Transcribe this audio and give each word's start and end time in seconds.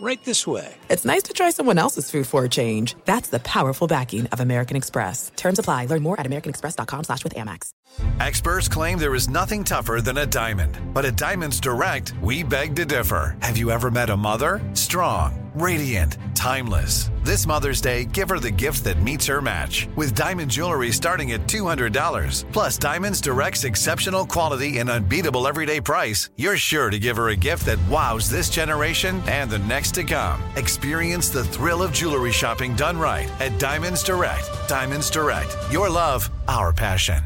right 0.00 0.22
this 0.24 0.46
way. 0.46 0.74
It's 0.88 1.04
nice 1.04 1.22
to 1.24 1.32
try 1.32 1.50
someone 1.50 1.78
else's 1.78 2.10
food 2.10 2.26
for 2.26 2.44
a 2.44 2.48
change. 2.48 2.96
That's 3.04 3.28
the 3.28 3.40
powerful 3.40 3.86
backing 3.86 4.26
of 4.28 4.40
American 4.40 4.76
Express. 4.76 5.32
Terms 5.36 5.58
apply. 5.58 5.86
Learn 5.86 6.02
more 6.02 6.18
at 6.18 6.26
americanexpress.com 6.26 7.04
slash 7.04 7.24
with 7.24 7.34
Amex. 7.34 7.72
Experts 8.20 8.68
claim 8.68 8.98
there 8.98 9.14
is 9.14 9.28
nothing 9.28 9.64
tougher 9.64 10.00
than 10.00 10.18
a 10.18 10.26
diamond. 10.26 10.78
But 10.94 11.04
at 11.04 11.16
Diamonds 11.16 11.58
Direct, 11.60 12.14
we 12.22 12.42
beg 12.42 12.76
to 12.76 12.84
differ. 12.84 13.36
Have 13.42 13.56
you 13.56 13.70
ever 13.70 13.90
met 13.90 14.10
a 14.10 14.16
mother? 14.16 14.60
Strong, 14.74 15.50
radiant, 15.54 16.16
timeless. 16.34 17.10
This 17.24 17.46
Mother's 17.46 17.80
Day, 17.80 18.04
give 18.06 18.28
her 18.30 18.38
the 18.38 18.50
gift 18.50 18.84
that 18.84 19.02
meets 19.02 19.26
her 19.26 19.42
match. 19.42 19.88
With 19.96 20.14
diamond 20.14 20.50
jewelry 20.50 20.90
starting 20.92 21.32
at 21.32 21.46
$200. 21.48 22.44
Plus 22.52 22.78
Diamonds 22.78 23.20
Direct's 23.20 23.64
exceptional 23.64 24.24
quality 24.24 24.78
and 24.78 24.88
unbeatable 24.88 25.46
everyday 25.46 25.80
price, 25.80 26.30
you're 26.36 26.56
sure 26.56 26.90
to 26.90 26.98
give 26.98 27.16
her 27.16 27.28
a 27.28 27.36
gift 27.36 27.66
that 27.66 27.78
wows 27.88 28.30
this 28.30 28.48
generation 28.48 29.22
and 29.26 29.50
the 29.50 29.58
next 29.58 29.89
to 29.92 30.04
come. 30.04 30.42
Experience 30.56 31.28
the 31.28 31.44
thrill 31.44 31.82
of 31.82 31.92
jewelry 31.92 32.32
shopping 32.32 32.74
done 32.76 32.98
right 32.98 33.30
at 33.40 33.58
Diamonds 33.58 34.02
Direct. 34.02 34.48
Diamonds 34.68 35.10
Direct. 35.10 35.56
Your 35.70 35.88
love, 35.88 36.28
our 36.48 36.72
passion. 36.72 37.22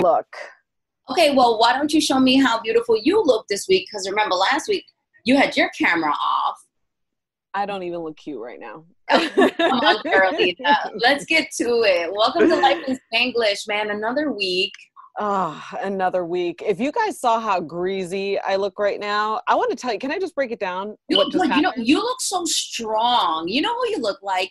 Look. 0.00 0.26
Okay, 1.10 1.34
well, 1.34 1.58
why 1.58 1.72
don't 1.72 1.92
you 1.92 2.00
show 2.00 2.18
me 2.18 2.36
how 2.36 2.60
beautiful 2.60 2.96
you 3.00 3.22
look 3.22 3.46
this 3.48 3.68
week? 3.68 3.86
Because 3.90 4.08
remember, 4.08 4.34
last 4.34 4.68
week 4.68 4.84
you 5.24 5.36
had 5.36 5.56
your 5.56 5.70
camera 5.70 6.10
off. 6.10 6.56
I 7.54 7.64
don't 7.64 7.82
even 7.84 8.00
look 8.00 8.16
cute 8.16 8.40
right 8.40 8.60
now. 8.60 8.84
Come 9.08 9.80
on, 9.80 10.02
Carolina. 10.02 10.54
Let's 10.96 11.24
get 11.24 11.50
to 11.58 11.82
it. 11.84 12.12
Welcome 12.12 12.48
to 12.48 12.56
Life 12.56 12.84
in 12.86 12.98
Spanglish, 13.12 13.66
man. 13.66 13.90
Another 13.90 14.32
week. 14.32 14.72
Oh, 15.18 15.62
another 15.82 16.26
week. 16.26 16.62
If 16.64 16.78
you 16.78 16.92
guys 16.92 17.18
saw 17.18 17.40
how 17.40 17.58
greasy 17.58 18.38
I 18.38 18.56
look 18.56 18.78
right 18.78 19.00
now, 19.00 19.40
I 19.48 19.54
want 19.54 19.70
to 19.70 19.76
tell 19.76 19.92
you. 19.92 19.98
Can 19.98 20.10
I 20.10 20.18
just 20.18 20.34
break 20.34 20.50
it 20.50 20.60
down? 20.60 20.94
You 21.08 21.16
look, 21.16 21.32
you 21.32 21.62
know, 21.62 21.72
you 21.76 21.98
look 21.98 22.20
so 22.20 22.44
strong. 22.44 23.48
You 23.48 23.62
know 23.62 23.74
who 23.74 23.88
you 23.90 23.98
look 23.98 24.22
like. 24.22 24.50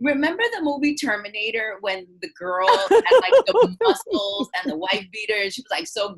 Remember 0.00 0.42
the 0.56 0.62
movie 0.62 0.94
Terminator 0.94 1.76
when 1.82 2.06
the 2.22 2.30
girl 2.38 2.66
had 2.68 2.88
like 2.88 3.44
the 3.46 3.76
muscles 3.82 4.48
and 4.62 4.72
the 4.72 4.76
wife 4.78 5.04
beater, 5.12 5.40
and 5.42 5.52
she 5.52 5.60
was 5.60 5.70
like 5.70 5.86
so 5.86 6.16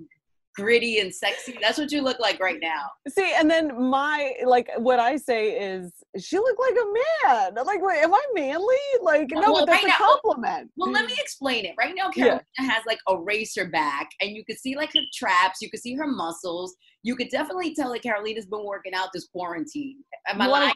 gritty 0.56 0.98
and 0.98 1.14
sexy. 1.14 1.56
That's 1.60 1.78
what 1.78 1.92
you 1.92 2.02
look 2.02 2.18
like 2.18 2.40
right 2.40 2.58
now. 2.60 2.86
See, 3.08 3.32
and 3.36 3.50
then 3.50 3.90
my 3.90 4.34
like 4.44 4.68
what 4.78 4.98
I 4.98 5.16
say 5.16 5.52
is 5.58 5.92
she 6.18 6.38
looked 6.38 6.60
like 6.60 6.74
a 6.74 7.28
man. 7.28 7.64
Like, 7.64 7.80
wait, 7.82 8.02
am 8.02 8.14
I 8.14 8.22
manly? 8.34 8.76
Like, 9.02 9.28
no, 9.30 9.40
well, 9.40 9.66
but 9.66 9.66
that's 9.66 9.84
right 9.84 9.94
a 9.94 9.96
compliment. 9.96 10.70
Well, 10.76 10.90
well, 10.90 10.92
let 10.92 11.06
me 11.06 11.16
explain 11.18 11.64
it. 11.64 11.74
Right 11.78 11.94
now, 11.96 12.10
Carolina 12.10 12.44
yeah. 12.58 12.66
has 12.66 12.84
like 12.86 12.98
a 13.08 13.16
racer 13.16 13.66
back, 13.66 14.08
and 14.20 14.30
you 14.30 14.44
can 14.44 14.56
see 14.56 14.76
like 14.76 14.92
her 14.94 15.00
traps, 15.14 15.58
you 15.60 15.70
can 15.70 15.80
see 15.80 15.94
her 15.94 16.06
muscles. 16.06 16.76
You 17.02 17.16
could 17.16 17.28
definitely 17.30 17.74
tell 17.74 17.92
that 17.92 18.02
Carolina's 18.02 18.46
been 18.46 18.64
working 18.64 18.94
out 18.94 19.08
this 19.14 19.26
quarantine. 19.28 19.98
Am 20.28 20.40
I 20.40 20.46
lying? 20.46 20.74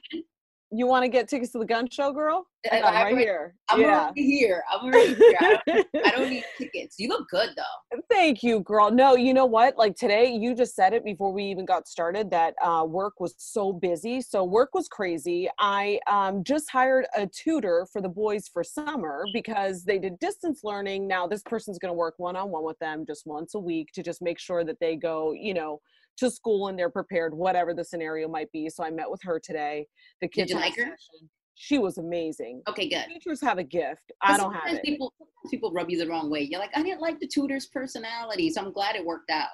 You 0.76 0.86
want 0.86 1.04
to 1.04 1.08
get 1.08 1.28
tickets 1.28 1.52
to 1.52 1.58
the 1.58 1.66
gun 1.66 1.88
show, 1.88 2.12
girl? 2.12 2.46
I'm 2.72 2.82
right 2.82 2.94
already, 2.94 3.16
here. 3.16 3.54
I'm 3.68 3.80
yeah. 3.80 4.00
already 4.04 4.22
here. 4.22 4.62
I'm 4.72 4.86
already 4.86 5.14
here. 5.14 5.36
I 5.40 5.60
don't, 5.66 5.86
I 6.06 6.10
don't, 6.10 6.30
need 6.30 6.44
tickets. 6.58 6.96
You 6.98 7.08
look 7.08 7.28
good 7.28 7.50
though. 7.56 7.98
Thank 8.10 8.42
you, 8.42 8.60
girl. 8.60 8.90
No, 8.90 9.16
you 9.16 9.34
know 9.34 9.44
what? 9.44 9.76
Like 9.76 9.96
today, 9.96 10.32
you 10.32 10.54
just 10.54 10.74
said 10.74 10.94
it 10.94 11.04
before 11.04 11.32
we 11.32 11.44
even 11.44 11.66
got 11.66 11.86
started 11.86 12.30
that 12.30 12.54
uh, 12.62 12.84
work 12.88 13.20
was 13.20 13.34
so 13.36 13.72
busy. 13.72 14.22
So 14.22 14.44
work 14.44 14.70
was 14.74 14.88
crazy. 14.88 15.48
I 15.58 16.00
um, 16.10 16.42
just 16.42 16.70
hired 16.70 17.06
a 17.16 17.26
tutor 17.26 17.86
for 17.92 18.00
the 18.00 18.08
boys 18.08 18.48
for 18.48 18.64
summer 18.64 19.24
because 19.34 19.84
they 19.84 19.98
did 19.98 20.18
distance 20.18 20.60
learning. 20.64 21.06
Now 21.06 21.26
this 21.26 21.42
person's 21.42 21.78
going 21.78 21.90
to 21.90 21.96
work 21.96 22.14
one 22.16 22.36
on 22.36 22.50
one 22.50 22.64
with 22.64 22.78
them 22.78 23.04
just 23.06 23.26
once 23.26 23.54
a 23.54 23.60
week 23.60 23.90
to 23.92 24.02
just 24.02 24.22
make 24.22 24.38
sure 24.38 24.64
that 24.64 24.80
they 24.80 24.96
go, 24.96 25.32
you 25.32 25.52
know 25.54 25.80
to 26.18 26.30
school 26.30 26.68
and 26.68 26.78
they're 26.78 26.90
prepared, 26.90 27.34
whatever 27.34 27.74
the 27.74 27.84
scenario 27.84 28.28
might 28.28 28.50
be. 28.52 28.68
So 28.68 28.84
I 28.84 28.90
met 28.90 29.10
with 29.10 29.20
her 29.22 29.40
today. 29.40 29.86
The 30.20 30.28
kids 30.28 30.48
Did 30.48 30.54
you 30.54 30.60
like 30.60 30.76
her? 30.76 30.96
She 31.56 31.78
was 31.78 31.98
amazing. 31.98 32.62
Okay, 32.68 32.88
good. 32.88 33.06
Teachers 33.06 33.40
have 33.40 33.58
a 33.58 33.64
gift. 33.64 34.12
I 34.22 34.36
don't 34.36 34.52
have 34.52 34.74
it. 34.74 34.82
People, 34.82 35.12
people 35.50 35.72
rub 35.72 35.88
you 35.88 35.98
the 35.98 36.08
wrong 36.08 36.30
way. 36.30 36.40
You're 36.40 36.60
like, 36.60 36.76
I 36.76 36.82
didn't 36.82 37.00
like 37.00 37.20
the 37.20 37.28
tutor's 37.28 37.66
personality, 37.66 38.50
so 38.50 38.60
I'm 38.60 38.72
glad 38.72 38.96
it 38.96 39.04
worked 39.04 39.30
out. 39.30 39.48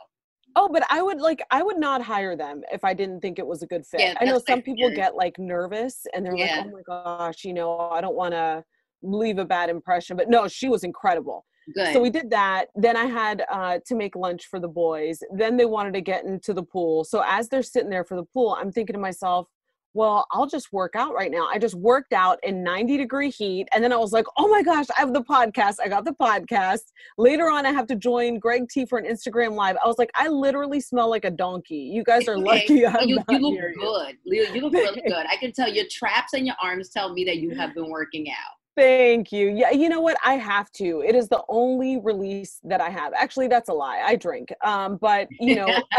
Oh, 0.56 0.69
but 0.69 0.84
I 0.91 1.00
would 1.00 1.20
like 1.20 1.43
I 1.50 1.62
would 1.62 1.78
not 1.78 2.03
hire 2.03 2.37
them 2.37 2.62
if 2.72 2.84
I 2.84 2.93
didn't 2.93 3.20
think 3.20 3.38
it 3.38 3.47
was 3.47 3.62
a 3.62 3.66
good 3.66 3.87
fit. 3.87 4.00
Yeah, 4.00 4.15
I 4.20 4.25
know 4.25 4.41
some 4.44 4.62
people 4.62 4.91
get 4.91 5.15
like 5.15 5.38
nervous 5.38 6.06
and 6.12 6.26
they're 6.26 6.37
yeah. 6.37 6.56
like, 6.56 6.66
"Oh 6.66 6.70
my 6.70 6.82
gosh, 6.84 7.44
you 7.44 7.54
know, 7.54 7.78
I 7.78 8.00
don't 8.00 8.16
want 8.16 8.32
to 8.32 8.65
leave 9.03 9.38
a 9.38 9.44
bad 9.44 9.70
impression." 9.70 10.16
But 10.16 10.28
no, 10.28 10.49
she 10.49 10.69
was 10.69 10.82
incredible. 10.82 11.47
Good. 11.75 11.92
So 11.92 12.00
we 12.00 12.10
did 12.10 12.31
that. 12.31 12.66
Then 12.75 12.97
I 12.97 13.04
had 13.04 13.44
uh, 13.50 13.78
to 13.86 13.94
make 13.94 14.16
lunch 14.16 14.47
for 14.47 14.60
the 14.60 14.69
boys. 14.69 15.20
Then 15.32 15.56
they 15.56 15.66
wanted 15.66 15.94
to 15.94 16.00
get 16.00 16.25
into 16.25 16.53
the 16.53 16.62
pool. 16.62 17.04
So 17.04 17.22
as 17.26 17.48
they're 17.48 17.62
sitting 17.62 17.91
there 17.91 18.04
for 18.04 18.16
the 18.16 18.25
pool, 18.25 18.56
I'm 18.58 18.72
thinking 18.72 18.94
to 18.94 19.00
myself, 19.00 19.47
well, 19.92 20.26
I'll 20.31 20.47
just 20.47 20.72
work 20.72 20.94
out 20.94 21.14
right 21.14 21.31
now. 21.31 21.48
I 21.53 21.58
just 21.58 21.75
worked 21.75 22.12
out 22.12 22.38
in 22.44 22.62
90 22.62 22.97
degree 22.97 23.31
heat. 23.31 23.66
And 23.75 23.82
then 23.82 23.92
I 23.92 23.97
was 23.97 24.12
like, 24.12 24.26
oh 24.38 24.48
my 24.48 24.62
gosh, 24.62 24.86
I 24.97 25.00
have 25.00 25.12
the 25.12 25.22
podcast. 25.22 25.76
I 25.82 25.88
got 25.88 26.04
the 26.04 26.12
podcast. 26.12 26.92
Later 27.19 27.50
on, 27.50 27.66
I 27.66 27.72
have 27.72 27.87
to 27.88 27.97
join 27.97 28.38
Greg 28.38 28.69
T 28.69 28.87
for 28.87 28.98
an 28.98 29.04
Instagram 29.04 29.54
live. 29.54 29.76
I 29.84 29.88
was 29.88 29.98
like, 29.98 30.10
I 30.14 30.28
literally 30.28 30.81
smell 30.81 31.10
like 31.10 31.25
a 31.25 31.31
donkey. 31.31 31.91
You 31.92 32.04
guys 32.04 32.28
are 32.28 32.38
lucky. 32.38 32.87
I'm 32.87 33.08
you, 33.08 33.19
you 33.28 33.38
look 33.38 33.58
good. 33.58 34.16
You. 34.25 34.47
you 34.54 34.60
look 34.60 34.72
really 34.72 35.02
good. 35.06 35.26
I 35.28 35.37
can 35.37 35.52
tell 35.52 35.69
your 35.69 35.87
traps 35.91 36.34
and 36.34 36.47
your 36.47 36.56
arms 36.62 36.91
tell 36.91 37.12
me 37.12 37.25
that 37.25 37.38
you 37.38 37.50
have 37.56 37.75
been 37.75 37.91
working 37.91 38.31
out. 38.31 38.59
Thank 38.81 39.31
you. 39.31 39.49
Yeah, 39.49 39.73
you 39.73 39.91
know 39.91 40.01
what? 40.01 40.17
I 40.25 40.35
have 40.35 40.73
to. 40.73 41.03
It 41.07 41.15
is 41.15 41.29
the 41.29 41.43
only 41.51 42.01
release 42.01 42.61
that 42.65 42.81
I 42.81 42.89
have. 42.89 43.13
Actually, 43.13 43.49
that's 43.49 43.69
a 43.69 43.75
lie. 43.75 44.01
I 44.03 44.17
drink. 44.17 44.55
Um, 44.65 44.97
but 44.97 45.29
you 45.39 45.55
know, 45.55 45.69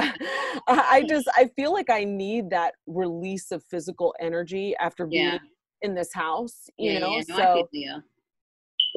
I 0.68 1.06
just 1.08 1.28
I 1.36 1.52
feel 1.56 1.72
like 1.72 1.92
I 1.92 2.04
need 2.04 2.50
that 2.50 2.74
release 2.88 3.52
of 3.52 3.64
physical 3.64 4.16
energy 4.20 4.76
after 4.80 5.06
being 5.06 5.26
yeah. 5.26 5.38
in 5.84 5.94
this 5.94 6.12
house. 6.12 6.72
You 6.78 6.94
yeah, 6.94 7.00
know, 7.00 7.12
yeah. 7.12 7.24
No, 7.28 7.36
so 7.36 7.70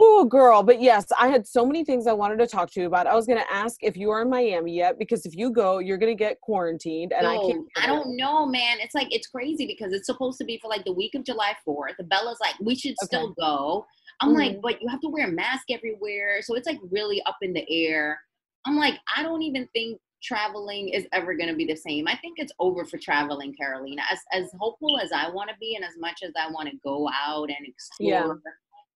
Oh, 0.01 0.25
girl. 0.25 0.63
But 0.63 0.83
yes, 0.83 1.07
I 1.19 1.29
had 1.29 1.47
so 1.47 1.65
many 1.65 1.85
things 1.85 2.07
I 2.07 2.13
wanted 2.13 2.39
to 2.39 2.47
talk 2.47 2.71
to 2.73 2.81
you 2.81 2.87
about. 2.87 3.07
I 3.07 3.15
was 3.15 3.27
going 3.27 3.39
to 3.39 3.53
ask 3.53 3.77
if 3.83 3.97
you 3.97 4.11
are 4.11 4.23
in 4.23 4.31
Miami 4.31 4.75
yet, 4.75 4.99
because 4.99 5.25
if 5.25 5.37
you 5.37 5.51
go, 5.51 5.79
you're 5.79 5.99
going 5.99 6.11
to 6.11 6.19
get 6.19 6.41
quarantined. 6.41 7.13
And 7.13 7.23
no, 7.23 7.31
I 7.31 7.53
can't. 7.53 7.67
I 7.77 7.87
don't 7.87 8.17
know, 8.17 8.47
man. 8.47 8.79
It's 8.81 8.95
like, 8.95 9.09
it's 9.15 9.29
crazy 9.29 9.67
because 9.67 9.93
it's 9.93 10.07
supposed 10.07 10.39
to 10.39 10.45
be 10.45 10.59
for 10.61 10.69
like 10.69 10.85
the 10.85 10.93
week 10.93 11.15
of 11.15 11.25
July 11.25 11.55
4th. 11.67 11.97
The 11.99 12.05
Bella's 12.05 12.39
like, 12.41 12.55
we 12.61 12.75
should 12.75 12.95
okay. 13.03 13.07
still 13.07 13.35
go. 13.39 13.87
I'm 14.21 14.31
mm-hmm. 14.31 14.39
like, 14.39 14.61
but 14.63 14.83
you 14.83 14.89
have 14.89 15.01
to 15.01 15.09
wear 15.09 15.29
a 15.29 15.33
mask 15.33 15.65
everywhere. 15.71 16.41
So 16.43 16.55
it's 16.55 16.67
like 16.67 16.79
really 16.91 17.23
up 17.23 17.37
in 17.43 17.53
the 17.53 17.65
air. 17.71 18.19
I'm 18.67 18.77
like, 18.77 18.95
I 19.17 19.23
don't 19.23 19.43
even 19.43 19.69
think 19.75 20.01
traveling 20.23 20.89
is 20.89 21.07
ever 21.13 21.35
going 21.35 21.51
to 21.51 21.55
be 21.55 21.67
the 21.67 21.77
same. 21.77 22.09
I 22.09 22.17
think 22.17 22.39
it's 22.39 22.53
over 22.59 22.85
for 22.85 22.99
traveling, 22.99 23.55
Carolina. 23.55 24.03
As 24.11 24.19
as 24.33 24.51
hopeful 24.59 24.99
as 24.99 25.13
I 25.13 25.29
want 25.29 25.51
to 25.51 25.57
be, 25.61 25.77
and 25.77 25.85
as 25.85 25.93
much 25.99 26.21
as 26.25 26.33
I 26.35 26.51
want 26.51 26.71
to 26.71 26.77
go 26.83 27.11
out 27.11 27.51
and 27.51 27.67
explore 27.67 28.11
yeah 28.11 28.51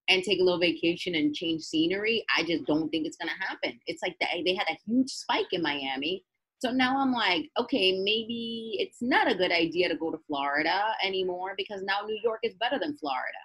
and 0.08 0.22
take 0.22 0.40
a 0.40 0.42
little 0.42 0.60
vacation 0.60 1.14
and 1.14 1.34
change 1.34 1.62
scenery, 1.62 2.24
I 2.36 2.42
just 2.42 2.64
don't 2.66 2.88
think 2.88 3.06
it's 3.06 3.16
gonna 3.16 3.30
happen. 3.38 3.78
It's 3.86 4.02
like 4.02 4.16
they, 4.20 4.42
they 4.44 4.54
had 4.54 4.68
a 4.68 4.78
huge 4.86 5.10
spike 5.10 5.52
in 5.52 5.62
Miami. 5.62 6.24
So 6.60 6.70
now 6.72 6.98
I'm 6.98 7.12
like, 7.12 7.48
okay, 7.58 8.00
maybe 8.02 8.76
it's 8.80 8.98
not 9.00 9.30
a 9.30 9.34
good 9.34 9.52
idea 9.52 9.88
to 9.88 9.96
go 9.96 10.10
to 10.10 10.18
Florida 10.26 10.92
anymore 11.04 11.54
because 11.56 11.82
now 11.82 12.04
New 12.04 12.18
York 12.22 12.40
is 12.42 12.54
better 12.54 12.78
than 12.80 12.96
Florida. 12.96 13.38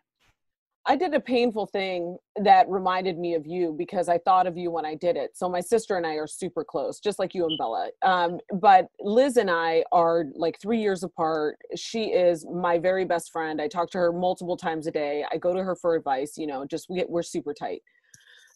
I 0.85 0.97
did 0.97 1.13
a 1.13 1.19
painful 1.19 1.68
thing 1.68 2.18
that 2.35 2.68
reminded 2.68 3.18
me 3.18 3.35
of 3.35 3.47
you 3.47 3.74
because 3.77 4.09
I 4.09 4.18
thought 4.18 4.47
of 4.47 4.57
you 4.57 4.69
when 4.69 4.85
I 4.85 4.95
did 4.95 5.15
it. 5.15 5.38
So 5.38 5.47
my 5.47 5.62
sister 5.62 5.95
and 5.95 6.06
I 6.06 6.15
are 6.15 6.27
super 6.27 6.65
close, 6.65 7.00
just 7.00 7.19
like 7.19 7.33
you 7.33 7.45
and 7.45 7.57
Bella. 7.57 7.89
Um, 8.01 8.39
but 8.59 8.88
Liz 9.00 9.38
and 9.38 9.50
I 9.50 9.85
are 9.94 10.25
like 10.35 10.59
three 10.59 10.81
years 10.81 11.03
apart. 11.03 11.57
She 11.77 12.07
is 12.07 12.45
my 12.53 12.77
very 12.80 13.06
best 13.06 13.31
friend. 13.31 13.62
I 13.62 13.69
talk 13.69 13.91
to 13.91 13.97
her 13.97 14.12
multiple 14.12 14.57
times 14.57 14.85
a 14.85 14.91
day. 14.91 15.24
I 15.31 15.38
go 15.38 15.53
to 15.53 15.63
her 15.63 15.75
for 15.77 15.95
advice. 15.95 16.38
You 16.38 16.47
know, 16.47 16.65
just 16.65 16.89
we 16.89 16.97
get, 16.97 17.09
we're 17.09 17.24
super 17.24 17.53
tight. 17.53 17.81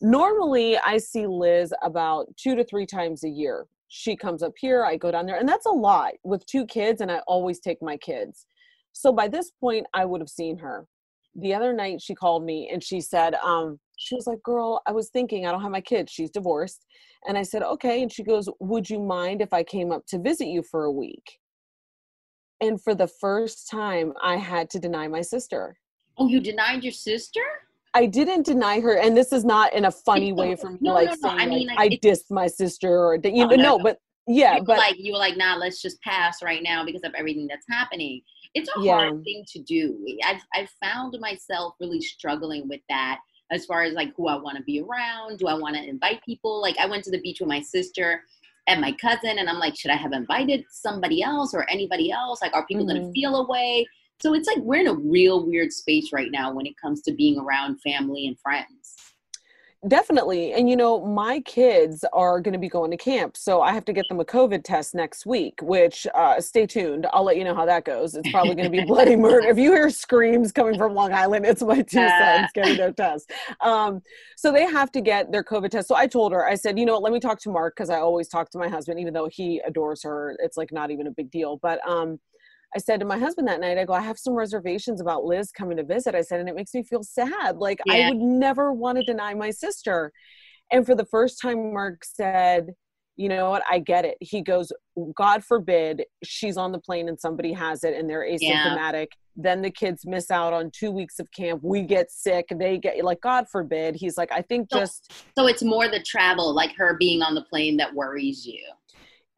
Normally, 0.01 0.77
I 0.77 0.97
see 0.97 1.27
Liz 1.27 1.73
about 1.81 2.27
two 2.35 2.55
to 2.55 2.65
three 2.65 2.85
times 2.85 3.23
a 3.23 3.29
year. 3.29 3.67
She 3.87 4.17
comes 4.17 4.43
up 4.43 4.51
here, 4.59 4.83
I 4.83 4.97
go 4.97 5.11
down 5.11 5.25
there, 5.25 5.39
and 5.39 5.47
that's 5.47 5.65
a 5.65 5.71
lot 5.71 6.11
with 6.25 6.45
two 6.45 6.65
kids, 6.65 6.99
and 6.99 7.09
I 7.09 7.19
always 7.19 7.61
take 7.61 7.81
my 7.81 7.95
kids. 7.95 8.45
So 8.91 9.13
by 9.13 9.29
this 9.29 9.51
point, 9.61 9.87
I 9.93 10.03
would 10.03 10.19
have 10.19 10.29
seen 10.29 10.57
her 10.57 10.87
the 11.37 11.53
other 11.53 11.71
night 11.71 12.01
she 12.01 12.15
called 12.15 12.43
me 12.43 12.69
and 12.71 12.83
she 12.83 12.99
said 12.99 13.35
um, 13.35 13.79
she 13.97 14.15
was 14.15 14.27
like, 14.27 14.41
Girl, 14.43 14.81
I 14.87 14.91
was 14.91 15.09
thinking, 15.09 15.45
I 15.45 15.51
don't 15.51 15.61
have 15.61 15.71
my 15.71 15.81
kids. 15.81 16.11
She's 16.11 16.31
divorced. 16.31 16.85
And 17.27 17.37
I 17.37 17.43
said, 17.43 17.63
Okay. 17.63 18.01
And 18.01 18.11
she 18.11 18.23
goes, 18.23 18.49
Would 18.59 18.89
you 18.89 18.99
mind 18.99 19.41
if 19.41 19.53
I 19.53 19.63
came 19.63 19.91
up 19.91 20.05
to 20.07 20.19
visit 20.19 20.47
you 20.47 20.63
for 20.63 20.83
a 20.83 20.91
week? 20.91 21.39
And 22.59 22.81
for 22.81 22.95
the 22.95 23.07
first 23.07 23.69
time, 23.69 24.13
I 24.21 24.37
had 24.37 24.69
to 24.71 24.79
deny 24.79 25.07
my 25.07 25.21
sister. 25.21 25.77
Oh, 26.17 26.27
you 26.27 26.39
denied 26.39 26.83
your 26.83 26.91
sister? 26.91 27.41
I 27.93 28.07
didn't 28.07 28.45
deny 28.45 28.79
her, 28.79 28.97
and 28.97 29.15
this 29.15 29.31
is 29.31 29.45
not 29.45 29.73
in 29.73 29.85
a 29.85 29.91
funny 29.91 30.33
way 30.33 30.55
for 30.55 30.71
me, 30.71 30.79
no, 30.81 30.93
like 30.93 31.09
no, 31.09 31.15
no. 31.21 31.29
saying 31.29 31.39
I 31.39 31.45
mean, 31.45 31.67
like, 31.67 31.77
like, 31.77 31.93
I 32.03 32.07
dissed 32.07 32.31
my 32.31 32.47
sister, 32.47 32.89
or 32.89 33.19
you 33.23 33.45
No, 33.47 33.55
know, 33.55 33.55
no, 33.55 33.79
but 33.79 33.97
yeah, 34.27 34.59
but 34.59 34.77
like 34.77 34.95
you 34.97 35.13
were 35.13 35.19
like, 35.19 35.37
nah, 35.37 35.55
let's 35.55 35.81
just 35.81 36.01
pass 36.01 36.43
right 36.43 36.61
now 36.63 36.83
because 36.83 37.03
of 37.03 37.13
everything 37.15 37.47
that's 37.47 37.65
happening. 37.69 38.21
It's 38.53 38.69
a 38.75 38.81
Yeah. 38.81 38.95
hard 38.95 39.23
thing 39.23 39.43
to 39.47 39.59
do. 39.59 39.97
I've 40.25 40.41
I've 40.53 40.69
found 40.81 41.17
myself 41.19 41.75
really 41.79 42.01
struggling 42.01 42.67
with 42.67 42.81
that 42.89 43.19
as 43.51 43.65
far 43.65 43.83
as 43.83 43.93
like 43.93 44.13
who 44.15 44.27
I 44.27 44.35
want 44.35 44.57
to 44.57 44.63
be 44.63 44.81
around. 44.81 45.39
Do 45.39 45.47
I 45.47 45.53
want 45.53 45.75
to 45.75 45.83
invite 45.83 46.23
people? 46.23 46.61
Like 46.61 46.77
I 46.79 46.85
went 46.85 47.03
to 47.05 47.11
the 47.11 47.21
beach 47.21 47.39
with 47.39 47.49
my 47.49 47.61
sister 47.61 48.23
and 48.67 48.81
my 48.81 48.91
cousin, 48.93 49.39
and 49.39 49.49
I'm 49.49 49.59
like, 49.59 49.77
should 49.77 49.91
I 49.91 49.95
have 49.95 50.11
invited 50.11 50.65
somebody 50.69 51.23
else 51.23 51.53
or 51.53 51.69
anybody 51.69 52.11
else? 52.11 52.41
Like, 52.41 52.53
are 52.53 52.65
people 52.65 52.85
gonna 52.85 52.99
Mhm. 52.99 53.13
feel 53.13 53.35
away? 53.37 53.87
So 54.19 54.33
it's 54.33 54.47
like 54.47 54.57
we're 54.57 54.81
in 54.81 54.87
a 54.87 54.93
real 54.93 55.45
weird 55.45 55.71
space 55.71 56.11
right 56.11 56.31
now 56.31 56.51
when 56.51 56.65
it 56.65 56.75
comes 56.75 57.01
to 57.03 57.13
being 57.13 57.37
around 57.39 57.79
family 57.81 58.27
and 58.27 58.37
friends. 58.39 59.06
Definitely. 59.87 60.53
And 60.53 60.69
you 60.69 60.75
know, 60.75 61.05
my 61.05 61.39
kids 61.41 62.03
are 62.11 62.41
going 62.41 62.53
to 62.53 62.59
be 62.59 62.67
going 62.67 62.91
to 62.91 62.97
camp. 62.97 63.37
So 63.37 63.61
I 63.61 63.73
have 63.73 63.85
to 63.85 63.93
get 63.93 64.05
them 64.09 64.19
a 64.19 64.25
COVID 64.25 64.63
test 64.63 64.95
next 64.95 65.25
week, 65.25 65.59
which 65.61 66.07
uh, 66.15 66.41
stay 66.41 66.65
tuned. 66.65 67.05
I'll 67.13 67.23
let 67.23 67.37
you 67.37 67.43
know 67.43 67.55
how 67.55 67.65
that 67.65 67.85
goes. 67.85 68.15
It's 68.15 68.29
probably 68.31 68.55
going 68.55 68.71
to 68.71 68.77
be 68.77 68.83
bloody 68.85 69.15
murder. 69.15 69.47
If 69.47 69.57
you 69.57 69.71
hear 69.71 69.89
screams 69.89 70.51
coming 70.51 70.77
from 70.77 70.93
Long 70.93 71.13
Island, 71.13 71.45
it's 71.45 71.61
my 71.61 71.81
two 71.81 72.07
sons 72.19 72.47
getting 72.53 72.77
their 72.77 72.91
test. 72.91 73.31
Um, 73.61 74.01
so 74.35 74.51
they 74.51 74.65
have 74.65 74.91
to 74.93 75.01
get 75.01 75.31
their 75.31 75.43
COVID 75.43 75.69
test. 75.69 75.87
So 75.87 75.95
I 75.95 76.07
told 76.07 76.31
her, 76.31 76.45
I 76.45 76.55
said, 76.55 76.77
you 76.79 76.85
know 76.85 76.93
what, 76.93 77.03
let 77.03 77.13
me 77.13 77.19
talk 77.19 77.39
to 77.41 77.49
Mark 77.49 77.75
because 77.75 77.89
I 77.89 77.99
always 77.99 78.27
talk 78.27 78.49
to 78.51 78.57
my 78.57 78.67
husband, 78.67 78.99
even 78.99 79.13
though 79.13 79.29
he 79.31 79.61
adores 79.65 80.03
her. 80.03 80.35
It's 80.39 80.57
like 80.57 80.71
not 80.71 80.91
even 80.91 81.07
a 81.07 81.11
big 81.11 81.29
deal. 81.31 81.57
But 81.57 81.87
um, 81.87 82.19
I 82.75 82.79
said 82.79 82.99
to 82.99 83.05
my 83.05 83.17
husband 83.17 83.47
that 83.47 83.59
night, 83.61 83.77
I 83.77 83.85
go, 83.85 83.93
I 83.93 84.01
have 84.01 84.17
some 84.19 84.33
reservations 84.33 84.99
about 85.01 85.23
Liz 85.23 85.51
coming 85.51 85.77
to 85.77 85.83
visit. 85.83 86.15
I 86.15 86.21
said, 86.21 86.39
and 86.39 86.49
it 86.49 86.55
makes 86.55 86.73
me 86.73 86.83
feel 86.83 87.01
sad. 87.03 87.57
Like 87.57 87.79
I 87.89 88.09
would 88.09 88.17
never 88.17 88.73
want 88.73 88.97
to 88.97 89.03
deny 89.03 89.33
my 89.33 89.51
sister. 89.51 90.11
And 90.71 90.85
for 90.85 90.93
the 90.95 91.05
first 91.05 91.41
time, 91.41 91.73
Mark 91.73 92.03
said, 92.03 92.73
you 93.15 93.29
know 93.29 93.49
what? 93.49 93.63
I 93.71 93.79
get 93.79 94.05
it. 94.05 94.17
He 94.19 94.41
goes, 94.41 94.71
God 95.15 95.43
forbid 95.43 96.03
she's 96.23 96.57
on 96.57 96.71
the 96.71 96.79
plane 96.79 97.07
and 97.09 97.19
somebody 97.19 97.51
has 97.53 97.83
it 97.83 97.95
and 97.95 98.07
they're 98.09 98.25
Yeah. 98.27 98.65
asymptomatic. 98.67 99.07
Then 99.35 99.61
the 99.61 99.71
kids 99.71 100.05
miss 100.05 100.29
out 100.29 100.51
on 100.53 100.69
two 100.71 100.91
weeks 100.91 101.19
of 101.19 101.31
camp. 101.31 101.61
We 101.63 101.81
get 101.83 102.11
sick. 102.11 102.45
They 102.53 102.77
get 102.77 103.03
like, 103.03 103.21
God 103.21 103.45
forbid. 103.49 103.95
He's 103.95 104.17
like, 104.17 104.31
I 104.31 104.41
think 104.41 104.67
So- 104.71 104.79
just, 104.79 105.11
So 105.37 105.47
it's 105.47 105.63
more 105.63 105.87
the 105.87 106.01
travel, 106.03 106.53
like 106.53 106.75
her 106.75 106.95
being 106.99 107.21
on 107.23 107.33
the 107.33 107.43
plane, 107.43 107.77
that 107.77 107.93
worries 107.95 108.45
you. 108.45 108.61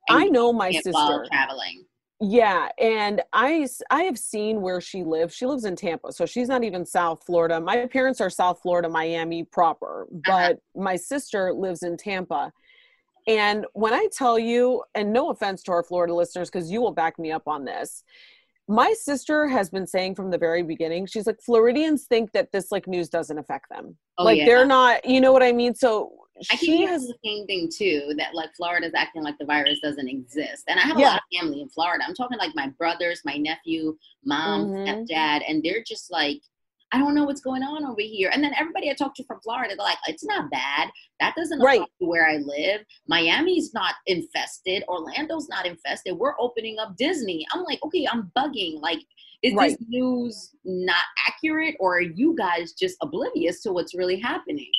I 0.10 0.26
know 0.30 0.52
my 0.52 0.72
can't 0.72 0.86
while 0.90 1.20
sister. 1.20 1.28
traveling. 1.32 1.86
Yeah, 2.22 2.68
and 2.78 3.22
I 3.32 3.66
I 3.90 4.04
have 4.04 4.20
seen 4.20 4.62
where 4.62 4.82
she 4.82 5.04
lives. 5.04 5.34
She 5.34 5.46
lives 5.46 5.64
in 5.64 5.78
Tampa, 5.78 6.12
so 6.12 6.26
she's 6.26 6.50
not 6.50 6.66
even 6.66 6.86
South 6.86 7.24
Florida. 7.26 7.62
My 7.62 7.86
parents 7.86 8.20
are 8.20 8.30
South 8.30 8.60
Florida, 8.62 8.90
Miami 8.90 9.46
proper, 9.46 10.04
uh-huh. 10.04 10.20
but 10.26 10.60
my 10.80 10.98
sister 10.98 11.54
lives 11.54 11.84
in 11.84 11.96
Tampa. 11.96 12.52
And 13.28 13.66
when 13.74 13.94
I 13.94 14.08
tell 14.12 14.38
you, 14.38 14.84
and 14.96 15.14
no 15.14 15.30
offense 15.30 15.64
to 15.64 15.72
our 15.72 15.84
Florida 15.84 16.14
listeners, 16.14 16.50
because 16.50 16.72
you 16.72 16.82
will 16.82 16.92
back 16.92 17.20
me 17.20 17.32
up 17.32 17.48
on 17.48 17.64
this, 17.64 18.04
my 18.68 18.94
sister 18.94 19.48
has 19.48 19.70
been 19.70 19.88
saying 19.88 20.16
from 20.16 20.30
the 20.30 20.38
very 20.38 20.62
beginning, 20.62 21.06
she's 21.06 21.26
like, 21.26 21.42
Floridians 21.42 22.06
think 22.06 22.32
that 22.34 22.52
this 22.52 22.72
like 22.72 22.88
news 22.88 23.08
doesn't 23.08 23.38
affect 23.38 23.70
them. 23.70 23.98
Oh, 24.18 24.26
like 24.26 24.40
yeah. 24.40 24.46
they're 24.46 24.66
not, 24.66 25.06
you 25.06 25.22
know 25.22 25.32
what 25.32 25.44
I 25.44 25.52
mean? 25.52 25.74
So 25.74 26.12
I 26.52 26.56
she 26.56 26.78
think 26.78 26.90
has 26.90 27.08
the 27.08 27.16
same 27.24 27.46
thing 27.48 27.70
too. 27.70 28.14
That 28.18 28.34
like 28.36 28.54
Florida's 28.56 28.94
acting 28.96 29.24
like 29.24 29.38
the 29.38 29.46
virus 29.46 29.80
doesn't 29.82 30.08
exist, 30.08 30.64
and 30.68 30.80
I 30.80 30.84
have 30.84 30.98
a 30.98 31.02
Yeah. 31.02 31.10
lot 31.10 31.22
of 31.32 31.40
family 31.40 31.62
in 31.62 31.70
Florida. 31.70 32.04
I'm 32.08 32.14
talking 32.16 32.38
like 32.38 32.56
my 32.56 32.68
brothers, 32.70 33.22
my 33.26 33.38
nephew, 33.38 33.98
mom, 34.24 34.68
Mhm. 34.68 35.08
stepdad, 35.10 35.44
and 35.48 35.64
they're 35.64 35.84
just 35.84 36.12
like, 36.12 36.42
I 36.92 36.98
don't 36.98 37.14
know 37.14 37.24
what's 37.24 37.42
going 37.42 37.62
on 37.62 37.86
over 37.86 38.02
here. 38.02 38.32
And 38.34 38.44
then 38.44 38.54
everybody 38.58 38.90
I 38.90 38.94
talk 38.96 39.14
to 39.16 39.24
from 39.26 39.40
Florida, 39.42 39.76
they're 39.76 39.86
like, 39.86 40.00
it's 40.08 40.26
not 40.26 40.50
bad. 40.50 40.90
That 41.20 41.36
doesn't 41.36 41.60
Right. 41.60 41.82
apply 41.82 41.88
to 42.00 42.06
where 42.08 42.28
I 42.28 42.38
live. 42.38 42.84
Miami's 43.08 43.74
not 43.76 43.94
infested. 44.08 44.84
Orlando's 44.88 45.48
not 45.50 45.68
infested. 45.68 46.18
We're 46.18 46.34
opening 46.40 46.80
up 46.80 46.98
Disney. 46.98 47.46
I'm 47.54 47.64
like, 47.64 47.84
okay, 47.84 48.08
I'm 48.12 48.32
bugging. 48.36 48.82
Like, 48.82 49.06
is 49.44 49.54
Right. 49.54 49.78
this 49.78 49.88
news 49.88 50.56
not 50.64 51.04
accurate, 51.28 51.76
or 51.80 51.98
are 51.98 52.02
you 52.02 52.36
guys 52.36 52.74
just 52.74 52.98
oblivious 53.02 53.62
to 53.62 53.72
what's 53.72 53.94
really 53.94 54.20
happening? 54.20 54.72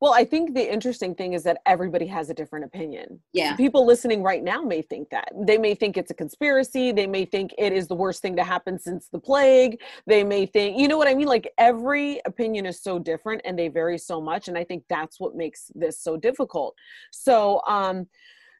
Well, 0.00 0.14
I 0.14 0.24
think 0.24 0.54
the 0.54 0.72
interesting 0.72 1.14
thing 1.14 1.32
is 1.32 1.42
that 1.42 1.58
everybody 1.66 2.06
has 2.06 2.30
a 2.30 2.34
different 2.34 2.64
opinion. 2.64 3.20
Yeah. 3.32 3.56
People 3.56 3.84
listening 3.84 4.22
right 4.22 4.44
now 4.44 4.62
may 4.62 4.80
think 4.80 5.10
that. 5.10 5.32
They 5.36 5.58
may 5.58 5.74
think 5.74 5.96
it's 5.96 6.12
a 6.12 6.14
conspiracy. 6.14 6.92
They 6.92 7.06
may 7.06 7.24
think 7.24 7.52
it 7.58 7.72
is 7.72 7.88
the 7.88 7.96
worst 7.96 8.22
thing 8.22 8.36
to 8.36 8.44
happen 8.44 8.78
since 8.78 9.08
the 9.08 9.18
plague. 9.18 9.80
They 10.06 10.22
may 10.22 10.46
think, 10.46 10.78
you 10.78 10.86
know 10.86 10.96
what 10.96 11.08
I 11.08 11.14
mean? 11.14 11.26
Like 11.26 11.52
every 11.58 12.20
opinion 12.26 12.64
is 12.64 12.80
so 12.80 13.00
different 13.00 13.42
and 13.44 13.58
they 13.58 13.68
vary 13.68 13.98
so 13.98 14.20
much. 14.20 14.46
And 14.46 14.56
I 14.56 14.62
think 14.62 14.84
that's 14.88 15.18
what 15.18 15.34
makes 15.34 15.72
this 15.74 16.00
so 16.00 16.16
difficult. 16.16 16.76
So, 17.10 17.60
um, 17.66 18.06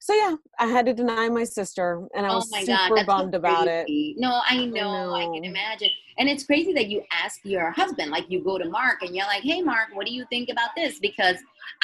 so 0.00 0.14
yeah, 0.14 0.36
I 0.58 0.66
had 0.66 0.86
to 0.86 0.94
deny 0.94 1.28
my 1.28 1.44
sister 1.44 2.06
and 2.14 2.26
I 2.26 2.30
Oh 2.30 2.36
was 2.36 2.50
super 2.50 2.66
God, 2.66 2.88
so 3.00 3.04
bummed 3.06 3.34
about 3.34 3.68
it. 3.68 3.86
No, 4.18 4.40
I 4.46 4.64
know, 4.66 5.14
I 5.14 5.24
can 5.34 5.44
imagine. 5.44 5.90
And 6.18 6.28
it's 6.28 6.44
crazy 6.44 6.72
that 6.72 6.88
you 6.88 7.02
ask 7.12 7.40
your 7.44 7.70
husband, 7.70 8.10
like 8.10 8.24
you 8.28 8.42
go 8.42 8.58
to 8.58 8.68
Mark 8.68 9.02
and 9.02 9.14
you're 9.14 9.26
like, 9.26 9.42
hey, 9.42 9.62
Mark, 9.62 9.88
what 9.94 10.06
do 10.06 10.12
you 10.12 10.24
think 10.30 10.48
about 10.50 10.70
this? 10.76 10.98
Because 10.98 11.36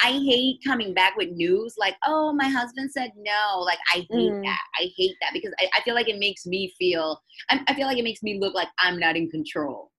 I 0.03 0.11
hate 0.11 0.59
coming 0.65 0.93
back 0.93 1.15
with 1.15 1.29
news 1.29 1.75
like, 1.77 1.95
oh, 2.05 2.33
my 2.33 2.49
husband 2.49 2.91
said 2.91 3.11
no. 3.17 3.59
Like, 3.59 3.79
I 3.93 3.97
hate 3.97 4.09
Mhm. 4.11 4.43
that. 4.43 4.61
I 4.79 4.89
hate 4.97 5.15
that 5.21 5.31
because 5.33 5.53
I, 5.59 5.69
I 5.77 5.81
feel 5.83 5.95
like 5.95 6.09
it 6.09 6.19
makes 6.19 6.45
me 6.45 6.73
feel, 6.77 7.21
I, 7.49 7.61
I 7.67 7.73
feel 7.73 7.87
like 7.87 7.97
it 7.97 8.03
makes 8.03 8.23
me 8.23 8.39
look 8.39 8.53
like 8.53 8.67
I'm 8.79 8.99
not 8.99 9.15
in 9.15 9.29
control. 9.29 9.91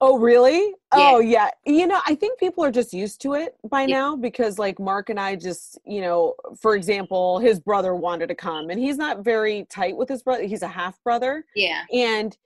Oh, 0.00 0.16
really? 0.18 0.58
Yeah. 0.58 0.74
Oh, 0.92 1.18
yeah. 1.18 1.50
You 1.66 1.86
know, 1.86 2.00
I 2.06 2.14
think 2.14 2.38
people 2.38 2.64
are 2.64 2.70
just 2.70 2.92
used 2.92 3.20
to 3.22 3.34
it 3.34 3.56
by 3.68 3.82
Yeah. 3.82 3.96
now 3.96 4.16
because, 4.16 4.58
like, 4.58 4.78
Mark 4.78 5.10
and 5.10 5.18
I 5.18 5.34
just, 5.34 5.78
you 5.84 6.00
know, 6.00 6.34
for 6.56 6.76
example, 6.76 7.40
his 7.40 7.58
brother 7.58 7.96
wanted 7.96 8.28
to 8.28 8.34
come 8.34 8.70
and 8.70 8.78
he's 8.78 8.96
not 8.96 9.18
very 9.24 9.66
tight 9.68 9.96
with 9.96 10.08
his 10.08 10.22
brother. 10.22 10.44
He's 10.44 10.62
a 10.62 10.68
half 10.68 11.02
brother. 11.02 11.44
Yeah. 11.56 11.82
And, 11.92 12.36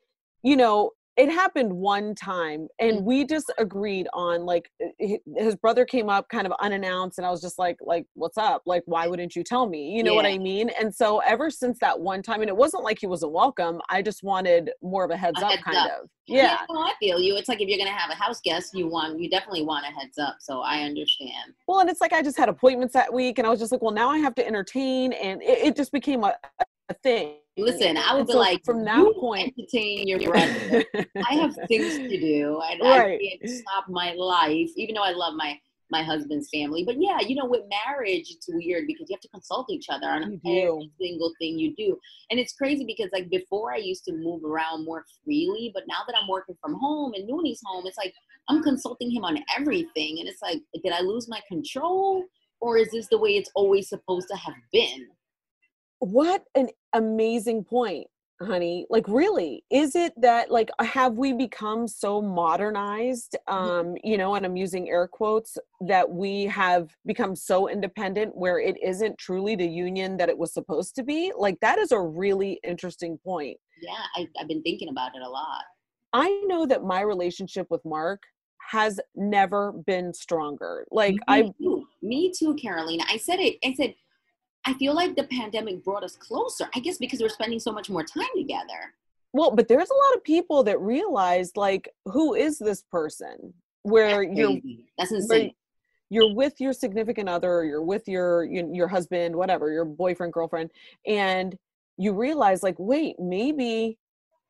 you 0.42 0.56
know, 0.56 0.92
it 1.16 1.28
happened 1.28 1.70
one 1.72 2.14
time 2.14 2.68
and 2.80 3.00
Mm. 3.00 3.02
we 3.04 3.24
just 3.26 3.52
agreed 3.58 4.08
on 4.14 4.46
like 4.46 4.70
his 4.98 5.54
brother 5.56 5.84
came 5.84 6.08
up 6.08 6.28
kind 6.30 6.46
of 6.46 6.52
unannounced 6.60 7.18
and 7.18 7.26
i 7.26 7.30
was 7.30 7.40
just 7.42 7.58
like 7.58 7.76
like 7.82 8.06
what's 8.14 8.38
up 8.38 8.62
like 8.64 8.82
why 8.86 9.06
wouldn't 9.06 9.36
you 9.36 9.44
tell 9.44 9.66
me 9.68 9.90
you 9.90 10.02
know 10.02 10.14
what 10.14 10.24
i 10.24 10.38
mean 10.38 10.70
and 10.80 10.94
so 10.94 11.18
ever 11.20 11.50
since 11.50 11.78
that 11.80 11.98
one 12.00 12.22
time 12.22 12.40
and 12.40 12.48
it 12.48 12.56
wasn't 12.56 12.82
like 12.82 12.98
he 12.98 13.06
wasn't 13.06 13.30
welcome 13.30 13.80
i 13.90 14.00
just 14.00 14.22
wanted 14.22 14.70
more 14.82 15.04
of 15.04 15.10
a 15.10 15.16
heads 15.16 15.40
A 15.42 15.44
up 15.46 15.50
heads 15.52 15.62
kind 15.62 15.76
up. 15.76 16.02
of 16.02 16.08
yeah 16.26 16.58
no, 16.70 16.80
I 16.80 16.92
feel 17.00 17.18
you. 17.18 17.36
It's 17.36 17.48
like 17.48 17.60
if 17.60 17.68
you're 17.68 17.78
gonna 17.78 17.90
have 17.90 18.08
a 18.10 18.14
house 18.14 18.40
guest, 18.42 18.74
you 18.74 18.86
want 18.86 19.18
you 19.20 19.28
definitely 19.28 19.64
want 19.64 19.84
a 19.84 19.88
heads 19.90 20.18
up. 20.18 20.36
So 20.40 20.60
I 20.60 20.82
understand. 20.82 21.52
Well, 21.66 21.80
and 21.80 21.90
it's 21.90 22.00
like 22.00 22.12
I 22.12 22.22
just 22.22 22.38
had 22.38 22.48
appointments 22.48 22.94
that 22.94 23.12
week, 23.12 23.38
and 23.38 23.46
I 23.46 23.50
was 23.50 23.58
just 23.58 23.72
like, 23.72 23.82
well, 23.82 23.90
now 23.92 24.08
I 24.08 24.18
have 24.18 24.34
to 24.36 24.46
entertain, 24.46 25.12
and 25.14 25.42
it, 25.42 25.58
it 25.58 25.76
just 25.76 25.90
became 25.90 26.22
a, 26.22 26.36
a 26.88 26.94
thing. 27.02 27.38
Listen, 27.58 27.96
I 27.98 28.14
would 28.14 28.20
And 28.20 28.28
be 28.28 28.34
like, 28.34 28.64
from 28.64 28.84
that 28.84 28.96
you 28.98 29.14
point, 29.20 29.52
entertain 29.58 30.08
your 30.08 30.20
brother. 30.30 30.84
I 31.28 31.34
have 31.34 31.54
things 31.68 31.98
to 31.98 32.20
do. 32.20 32.60
and 32.70 32.80
Right. 32.80 33.20
I 33.20 33.28
can't 33.38 33.50
stop 33.50 33.84
my 33.88 34.12
life, 34.14 34.70
even 34.76 34.94
though 34.94 35.02
I 35.02 35.12
love 35.12 35.34
my 35.34 35.58
my 35.90 36.02
husband's 36.02 36.48
family. 36.48 36.84
But 36.84 36.96
yeah, 36.98 37.20
you 37.20 37.36
know, 37.36 37.44
with 37.44 37.64
marriage, 37.86 38.30
it's 38.30 38.48
weird 38.48 38.86
because 38.86 39.10
you 39.10 39.14
have 39.14 39.20
to 39.20 39.28
consult 39.28 39.66
each 39.70 39.86
other 39.90 40.06
on 40.06 40.22
every 40.22 40.90
single 40.98 41.32
thing 41.38 41.58
you 41.58 41.74
do. 41.76 41.98
And 42.30 42.40
it's 42.40 42.54
crazy 42.54 42.86
because 42.86 43.10
like 43.12 43.28
before 43.28 43.74
I 43.74 43.76
used 43.76 44.04
to 44.06 44.14
move 44.14 44.42
around 44.42 44.86
more 44.86 45.04
freely, 45.22 45.70
but 45.74 45.82
now 45.86 45.98
that 46.06 46.16
I'm 46.18 46.28
working 46.28 46.56
from 46.62 46.74
home 46.80 47.12
and 47.12 47.28
Nooney's 47.28 47.60
home, 47.66 47.84
it's 47.86 47.98
like 47.98 48.14
I'm 48.48 48.62
consulting 48.62 49.10
him 49.10 49.22
on 49.24 49.38
everything. 49.54 50.16
And 50.18 50.26
it's 50.26 50.40
like, 50.40 50.60
did 50.82 50.94
I 50.94 51.02
lose 51.02 51.28
my 51.28 51.40
control? 51.46 52.24
Or 52.62 52.78
is 52.78 52.90
this 52.90 53.08
the 53.08 53.18
way 53.18 53.36
it's 53.36 53.50
always 53.54 53.90
supposed 53.90 54.28
to 54.30 54.36
have 54.36 54.54
been? 54.72 55.08
What 56.02 56.42
an 56.56 56.68
amazing 56.94 57.62
point, 57.62 58.08
honey. 58.40 58.86
Like, 58.90 59.06
really, 59.06 59.62
is 59.70 59.94
it 59.94 60.12
that 60.20 60.50
like 60.50 60.68
have 60.80 61.14
we 61.14 61.32
become 61.32 61.86
so 61.86 62.20
modernized? 62.20 63.36
Um, 63.46 63.94
you 64.02 64.18
know, 64.18 64.34
and 64.34 64.44
I'm 64.44 64.56
using 64.56 64.88
air 64.88 65.06
quotes 65.06 65.56
that 65.82 66.10
we 66.10 66.46
have 66.46 66.90
become 67.06 67.36
so 67.36 67.68
independent 67.68 68.36
where 68.36 68.58
it 68.58 68.76
isn't 68.82 69.16
truly 69.16 69.54
the 69.54 69.66
union 69.66 70.16
that 70.16 70.28
it 70.28 70.36
was 70.36 70.52
supposed 70.52 70.96
to 70.96 71.04
be. 71.04 71.32
Like, 71.36 71.60
that 71.60 71.78
is 71.78 71.92
a 71.92 72.00
really 72.00 72.58
interesting 72.64 73.16
point. 73.24 73.56
Yeah, 73.80 73.92
I, 74.16 74.26
I've 74.40 74.48
been 74.48 74.62
thinking 74.62 74.88
about 74.88 75.14
it 75.14 75.22
a 75.22 75.28
lot. 75.28 75.62
I 76.12 76.30
know 76.46 76.66
that 76.66 76.82
my 76.82 77.02
relationship 77.02 77.68
with 77.70 77.84
Mark 77.84 78.22
has 78.70 78.98
never 79.14 79.72
been 79.72 80.12
stronger. 80.12 80.84
Like 80.90 81.14
me 81.14 81.20
I 81.28 81.42
too. 81.60 81.86
me 82.02 82.32
too, 82.36 82.54
Carolina. 82.56 83.04
I 83.08 83.16
said 83.18 83.38
it. 83.38 83.56
I 83.64 83.74
said, 83.74 83.94
I 84.66 84.74
feel 84.74 84.94
like 84.94 85.16
the 85.16 85.24
pandemic 85.24 85.84
brought 85.84 86.04
us 86.04 86.16
closer. 86.16 86.68
I 86.74 86.80
guess 86.80 86.98
because 86.98 87.20
we're 87.20 87.28
spending 87.28 87.58
so 87.58 87.72
much 87.72 87.90
more 87.90 88.04
time 88.04 88.24
together. 88.36 88.94
well, 89.32 89.50
but 89.50 89.68
there's 89.68 89.90
a 89.90 89.94
lot 89.94 90.16
of 90.16 90.24
people 90.24 90.62
that 90.64 90.80
realize 90.80 91.56
like 91.56 91.88
who 92.06 92.34
is 92.34 92.58
this 92.58 92.82
person 92.82 93.54
where 93.82 94.24
That's 94.24 94.38
you're. 94.38 94.60
That's 94.98 95.12
insane. 95.12 95.54
you're 96.10 96.34
with 96.34 96.60
your 96.60 96.72
significant 96.72 97.28
other 97.28 97.64
you're 97.64 97.82
with 97.82 98.06
your 98.06 98.44
your 98.44 98.86
husband 98.86 99.34
whatever 99.34 99.72
your 99.72 99.86
boyfriend 99.86 100.32
girlfriend 100.32 100.70
and 101.06 101.56
you 101.96 102.12
realize 102.12 102.62
like 102.62 102.76
wait 102.78 103.18
maybe 103.18 103.98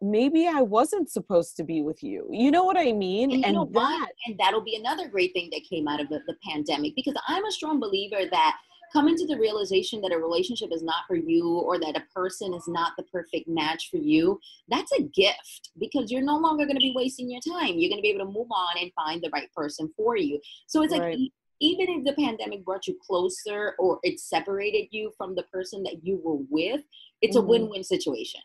maybe 0.02 0.48
I 0.48 0.60
wasn't 0.60 1.08
supposed 1.08 1.56
to 1.56 1.64
be 1.64 1.80
with 1.80 2.02
you. 2.02 2.28
You 2.30 2.50
know 2.50 2.64
what 2.64 2.76
I 2.76 2.92
mean? 2.92 3.30
And, 3.32 3.44
and 3.44 3.56
that 3.56 3.64
what? 3.70 4.08
and 4.26 4.36
that'll 4.38 4.60
be 4.60 4.76
another 4.76 5.08
great 5.08 5.32
thing 5.32 5.48
that 5.52 5.62
came 5.68 5.86
out 5.86 6.00
of 6.00 6.08
the, 6.08 6.20
the 6.26 6.34
pandemic 6.44 6.94
because 6.96 7.14
I'm 7.28 7.44
a 7.46 7.52
strong 7.52 7.78
believer 7.78 8.28
that 8.30 8.56
coming 8.92 9.16
to 9.16 9.26
the 9.26 9.38
realization 9.38 10.00
that 10.02 10.12
a 10.12 10.18
relationship 10.18 10.70
is 10.72 10.82
not 10.82 11.04
for 11.06 11.16
you 11.16 11.48
or 11.48 11.78
that 11.78 11.96
a 11.96 12.14
person 12.14 12.54
is 12.54 12.64
not 12.68 12.92
the 12.96 13.04
perfect 13.04 13.48
match 13.48 13.88
for 13.90 13.96
you, 13.96 14.38
that's 14.68 14.92
a 14.92 15.02
gift 15.02 15.70
because 15.78 16.10
you're 16.10 16.22
no 16.22 16.38
longer 16.38 16.64
going 16.64 16.76
to 16.76 16.80
be 16.80 16.92
wasting 16.94 17.30
your 17.30 17.40
time. 17.40 17.78
You're 17.78 17.90
going 17.90 17.98
to 17.98 18.02
be 18.02 18.10
able 18.10 18.26
to 18.26 18.32
move 18.32 18.48
on 18.50 18.80
and 18.80 18.92
find 18.94 19.22
the 19.22 19.30
right 19.32 19.52
person 19.54 19.92
for 19.96 20.16
you. 20.16 20.40
So 20.66 20.82
it's 20.82 20.92
right. 20.92 21.18
like 21.18 21.30
even 21.60 21.86
if 21.88 22.04
the 22.04 22.12
pandemic 22.20 22.64
brought 22.64 22.86
you 22.86 22.98
closer 23.06 23.74
or 23.78 24.00
it 24.02 24.18
separated 24.18 24.88
you 24.90 25.12
from 25.16 25.34
the 25.34 25.44
person 25.44 25.82
that 25.84 26.04
you 26.04 26.20
were 26.22 26.44
with, 26.50 26.82
it's 27.22 27.36
mm-hmm. 27.36 27.46
a 27.46 27.48
win-win 27.48 27.84
situation. 27.84 28.40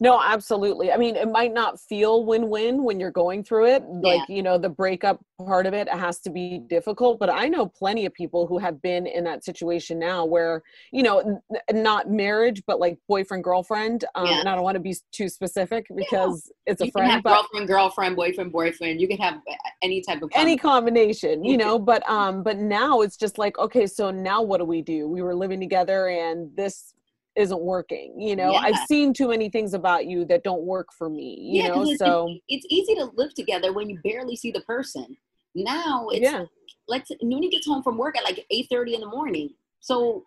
No, 0.00 0.20
absolutely. 0.22 0.92
I 0.92 0.96
mean, 0.96 1.16
it 1.16 1.30
might 1.30 1.52
not 1.52 1.80
feel 1.80 2.24
win-win 2.24 2.84
when 2.84 3.00
you're 3.00 3.10
going 3.10 3.42
through 3.42 3.66
it. 3.66 3.82
Like, 3.84 4.28
you 4.28 4.42
know, 4.42 4.58
the 4.58 4.68
breakup 4.68 5.20
part 5.38 5.66
of 5.66 5.74
it 5.74 5.88
has 5.88 6.18
to 6.20 6.30
be 6.30 6.60
difficult, 6.68 7.18
but 7.18 7.30
I 7.30 7.48
know 7.48 7.66
plenty 7.66 8.06
of 8.06 8.12
people 8.14 8.46
who 8.46 8.58
have 8.58 8.80
been 8.82 9.06
in 9.06 9.24
that 9.24 9.44
situation 9.44 9.98
now 9.98 10.24
where, 10.24 10.62
you 10.92 11.02
know, 11.02 11.40
n- 11.50 11.82
not 11.82 12.10
marriage, 12.10 12.62
but 12.66 12.80
like 12.80 12.98
boyfriend 13.08 13.44
girlfriend. 13.44 14.04
Um, 14.14 14.26
yeah. 14.26 14.40
and 14.40 14.48
I 14.48 14.54
don't 14.54 14.64
want 14.64 14.76
to 14.76 14.80
be 14.80 14.94
too 15.12 15.28
specific 15.28 15.86
because 15.94 16.50
yeah. 16.66 16.72
it's 16.72 16.80
a 16.82 16.86
you 16.86 16.90
friend. 16.92 17.08
Can 17.08 17.14
have 17.16 17.24
girlfriend 17.24 17.68
girlfriend, 17.68 18.16
boyfriend 18.16 18.52
boyfriend. 18.52 19.00
You 19.00 19.08
can 19.08 19.18
have 19.18 19.40
any 19.82 20.00
type 20.02 20.22
of 20.22 20.30
any 20.34 20.56
combination, 20.56 21.44
you 21.44 21.56
know, 21.56 21.78
but 21.78 22.06
um 22.08 22.42
but 22.42 22.58
now 22.58 23.00
it's 23.00 23.16
just 23.16 23.38
like, 23.38 23.58
okay, 23.58 23.86
so 23.86 24.10
now 24.10 24.42
what 24.42 24.58
do 24.58 24.64
we 24.64 24.82
do? 24.82 25.08
We 25.08 25.22
were 25.22 25.34
living 25.34 25.60
together 25.60 26.08
and 26.08 26.54
this 26.56 26.94
isn't 27.36 27.60
working 27.60 28.18
you 28.18 28.36
know? 28.36 28.52
Yeah. 28.52 28.60
i've 28.60 28.86
seen 28.86 29.12
too 29.12 29.28
many 29.28 29.48
things 29.48 29.74
about 29.74 30.06
you 30.06 30.24
that 30.24 30.42
don't 30.44 30.62
work 30.62 30.88
for 30.96 31.08
me 31.08 31.38
you 31.40 31.62
yeah, 31.62 31.68
know? 31.68 31.82
it's, 31.82 31.98
so 31.98 32.34
it's 32.48 32.66
easy 32.70 32.94
to 32.94 33.10
live 33.16 33.34
together 33.34 33.72
when 33.72 33.88
you 33.88 33.98
barely 34.02 34.36
see 34.36 34.50
the 34.50 34.60
person. 34.62 35.16
Now 35.54 36.08
it's 36.08 36.22
yeah. 36.22 36.44
let's 36.88 37.10
Noonie 37.22 37.50
gets 37.50 37.66
home 37.66 37.82
from 37.82 37.96
work 37.96 38.16
at 38.16 38.24
like 38.24 38.44
8 38.50 38.66
30 38.70 38.94
in 38.94 39.00
the 39.00 39.06
morning. 39.06 39.50
So 39.80 40.24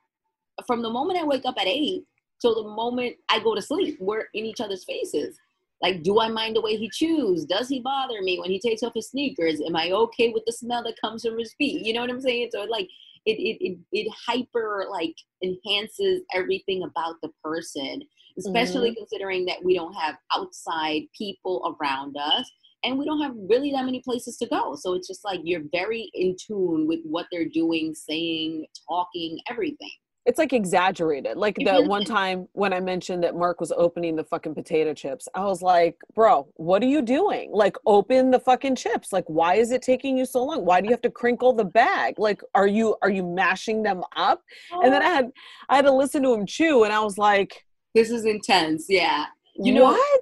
from 0.67 0.81
the 0.81 0.89
moment 0.89 1.19
i 1.19 1.23
wake 1.23 1.45
up 1.45 1.55
at 1.57 1.67
8 1.67 2.03
till 2.41 2.63
the 2.63 2.69
moment 2.69 3.15
i 3.29 3.39
go 3.39 3.55
to 3.55 3.61
sleep 3.61 3.97
we're 4.01 4.25
in 4.33 4.45
each 4.45 4.61
other's 4.61 4.85
faces. 4.85 5.37
Like 5.81 6.03
do 6.03 6.19
i 6.19 6.27
mind 6.27 6.55
the 6.55 6.61
way 6.61 6.75
he 6.75 6.89
chews? 6.89 7.45
Does 7.45 7.69
he 7.69 7.79
bother 7.79 8.21
me 8.21 8.39
when 8.39 8.51
he 8.51 8.59
takes 8.59 8.83
off 8.83 8.93
his 8.95 9.09
sneakers? 9.09 9.61
Am 9.61 9.75
i 9.75 9.91
okay 9.91 10.29
with 10.29 10.43
the 10.45 10.53
smell 10.53 10.83
that 10.83 10.99
comes 10.99 11.23
from 11.23 11.37
his 11.37 11.53
feet? 11.53 11.85
You 11.85 11.93
know 11.93 12.01
what 12.01 12.09
i'm 12.09 12.21
saying? 12.21 12.49
So 12.51 12.63
like 12.63 12.89
it 13.29 13.41
it 13.41 13.57
it, 13.61 13.77
it 13.91 14.11
hyper 14.27 14.85
like 14.91 15.15
enhances 15.43 16.21
everything 16.33 16.83
about 16.83 17.15
the 17.21 17.29
person 17.43 18.01
especially 18.37 18.91
mm-hmm. 18.91 18.99
considering 18.99 19.45
that 19.45 19.63
we 19.63 19.75
don't 19.75 19.93
have 19.93 20.15
outside 20.35 21.01
people 21.17 21.75
around 21.81 22.15
us 22.17 22.49
and 22.83 22.97
we 22.97 23.05
don't 23.05 23.21
have 23.21 23.33
really 23.49 23.71
that 23.71 23.85
many 23.85 24.01
places 24.03 24.37
to 24.37 24.47
go 24.47 24.75
so 24.75 24.93
it's 24.93 25.07
just 25.07 25.25
like 25.25 25.39
you're 25.43 25.63
very 25.71 26.09
in 26.13 26.35
tune 26.45 26.87
with 26.87 26.99
what 27.03 27.25
they're 27.31 27.49
doing 27.49 27.93
saying 27.93 28.65
talking 28.87 29.37
everything 29.49 29.91
it's 30.25 30.37
like 30.37 30.53
exaggerated. 30.53 31.37
Like 31.37 31.55
the 31.55 31.83
one 31.85 32.03
time 32.03 32.47
when 32.53 32.73
I 32.73 32.79
mentioned 32.79 33.23
that 33.23 33.35
Mark 33.35 33.59
was 33.59 33.71
opening 33.71 34.15
the 34.15 34.23
fucking 34.23 34.53
potato 34.53 34.93
chips, 34.93 35.27
I 35.33 35.45
was 35.45 35.61
like, 35.61 35.97
bro, 36.13 36.47
what 36.55 36.83
are 36.83 36.87
you 36.87 37.01
doing? 37.01 37.51
Like, 37.51 37.77
open 37.85 38.29
the 38.29 38.39
fucking 38.39 38.75
chips. 38.75 39.11
Like, 39.11 39.25
why 39.27 39.55
is 39.55 39.71
it 39.71 39.81
taking 39.81 40.17
you 40.17 40.25
so 40.25 40.43
long? 40.43 40.65
Why 40.65 40.81
do 40.81 40.85
you 40.85 40.91
have 40.91 41.01
to 41.01 41.09
crinkle 41.09 41.53
the 41.53 41.65
bag? 41.65 42.15
Like, 42.17 42.41
are 42.53 42.67
you 42.67 42.95
are 43.01 43.09
you 43.09 43.23
mashing 43.23 43.81
them 43.81 44.03
up? 44.15 44.43
And 44.71 44.93
then 44.93 45.01
oh. 45.01 45.05
I 45.05 45.09
had 45.09 45.31
I 45.69 45.75
had 45.77 45.85
to 45.85 45.91
listen 45.91 46.21
to 46.23 46.33
him 46.33 46.45
chew, 46.45 46.83
and 46.83 46.93
I 46.93 46.99
was 46.99 47.17
like, 47.17 47.65
this 47.95 48.11
is 48.11 48.25
intense. 48.25 48.85
Yeah. 48.87 49.25
You 49.61 49.73
know 49.73 49.83
what? 49.85 50.21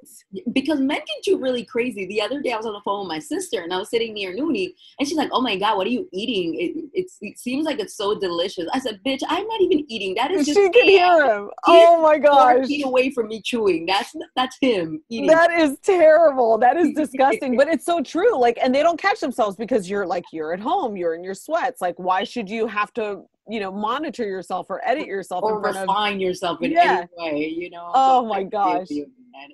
Because 0.51 0.79
men 0.79 0.97
can 0.97 1.21
chew 1.23 1.37
really 1.37 1.63
crazy. 1.63 2.07
The 2.07 2.21
other 2.21 2.41
day 2.41 2.51
I 2.51 2.57
was 2.57 2.65
on 2.65 2.73
the 2.73 2.81
phone 2.83 3.01
with 3.01 3.09
my 3.09 3.19
sister 3.19 3.61
and 3.61 3.71
I 3.71 3.77
was 3.77 3.89
sitting 3.89 4.13
near 4.13 4.35
Noonie 4.35 4.73
and 4.99 5.07
she's 5.07 5.17
like, 5.17 5.29
"Oh 5.31 5.41
my 5.41 5.55
god, 5.57 5.77
what 5.77 5.85
are 5.85 5.91
you 5.91 6.09
eating? 6.11 6.55
It, 6.59 7.07
it 7.21 7.37
seems 7.39 7.65
like 7.65 7.79
it's 7.79 7.95
so 7.95 8.19
delicious." 8.19 8.67
I 8.73 8.79
said, 8.79 8.99
"Bitch, 9.05 9.21
I'm 9.27 9.47
not 9.47 9.61
even 9.61 9.85
eating. 9.89 10.15
That 10.15 10.31
is 10.31 10.47
just 10.47 10.57
she 10.57 10.69
can 10.69 10.85
hear 10.85 11.25
him. 11.25 11.49
oh 11.67 12.01
my 12.01 12.17
gosh, 12.17 12.65
feet 12.65 12.85
away 12.85 13.11
from 13.11 13.27
me 13.27 13.41
chewing. 13.41 13.85
That's 13.85 14.13
that's 14.35 14.57
him 14.59 15.01
eating. 15.09 15.27
That 15.27 15.51
is 15.51 15.77
terrible. 15.83 16.57
That 16.57 16.77
is 16.77 16.93
disgusting. 16.95 17.55
but 17.55 17.67
it's 17.67 17.85
so 17.85 18.01
true. 18.01 18.39
Like, 18.39 18.57
and 18.61 18.73
they 18.73 18.81
don't 18.81 18.99
catch 18.99 19.19
themselves 19.19 19.55
because 19.55 19.89
you're 19.89 20.07
like 20.07 20.25
you're 20.33 20.53
at 20.53 20.59
home, 20.59 20.97
you're 20.97 21.13
in 21.13 21.23
your 21.23 21.35
sweats. 21.35 21.79
Like, 21.79 21.95
why 21.97 22.23
should 22.23 22.49
you 22.49 22.65
have 22.67 22.91
to 22.95 23.23
you 23.49 23.59
know 23.59 23.71
monitor 23.71 24.25
yourself 24.25 24.67
or 24.69 24.81
edit 24.85 25.07
yourself 25.07 25.43
or 25.43 25.61
refine 25.61 26.15
of, 26.15 26.21
yourself 26.21 26.61
in 26.61 26.71
yeah. 26.71 27.05
any 27.19 27.31
way 27.31 27.47
you 27.47 27.69
know 27.69 27.91
oh 27.93 28.25
my 28.25 28.43
gosh 28.43 28.87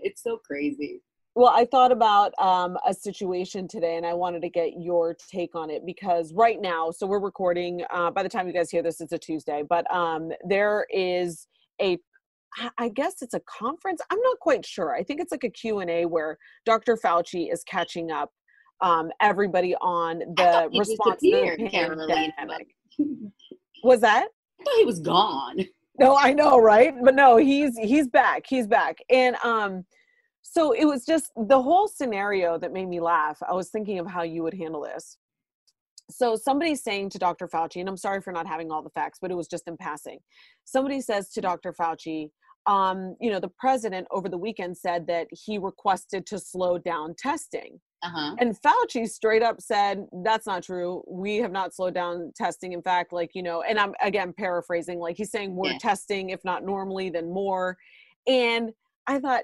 it's 0.01 0.23
so 0.23 0.37
crazy 0.37 1.01
well 1.35 1.51
i 1.55 1.65
thought 1.65 1.91
about 1.91 2.33
um, 2.39 2.77
a 2.87 2.93
situation 2.93 3.67
today 3.67 3.97
and 3.97 4.05
i 4.05 4.13
wanted 4.13 4.41
to 4.41 4.49
get 4.49 4.73
your 4.79 5.15
take 5.31 5.55
on 5.55 5.69
it 5.69 5.85
because 5.85 6.33
right 6.33 6.61
now 6.61 6.91
so 6.91 7.05
we're 7.05 7.19
recording 7.19 7.83
uh, 7.93 8.11
by 8.11 8.23
the 8.23 8.29
time 8.29 8.47
you 8.47 8.53
guys 8.53 8.69
hear 8.69 8.83
this 8.83 9.01
it's 9.01 9.13
a 9.13 9.17
tuesday 9.17 9.63
but 9.67 9.89
um, 9.93 10.31
there 10.47 10.85
is 10.91 11.47
a 11.81 11.97
I 12.77 12.89
guess 12.89 13.21
it's 13.21 13.33
a 13.33 13.41
conference. 13.41 13.99
I'm 14.11 14.19
not 14.21 14.39
quite 14.39 14.65
sure. 14.65 14.93
I 14.93 15.03
think 15.03 15.19
it's 15.19 15.31
like 15.31 15.43
a 15.43 15.49
Q&A 15.49 16.05
where 16.05 16.37
Dr. 16.65 16.97
Fauci 17.03 17.51
is 17.51 17.63
catching 17.63 18.11
up 18.11 18.29
um, 18.81 19.09
everybody 19.21 19.75
on 19.81 20.19
the 20.19 20.69
response 20.77 21.21
to 21.21 21.55
the 21.57 21.69
pandemic. 21.69 22.67
Was 23.83 24.01
that? 24.01 24.27
I 24.59 24.63
thought 24.63 24.77
he 24.77 24.85
was 24.85 24.99
gone. 24.99 25.57
No, 25.99 26.17
I 26.17 26.33
know, 26.33 26.59
right? 26.59 26.93
But 27.03 27.15
no, 27.15 27.37
he's 27.37 27.77
he's 27.77 28.07
back. 28.07 28.45
He's 28.47 28.67
back. 28.67 28.97
And 29.09 29.35
um 29.43 29.85
so 30.41 30.71
it 30.71 30.85
was 30.85 31.05
just 31.05 31.31
the 31.35 31.61
whole 31.61 31.87
scenario 31.87 32.57
that 32.59 32.73
made 32.73 32.87
me 32.87 32.99
laugh. 32.99 33.37
I 33.47 33.53
was 33.53 33.69
thinking 33.69 33.99
of 33.99 34.07
how 34.07 34.23
you 34.23 34.43
would 34.43 34.53
handle 34.53 34.81
this. 34.81 35.17
So 36.09 36.35
somebody's 36.35 36.83
saying 36.83 37.09
to 37.11 37.17
Dr. 37.17 37.47
Fauci, 37.47 37.79
and 37.79 37.87
I'm 37.89 37.97
sorry 37.97 38.21
for 38.21 38.33
not 38.33 38.45
having 38.45 38.71
all 38.71 38.83
the 38.83 38.89
facts, 38.89 39.19
but 39.21 39.31
it 39.31 39.35
was 39.35 39.47
just 39.47 39.67
in 39.67 39.77
passing. 39.77 40.19
Somebody 40.65 41.01
says 41.01 41.29
to 41.29 41.41
Dr. 41.41 41.73
Fauci, 41.73 42.29
um, 42.65 43.15
you 43.19 43.31
know, 43.31 43.39
the 43.39 43.51
president 43.57 44.07
over 44.11 44.29
the 44.29 44.37
weekend 44.37 44.77
said 44.77 45.07
that 45.07 45.27
he 45.31 45.57
requested 45.57 46.25
to 46.27 46.39
slow 46.39 46.77
down 46.77 47.15
testing. 47.17 47.79
Uh-huh. 48.03 48.35
And 48.39 48.55
Fauci 48.61 49.07
straight 49.09 49.41
up 49.41 49.61
said, 49.61 50.05
that's 50.23 50.45
not 50.45 50.63
true. 50.63 51.03
We 51.07 51.37
have 51.37 51.53
not 51.53 51.73
slowed 51.73 51.93
down 51.93 52.33
testing. 52.35 52.73
In 52.73 52.81
fact, 52.81 53.13
like, 53.13 53.31
you 53.33 53.41
know, 53.41 53.61
and 53.61 53.79
I'm 53.79 53.93
again 54.01 54.33
paraphrasing, 54.33 54.99
like 54.99 55.15
he's 55.15 55.31
saying 55.31 55.55
we're 55.55 55.71
yeah. 55.71 55.77
testing, 55.77 56.29
if 56.29 56.43
not 56.43 56.65
normally, 56.65 57.09
then 57.09 57.31
more. 57.31 57.77
And 58.27 58.71
I 59.07 59.19
thought 59.19 59.43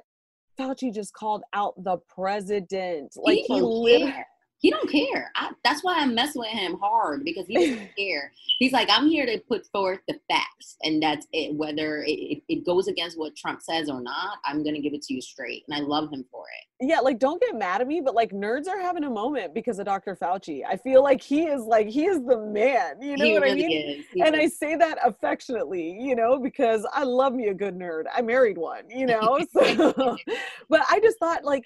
Fauci 0.60 0.94
just 0.94 1.14
called 1.14 1.44
out 1.54 1.82
the 1.84 1.98
president. 2.14 3.14
Like 3.16 3.38
he, 3.38 3.56
he 3.56 3.62
literally 3.62 4.14
he 4.60 4.70
don't 4.70 4.90
care. 4.90 5.32
I, 5.36 5.52
that's 5.64 5.84
why 5.84 6.00
I'm 6.00 6.14
messing 6.14 6.42
with 6.42 6.50
him 6.50 6.78
hard 6.80 7.24
because 7.24 7.48
he 7.48 7.56
doesn't 7.56 7.90
care. 7.98 8.32
He's 8.60 8.74
like, 8.74 8.90
I'm 8.92 9.08
here 9.08 9.26
to 9.26 9.40
put 9.48 9.66
forth 9.68 10.00
the 10.08 10.20
facts, 10.30 10.76
and 10.84 11.02
that's 11.02 11.26
it. 11.32 11.56
Whether 11.56 12.04
it, 12.06 12.44
it, 12.50 12.66
goes 12.66 12.90
against 12.90 13.18
what 13.18 13.38
Trump 13.38 13.62
says 13.62 13.90
or 13.90 14.02
not, 14.02 14.38
I'm 14.46 14.64
gonna 14.64 14.82
give 14.82 14.94
it 14.94 15.02
to 15.04 15.14
you 15.14 15.22
straight, 15.22 15.64
and 15.68 15.78
I 15.78 15.80
love 15.80 16.12
him 16.12 16.26
for 16.30 16.44
it. 16.60 16.90
Yeah, 16.90 17.00
like 17.00 17.20
don't 17.20 17.42
get 17.42 17.58
mad 17.58 17.80
at 17.80 17.88
me, 17.88 18.02
but 18.02 18.16
like 18.16 18.32
nerds 18.32 18.68
are 18.68 18.80
having 18.80 19.06
a 19.06 19.10
moment 19.10 19.54
because 19.54 19.80
of 19.80 19.86
Dr. 19.86 20.16
Fauci. 20.16 20.62
I 20.68 20.76
feel 20.76 21.02
like 21.02 21.22
he 21.22 21.44
is 21.44 21.62
like 21.62 21.88
he 21.88 22.06
is 22.06 22.22
the 22.26 22.38
man. 22.38 23.02
You 23.02 23.16
know 23.16 23.26
he 23.26 23.34
what 23.34 23.44
really 23.44 23.64
I 23.64 23.68
mean? 23.68 24.06
and 24.26 24.36
is. 24.36 24.42
I 24.42 24.48
say 24.48 24.76
that 24.76 24.98
affectionately, 25.06 25.98
you 26.00 26.16
know, 26.16 26.38
because 26.38 26.86
I 26.94 27.04
love 27.04 27.34
me 27.34 27.48
a 27.48 27.54
good 27.54 27.78
nerd. 27.78 28.04
I 28.14 28.22
married 28.22 28.58
one, 28.58 28.90
you 28.90 29.06
know. 29.06 29.40
So, 29.52 30.18
but 30.70 30.82
I 30.90 31.00
just 31.00 31.18
thought 31.18 31.44
like 31.44 31.66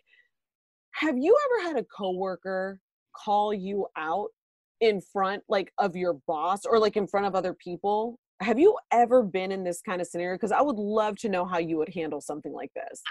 have 0.93 1.17
you 1.17 1.35
ever 1.45 1.69
had 1.69 1.77
a 1.77 1.85
coworker 1.85 2.79
call 3.15 3.53
you 3.53 3.87
out 3.97 4.29
in 4.79 5.01
front 5.01 5.43
like 5.49 5.71
of 5.77 5.95
your 5.95 6.13
boss 6.27 6.65
or 6.65 6.79
like 6.79 6.97
in 6.97 7.07
front 7.07 7.25
of 7.25 7.35
other 7.35 7.53
people? 7.53 8.17
Have 8.41 8.59
you 8.59 8.77
ever 8.91 9.23
been 9.23 9.51
in 9.51 9.63
this 9.63 9.81
kind 9.81 10.01
of 10.01 10.07
scenario? 10.07 10.35
Because 10.35 10.51
i 10.51 10.61
would 10.61 10.77
love 10.77 11.17
to 11.17 11.29
know 11.29 11.45
how 11.45 11.57
you 11.57 11.77
would 11.77 11.93
handle 11.93 12.21
something 12.21 12.53
like 12.53 12.71
this. 12.73 13.01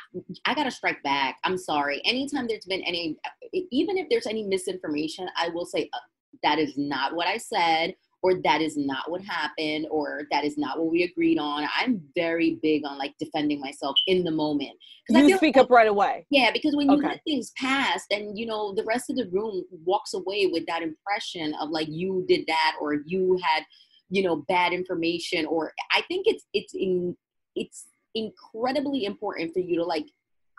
I 0.46 0.54
gotta 0.54 0.70
strike 0.70 1.02
back 1.02 1.36
i'm 1.44 1.58
sorry. 1.58 2.02
Anytime 2.04 2.46
there's 2.46 2.66
been 2.66 2.82
any 2.82 3.16
even 3.52 3.98
if 3.98 4.08
there's 4.10 4.26
any 4.26 4.46
misinformation 4.46 5.28
i 5.36 5.48
will 5.48 5.66
say 5.66 5.88
uh, 5.92 5.98
that 6.42 6.58
is 6.58 6.74
not 6.76 7.14
what 7.14 7.26
i 7.26 7.36
said 7.36 7.94
or 8.22 8.34
that 8.42 8.60
is 8.60 8.76
not 8.76 9.10
what 9.10 9.22
happened 9.24 9.86
or 9.90 10.22
that 10.30 10.44
is 10.44 10.56
not 10.56 10.78
what 10.78 10.90
we 10.90 11.02
agreed 11.02 11.38
on. 11.38 11.66
I'm 11.76 12.00
very 12.14 12.58
big 12.62 12.84
on 12.86 12.98
like 12.98 13.14
defending 13.18 13.60
myself 13.60 13.96
in 14.06 14.24
the 14.24 14.30
moment. 14.30 14.72
Because 15.08 15.28
you 15.28 15.36
speak 15.36 15.56
like, 15.56 15.64
up 15.64 15.70
right 15.70 15.88
away. 15.88 16.26
Yeah 16.30 16.50
because 16.52 16.76
when 16.76 16.90
you 16.90 16.96
let 16.96 17.22
things 17.24 17.52
pass 17.56 18.04
and 18.10 18.38
you 18.38 18.46
know 18.46 18.74
the 18.74 18.84
rest 18.84 19.10
of 19.10 19.16
the 19.16 19.28
room 19.30 19.64
walks 19.84 20.14
away 20.14 20.48
with 20.52 20.64
that 20.66 20.82
impression 20.82 21.54
of 21.60 21.70
like 21.70 21.88
you 21.88 22.24
did 22.28 22.44
that 22.46 22.76
or 22.80 22.98
you 23.06 23.38
had 23.42 23.64
you 24.08 24.22
know 24.22 24.44
bad 24.48 24.72
information 24.72 25.46
or 25.46 25.72
i 25.92 26.02
think 26.02 26.26
it's 26.26 26.44
it's 26.52 26.74
in 26.74 27.16
it's 27.56 27.86
incredibly 28.14 29.04
important 29.04 29.52
for 29.52 29.60
you 29.60 29.76
to 29.76 29.84
like 29.84 30.06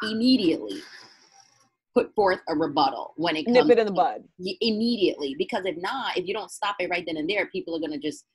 immediately 0.01 0.81
put 1.93 2.13
forth 2.15 2.39
a 2.49 2.55
rebuttal 2.55 3.13
when 3.17 3.35
it 3.35 3.45
comes 3.45 3.55
nip 3.55 3.69
it 3.69 3.79
in 3.79 3.85
the 3.85 3.91
bud. 3.91 4.23
immediately 4.61 5.35
because 5.37 5.65
if 5.65 5.77
not 5.77 6.17
if 6.17 6.25
you 6.25 6.33
don't 6.33 6.49
stop 6.49 6.75
it 6.79 6.89
right 6.89 7.03
then 7.05 7.17
and 7.17 7.29
there 7.29 7.45
people 7.47 7.75
are 7.75 7.79
going 7.79 7.91
to 7.91 7.99
just 7.99 8.25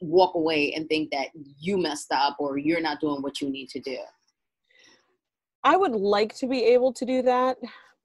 walk 0.00 0.34
away 0.34 0.72
and 0.74 0.88
think 0.88 1.10
that 1.10 1.28
you 1.60 1.78
messed 1.78 2.12
up 2.12 2.36
or 2.38 2.58
you're 2.58 2.80
not 2.80 3.00
doing 3.00 3.22
what 3.22 3.40
you 3.40 3.50
need 3.50 3.68
to 3.68 3.80
do. 3.80 3.98
I 5.64 5.76
would 5.76 5.92
like 5.92 6.34
to 6.36 6.46
be 6.46 6.64
able 6.64 6.92
to 6.92 7.04
do 7.04 7.22
that 7.22 7.58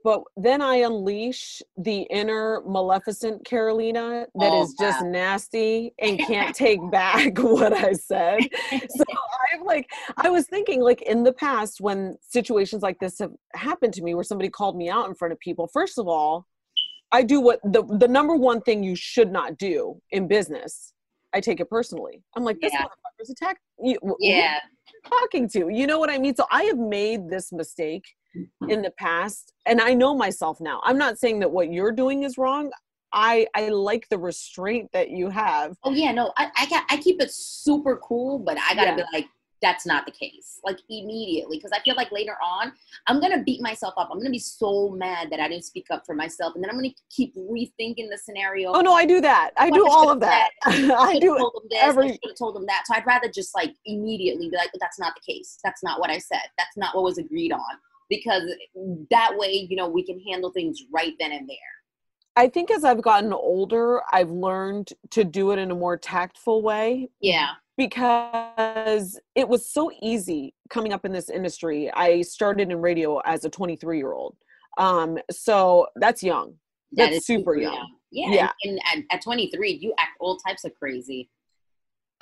but 0.04 0.24
then 0.36 0.62
I 0.62 0.78
unleash 0.78 1.62
the 1.78 2.02
inner 2.04 2.62
maleficent 2.66 3.46
Carolina 3.46 4.28
that 4.36 4.52
oh, 4.52 4.64
is 4.64 4.76
just 4.80 5.02
wow. 5.02 5.10
nasty 5.10 5.94
and 6.00 6.20
can't 6.20 6.56
take 6.68 6.80
back 6.92 7.38
what 7.38 7.74
I 7.74 7.94
said. 7.94 8.40
So 8.72 9.04
I'm 9.54 9.64
like, 9.64 9.90
I 10.18 10.30
was 10.30 10.48
thinking, 10.48 10.82
like, 10.82 11.02
in 11.04 11.24
the 11.24 11.34
past, 11.34 11.82
when 11.82 12.18
situations 12.22 12.82
like 12.82 13.00
this 13.00 13.20
have 13.20 13.32
happened 13.54 13.94
to 13.96 14.02
me, 14.02 14.16
where 14.16 14.24
somebody 14.24 14.50
called 14.50 14.78
me 14.78 14.90
out 14.90 15.08
in 15.08 15.16
front 15.16 15.32
of 15.32 15.40
people, 15.40 15.68
first 15.68 15.98
of 15.98 16.08
all, 16.08 16.48
I 17.12 17.24
do 17.24 17.42
what 17.42 17.60
the, 17.64 17.84
the 18.00 18.08
number 18.08 18.36
one 18.36 18.62
thing 18.62 18.84
you 18.84 18.96
should 18.96 19.32
not 19.32 19.58
do 19.58 20.02
in 20.12 20.28
business. 20.28 20.94
I 21.34 21.42
take 21.42 21.60
it 21.60 21.70
personally. 21.70 22.24
I'm 22.36 22.44
like, 22.44 22.60
this 22.62 22.74
yeah. 22.74 22.84
motherfucker's 22.84 23.30
attack. 23.30 23.58
You, 23.82 23.98
yeah. 24.20 24.60
talking 25.08 25.48
to, 25.50 25.70
you 25.70 25.88
know 25.88 26.00
what 26.00 26.10
I 26.10 26.18
mean? 26.18 26.36
So 26.36 26.46
I 26.52 26.64
have 26.64 26.78
made 26.78 27.30
this 27.30 27.52
mistake 27.52 28.06
in 28.70 28.82
the 28.82 28.92
past 28.92 29.54
and 29.66 29.82
i 29.82 29.94
know 29.94 30.16
myself 30.16 30.60
now. 30.62 30.82
I'm 30.84 30.98
not 30.98 31.18
saying 31.20 31.40
that 31.40 31.52
what 31.52 31.72
you're 31.72 31.92
doing 31.92 32.24
is 32.24 32.38
wrong. 32.38 32.72
I 33.14 33.48
i 33.56 33.70
like 33.70 34.08
the 34.10 34.18
restraint 34.18 34.90
that 34.94 35.10
you 35.10 35.30
have. 35.30 35.78
Oh 35.84 35.92
yeah 35.92 36.12
no 36.12 36.32
i 36.38 36.50
i, 36.58 36.66
got, 36.68 36.86
I 36.90 36.98
keep 36.98 37.22
it 37.22 37.32
super 37.32 37.98
cool 37.98 38.40
but 38.40 38.58
i 38.58 38.74
gotta 38.74 38.92
yeah. 38.92 38.96
be 38.96 39.04
like 39.14 39.28
that's 39.62 39.86
not 39.86 40.06
the 40.06 40.12
case 40.12 40.60
like 40.64 40.80
immediately 40.90 41.58
because 41.58 41.72
i 41.72 41.80
feel 41.84 41.96
like 41.96 42.12
later 42.12 42.36
on 42.44 42.72
i'm 43.08 43.22
gonna 43.22 43.44
beat 43.44 43.62
myself 43.62 43.94
up. 43.96 44.10
I'm 44.12 44.18
gonna 44.18 44.32
be 44.32 44.40
so 44.40 44.90
mad 44.90 45.30
that 45.30 45.40
i 45.40 45.48
didn't 45.48 45.66
speak 45.66 45.86
up 45.92 46.04
for 46.06 46.16
myself 46.16 46.56
and 46.56 46.64
then 46.64 46.72
i'm 46.72 46.78
gonna 46.78 46.90
keep 47.10 47.36
rethinking 47.36 48.10
the 48.10 48.18
scenario. 48.18 48.72
Oh 48.74 48.82
no 48.82 48.94
i 48.94 49.06
do 49.06 49.22
that. 49.22 49.52
I 49.58 49.70
do 49.70 49.88
all 49.88 50.10
of 50.10 50.20
that. 50.22 50.50
i 50.66 51.20
do 51.20 51.38
told 51.38 51.54
them 51.54 51.68
this, 51.70 51.80
every... 51.82 52.06
I 52.06 52.12
should 52.12 52.20
have 52.30 52.38
told 52.38 52.56
them 52.56 52.66
that. 52.68 52.84
So 52.88 52.96
i'd 52.96 53.06
rather 53.06 53.30
just 53.30 53.54
like 53.56 53.74
immediately 53.86 54.50
be 54.50 54.58
like 54.58 54.72
that's 54.80 55.00
not 55.00 55.14
the 55.16 55.34
case. 55.34 55.60
That's 55.64 55.84
not 55.84 56.00
what 56.00 56.10
i 56.10 56.18
said. 56.18 56.42
That's 56.58 56.78
not 56.78 56.96
what 56.96 57.04
was 57.04 57.18
agreed 57.18 57.52
on 57.52 57.60
because 58.12 58.44
that 59.10 59.32
way, 59.36 59.66
you 59.70 59.76
know, 59.76 59.88
we 59.88 60.06
can 60.06 60.20
handle 60.20 60.52
things 60.52 60.84
right 60.94 61.14
then 61.18 61.32
and 61.32 61.50
there. 61.50 61.58
I 62.36 62.50
think 62.50 62.70
as 62.70 62.84
I've 62.84 63.02
gotten 63.02 63.34
older, 63.34 64.02
I've 64.12 64.30
learned 64.30 64.90
to 65.12 65.24
do 65.24 65.52
it 65.52 65.60
in 65.60 65.72
a 65.72 65.76
more 65.76 65.98
tactful 65.98 66.62
way. 66.62 67.10
Yeah. 67.22 67.52
Because 67.78 69.20
it 69.34 69.48
was 69.48 69.68
so 69.68 69.92
easy 70.02 70.54
coming 70.70 70.94
up 70.94 71.06
in 71.06 71.14
this 71.14 71.30
industry. 71.30 71.90
I 71.94 72.22
started 72.22 72.70
in 72.70 72.82
radio 72.82 73.20
as 73.20 73.46
a 73.46 73.50
23 73.50 73.98
year 73.98 74.12
old. 74.12 74.36
Um, 74.78 75.18
so 75.32 75.88
that's 75.96 76.22
young. 76.22 76.56
That's 76.92 77.16
that 77.16 77.24
super, 77.24 77.40
super 77.40 77.58
young. 77.58 77.74
young. 77.74 77.90
Yeah. 78.12 78.30
yeah. 78.32 78.52
And, 78.64 78.80
and 78.94 79.04
at, 79.10 79.18
at 79.18 79.24
23, 79.24 79.80
you 79.82 79.94
act 79.98 80.12
all 80.20 80.38
types 80.38 80.66
of 80.66 80.74
crazy. 80.76 81.30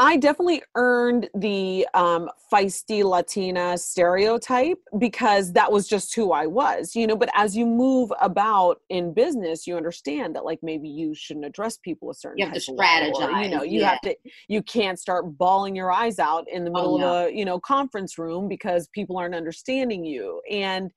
I 0.01 0.15
definitely 0.15 0.63
earned 0.75 1.29
the 1.35 1.85
um, 1.93 2.29
feisty 2.49 3.03
Latina 3.03 3.77
stereotype 3.77 4.79
because 4.97 5.51
that 5.51 5.69
was 5.69 5.89
just 5.89 6.15
who 6.15 6.31
I 6.31 6.45
was, 6.45 6.95
you 6.95 7.05
know. 7.05 7.17
But 7.17 7.29
as 7.35 7.55
you 7.55 7.65
move 7.65 8.09
about 8.21 8.79
in 8.87 9.13
business, 9.13 9.67
you 9.67 9.75
understand 9.75 10.37
that 10.37 10.45
like 10.45 10.59
maybe 10.63 10.87
you 10.87 11.13
shouldn't 11.13 11.45
address 11.45 11.77
people 11.77 12.09
a 12.09 12.13
certain. 12.13 12.37
You 12.37 12.45
have 12.45 12.53
to 12.53 12.61
strategize. 12.61 13.13
Or, 13.15 13.41
you 13.41 13.49
know, 13.49 13.63
you 13.63 13.81
yeah. 13.81 13.89
have 13.89 14.01
to. 14.01 14.15
You 14.47 14.63
can't 14.63 14.97
start 14.97 15.37
bawling 15.37 15.75
your 15.75 15.91
eyes 15.91 16.17
out 16.17 16.45
in 16.49 16.63
the 16.63 16.71
oh, 16.71 16.73
middle 16.73 16.95
oh, 16.95 16.97
no. 16.99 17.25
of 17.25 17.27
a 17.27 17.35
you 17.35 17.43
know 17.43 17.59
conference 17.59 18.17
room 18.17 18.47
because 18.47 18.87
people 18.87 19.17
aren't 19.17 19.35
understanding 19.35 20.05
you. 20.05 20.41
And 20.49 20.91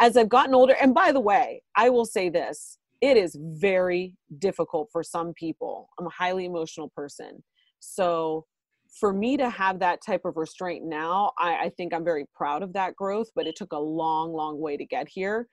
as 0.00 0.18
I've 0.18 0.28
gotten 0.28 0.54
older, 0.54 0.76
and 0.82 0.92
by 0.92 1.12
the 1.12 1.20
way, 1.20 1.62
I 1.76 1.88
will 1.88 2.04
say 2.04 2.28
this: 2.28 2.76
it 3.00 3.16
is 3.16 3.38
very 3.40 4.16
difficult 4.38 4.90
for 4.92 5.02
some 5.02 5.32
people. 5.32 5.88
I'm 5.98 6.06
a 6.06 6.10
highly 6.10 6.44
emotional 6.44 6.90
person 6.94 7.42
so 7.84 8.46
for 8.98 9.12
me 9.12 9.36
to 9.36 9.50
have 9.50 9.80
that 9.80 10.00
type 10.04 10.24
of 10.24 10.36
restraint 10.36 10.84
now, 10.84 11.32
I, 11.38 11.64
I, 11.64 11.68
think 11.76 11.92
I'm 11.92 12.04
very 12.04 12.26
proud 12.34 12.62
of 12.62 12.72
that 12.74 12.94
growth, 12.94 13.28
but 13.34 13.46
it 13.46 13.56
took 13.56 13.72
a 13.72 13.78
long, 13.78 14.32
long 14.32 14.60
way 14.60 14.76
to 14.76 14.84
get 14.84 15.08
here. 15.08 15.48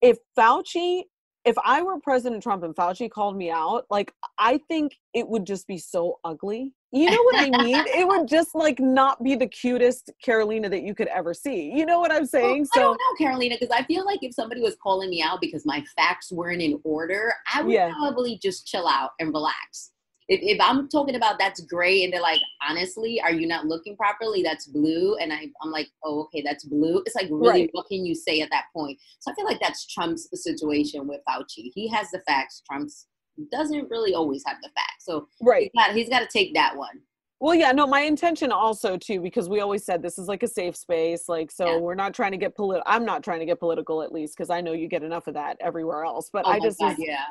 If 0.00 0.18
Fauci, 0.38 1.02
if 1.44 1.56
I 1.64 1.82
were 1.82 1.98
President 1.98 2.42
Trump 2.42 2.62
and 2.62 2.74
Fauci 2.76 3.10
called 3.10 3.36
me 3.36 3.50
out, 3.50 3.84
like 3.90 4.12
I 4.38 4.60
think 4.68 4.92
it 5.12 5.28
would 5.28 5.44
just 5.44 5.66
be 5.66 5.76
so 5.76 6.18
ugly. 6.24 6.72
You 6.92 7.10
know 7.10 7.22
what 7.22 7.36
I 7.36 7.64
mean? 7.64 7.84
it 7.88 8.06
would 8.06 8.28
just 8.28 8.54
like 8.54 8.78
not 8.78 9.22
be 9.22 9.34
the 9.34 9.46
cutest 9.46 10.10
Carolina 10.24 10.68
that 10.70 10.82
you 10.82 10.94
could 10.94 11.08
ever 11.08 11.34
see. 11.34 11.70
You 11.74 11.84
know 11.84 11.98
what 11.98 12.12
I'm 12.12 12.26
saying? 12.26 12.60
Well, 12.60 12.68
so 12.72 12.80
I 12.80 12.84
don't 12.84 12.92
know, 12.92 13.26
Carolina, 13.26 13.56
because 13.60 13.76
I 13.76 13.84
feel 13.84 14.06
like 14.06 14.20
if 14.22 14.34
somebody 14.34 14.60
was 14.60 14.76
calling 14.80 15.10
me 15.10 15.20
out 15.20 15.40
because 15.40 15.66
my 15.66 15.84
facts 15.96 16.30
weren't 16.30 16.62
in 16.62 16.80
order, 16.84 17.32
I 17.52 17.62
would 17.62 17.72
yeah. 17.72 17.92
probably 17.92 18.38
just 18.40 18.66
chill 18.66 18.86
out 18.86 19.10
and 19.18 19.34
relax 19.34 19.90
if, 20.28 20.40
if 20.42 20.60
I'm 20.60 20.88
talking 20.88 21.14
about 21.14 21.38
that's 21.38 21.60
gray 21.62 22.04
and 22.04 22.12
they're 22.12 22.20
like, 22.20 22.40
honestly, 22.68 23.20
are 23.20 23.32
you 23.32 23.46
not 23.46 23.66
looking 23.66 23.96
properly? 23.96 24.42
That's 24.42 24.66
blue. 24.66 25.16
And 25.16 25.32
I, 25.32 25.48
I'm 25.62 25.70
like, 25.70 25.88
oh, 26.04 26.22
okay, 26.24 26.42
that's 26.44 26.64
blue. 26.64 27.02
It's 27.06 27.14
like, 27.14 27.28
really, 27.30 27.62
right. 27.62 27.70
what 27.72 27.86
can 27.86 28.04
you 28.04 28.14
say 28.14 28.40
at 28.40 28.50
that 28.50 28.64
point? 28.74 28.98
So 29.20 29.30
I 29.30 29.34
feel 29.34 29.46
like 29.46 29.60
that's 29.60 29.86
Trump's 29.86 30.28
situation 30.34 31.06
with 31.06 31.20
Fauci. 31.28 31.70
He 31.74 31.88
has 31.88 32.10
the 32.10 32.20
facts. 32.26 32.62
Trump's 32.70 33.06
doesn't 33.52 33.88
really 33.88 34.14
always 34.14 34.42
have 34.46 34.56
the 34.62 34.70
facts. 34.70 35.04
So 35.04 35.28
right. 35.40 35.70
he's 35.72 35.82
got, 35.82 35.94
he's 35.94 36.08
got 36.08 36.20
to 36.20 36.28
take 36.28 36.54
that 36.54 36.76
one. 36.76 37.00
Well, 37.40 37.54
yeah, 37.54 37.70
no, 37.70 37.86
my 37.86 38.00
intention 38.00 38.50
also 38.50 38.96
too, 38.96 39.20
because 39.20 39.48
we 39.48 39.60
always 39.60 39.84
said 39.84 40.02
this 40.02 40.18
is 40.18 40.26
like 40.26 40.42
a 40.42 40.48
safe 40.48 40.74
space. 40.74 41.28
Like, 41.28 41.52
so 41.52 41.66
yeah. 41.66 41.78
we're 41.78 41.94
not 41.94 42.12
trying 42.12 42.32
to 42.32 42.36
get 42.36 42.56
political. 42.56 42.82
I'm 42.84 43.04
not 43.04 43.22
trying 43.22 43.38
to 43.38 43.46
get 43.46 43.60
political, 43.60 44.02
at 44.02 44.10
least, 44.10 44.36
because 44.36 44.50
I 44.50 44.60
know 44.60 44.72
you 44.72 44.88
get 44.88 45.04
enough 45.04 45.28
of 45.28 45.34
that 45.34 45.56
everywhere 45.60 46.04
else. 46.04 46.30
But 46.32 46.46
oh 46.46 46.50
I 46.50 46.58
just, 46.58 46.80
God, 46.80 46.96
yeah. 46.98 47.22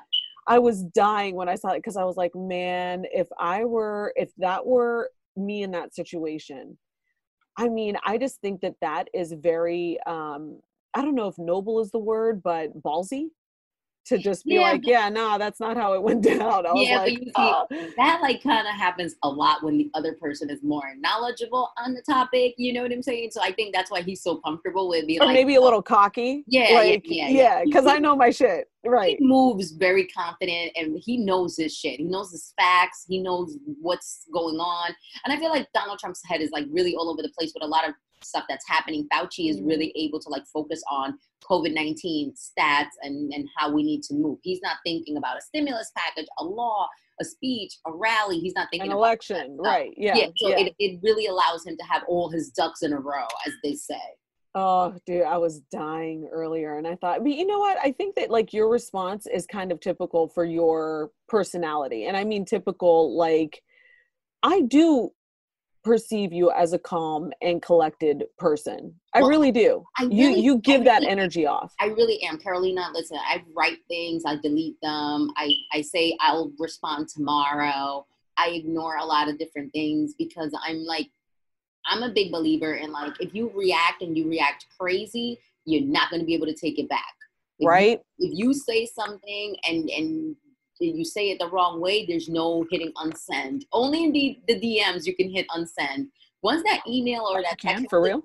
I 0.48 0.60
was 0.60 0.84
dying 0.84 1.36
when 1.36 1.50
I 1.50 1.56
saw 1.56 1.72
it 1.72 1.80
because 1.80 1.98
I 1.98 2.06
was 2.06 2.16
like, 2.16 2.34
man, 2.34 3.06
if 3.12 3.28
I 3.38 3.66
were, 3.66 4.14
if 4.16 4.32
that 4.38 4.66
were 4.66 5.10
me 5.36 5.64
in 5.64 5.72
that 5.72 5.94
situation, 5.94 6.78
I 7.58 7.70
mean, 7.70 7.98
I 8.06 8.18
just 8.18 8.40
think 8.40 8.62
that 8.62 8.76
that 8.82 9.10
is 9.14 9.34
very, 9.34 9.98
um, 10.06 10.60
I 10.94 11.02
don't 11.02 11.16
know 11.16 11.28
if 11.28 11.38
noble 11.38 11.80
is 11.82 11.92
the 11.92 12.00
word, 12.00 12.42
but 12.42 12.82
ballsy 12.82 13.28
to 14.08 14.18
just 14.18 14.46
be 14.46 14.56
yeah, 14.56 14.62
like, 14.62 14.86
yeah, 14.86 15.10
no, 15.10 15.30
nah, 15.30 15.38
that's 15.38 15.60
not 15.60 15.78
how 15.78 15.94
it 15.94 16.02
went 16.02 16.24
down. 16.24 16.66
I 16.66 16.72
yeah, 16.76 17.00
like, 17.00 17.04
but 17.04 17.12
you 17.12 17.26
see, 17.26 17.34
oh. 17.36 17.66
that 17.98 18.22
like 18.22 18.42
kind 18.42 18.68
of 18.68 18.74
happens 18.74 19.16
a 19.24 19.30
lot 19.30 19.64
when 19.64 19.78
the 19.78 19.90
other 19.94 20.14
person 20.14 20.50
is 20.50 20.64
more 20.64 20.94
knowledgeable 21.00 21.72
on 21.78 21.94
the 21.94 22.02
topic. 22.02 22.56
You 22.58 22.74
know 22.74 22.84
what 22.84 22.92
I'm 22.92 23.04
saying? 23.04 23.32
So 23.32 23.42
I 23.42 23.52
think 23.52 23.74
that's 23.74 23.92
why 23.92 24.02
he's 24.02 24.22
so 24.22 24.38
comfortable 24.38 24.90
with 24.90 25.08
being 25.08 25.22
or 25.22 25.26
like, 25.26 25.34
maybe 25.34 25.56
a 25.56 25.62
little 25.62 25.82
cocky. 25.82 26.44
Yeah, 26.48 26.70
like, 26.74 27.04
yeah, 27.06 27.30
yeah, 27.30 27.64
because 27.64 27.86
yeah, 27.86 27.94
I 27.94 28.00
know 28.00 28.16
my 28.16 28.30
shit. 28.30 28.70
Right. 28.86 29.18
He 29.20 29.26
moves 29.26 29.72
very 29.72 30.08
confident 30.08 30.72
and 30.78 30.98
he 31.04 31.18
knows 31.18 31.58
his 31.58 31.76
shit. 31.76 32.00
He 32.00 32.06
knows 32.06 32.32
his 32.32 32.54
facts. 32.58 33.06
He 33.08 33.20
knows 33.20 33.58
what's 33.82 34.26
going 34.32 34.58
on. 34.58 34.96
And 35.26 35.34
I 35.34 35.38
feel 35.38 35.50
like 35.50 35.68
Donald 35.74 36.00
Trump's 36.00 36.22
head 36.26 36.42
is 36.42 36.52
like 36.52 36.66
really 36.72 36.96
all 36.96 37.10
over 37.10 37.22
the 37.22 37.32
place 37.38 37.52
with 37.54 37.64
a 37.64 37.68
lot 37.68 37.88
of 37.88 37.96
stuff 38.24 38.46
that's 38.50 38.68
happening, 38.68 39.08
Fauci 39.12 39.50
is 39.50 39.62
really 39.62 39.88
mm-hmm. 39.88 40.06
able 40.08 40.20
to 40.20 40.30
like 40.30 40.46
focus 40.48 40.82
on 40.90 41.18
COVID 41.44 41.74
19 41.74 42.34
stats 42.34 42.90
and, 43.02 43.32
and 43.34 43.48
how 43.58 43.72
we 43.72 43.84
need 43.84 44.04
to 44.04 44.14
move. 44.14 44.40
He's 44.42 44.62
not 44.62 44.78
thinking 44.86 45.18
about 45.18 45.38
a 45.38 45.42
stimulus 45.42 45.92
package, 45.96 46.28
a 46.40 46.44
law, 46.44 46.88
a 47.20 47.26
speech, 47.26 47.74
a 47.86 47.92
rally. 47.92 48.40
He's 48.40 48.56
not 48.56 48.68
thinking 48.72 48.92
an 48.92 48.98
election, 48.98 49.58
right? 49.60 49.94
Yeah. 49.98 50.16
Yeah. 50.16 50.28
So 50.38 50.50
yeah. 50.50 50.60
It, 50.60 50.76
it 50.80 51.00
really 51.04 51.28
allows 51.28 51.66
him 51.66 51.78
to 51.78 51.84
have 51.86 52.04
all 52.08 52.30
his 52.30 52.50
ducks 52.50 52.82
in 52.84 52.94
a 52.94 53.00
row, 53.00 53.28
as 53.46 53.54
they 53.64 53.74
say. 53.74 53.96
Oh, 54.60 54.96
dude, 55.06 55.24
I 55.24 55.38
was 55.38 55.60
dying 55.72 56.28
earlier 56.32 56.80
and 56.80 56.88
I 56.88 56.96
thought, 56.96 57.20
but 57.24 57.32
you 57.32 57.46
know 57.46 57.60
what? 57.60 57.78
I 57.78 57.92
think 57.92 58.16
that 58.16 58.32
like 58.32 58.54
your 58.54 58.68
response 58.70 59.28
is 59.28 59.46
kind 59.46 59.72
of 59.72 59.80
typical 59.80 60.28
for 60.30 60.44
your 60.44 61.12
personality. 61.28 62.06
And 62.06 62.18
I 62.18 62.24
mean 62.24 62.44
typical 62.44 63.16
like 63.16 63.62
I 64.42 64.62
do 64.62 65.12
perceive 65.88 66.34
you 66.34 66.52
as 66.52 66.74
a 66.74 66.80
calm 66.80 67.32
and 67.42 67.62
collected 67.62 68.26
person. 68.38 68.94
I 69.14 69.22
well, 69.22 69.30
really 69.30 69.52
do. 69.52 69.86
I 69.98 70.04
really, 70.04 70.42
you 70.42 70.54
you 70.54 70.58
give 70.60 70.82
really, 70.82 70.86
that 70.86 71.04
energy 71.04 71.46
off. 71.46 71.74
I 71.80 71.86
really 71.86 72.22
am. 72.24 72.38
Carolina, 72.38 72.90
listen, 72.94 73.18
I 73.26 73.44
write 73.56 73.80
things, 73.88 74.24
I 74.26 74.36
delete 74.36 74.80
them. 74.82 75.32
I, 75.38 75.54
I 75.72 75.82
say 75.82 76.16
I'll 76.20 76.52
respond 76.60 77.08
tomorrow. 77.08 78.06
I 78.38 78.50
ignore 78.50 78.98
a 78.98 79.06
lot 79.06 79.30
of 79.30 79.40
different 79.40 79.72
things 79.72 80.14
because 80.18 80.54
I'm 80.62 80.84
like 80.84 81.10
I'm 81.86 82.04
a 82.04 82.10
big 82.10 82.32
believer 82.32 82.74
in 82.76 82.92
like 82.92 83.14
if 83.22 83.34
you 83.34 83.50
react 83.56 84.02
and 84.02 84.16
you 84.18 84.30
react 84.30 84.66
crazy, 84.78 85.40
you're 85.66 85.86
not 85.86 86.10
going 86.10 86.20
to 86.20 86.26
be 86.26 86.34
able 86.34 86.48
to 86.48 86.54
take 86.54 86.80
it 86.80 86.90
back. 86.90 87.14
If 87.60 87.68
right? 87.68 88.02
You, 88.18 88.30
if 88.30 88.38
you 88.38 88.54
say 88.54 88.86
something 88.86 89.56
and 89.68 89.90
and 89.90 90.36
you 90.80 91.06
say 91.06 91.30
it 91.30 91.40
the 91.40 91.50
wrong 91.50 91.82
way, 91.82 92.06
there's 92.06 92.30
no 92.30 92.66
hitting 92.72 92.92
unsend. 92.98 93.64
Only 93.72 94.04
in 94.06 94.12
the, 94.12 94.40
the 94.48 94.60
DMs 94.60 95.06
you 95.06 95.16
can 95.16 95.30
hit 95.30 95.48
unsend. 95.50 96.08
Once 96.42 96.64
that 96.64 96.82
email 96.88 97.22
or 97.22 97.42
that 97.42 97.58
text 97.60 97.82
can, 97.82 97.90
for 97.90 98.02
real? 98.02 98.24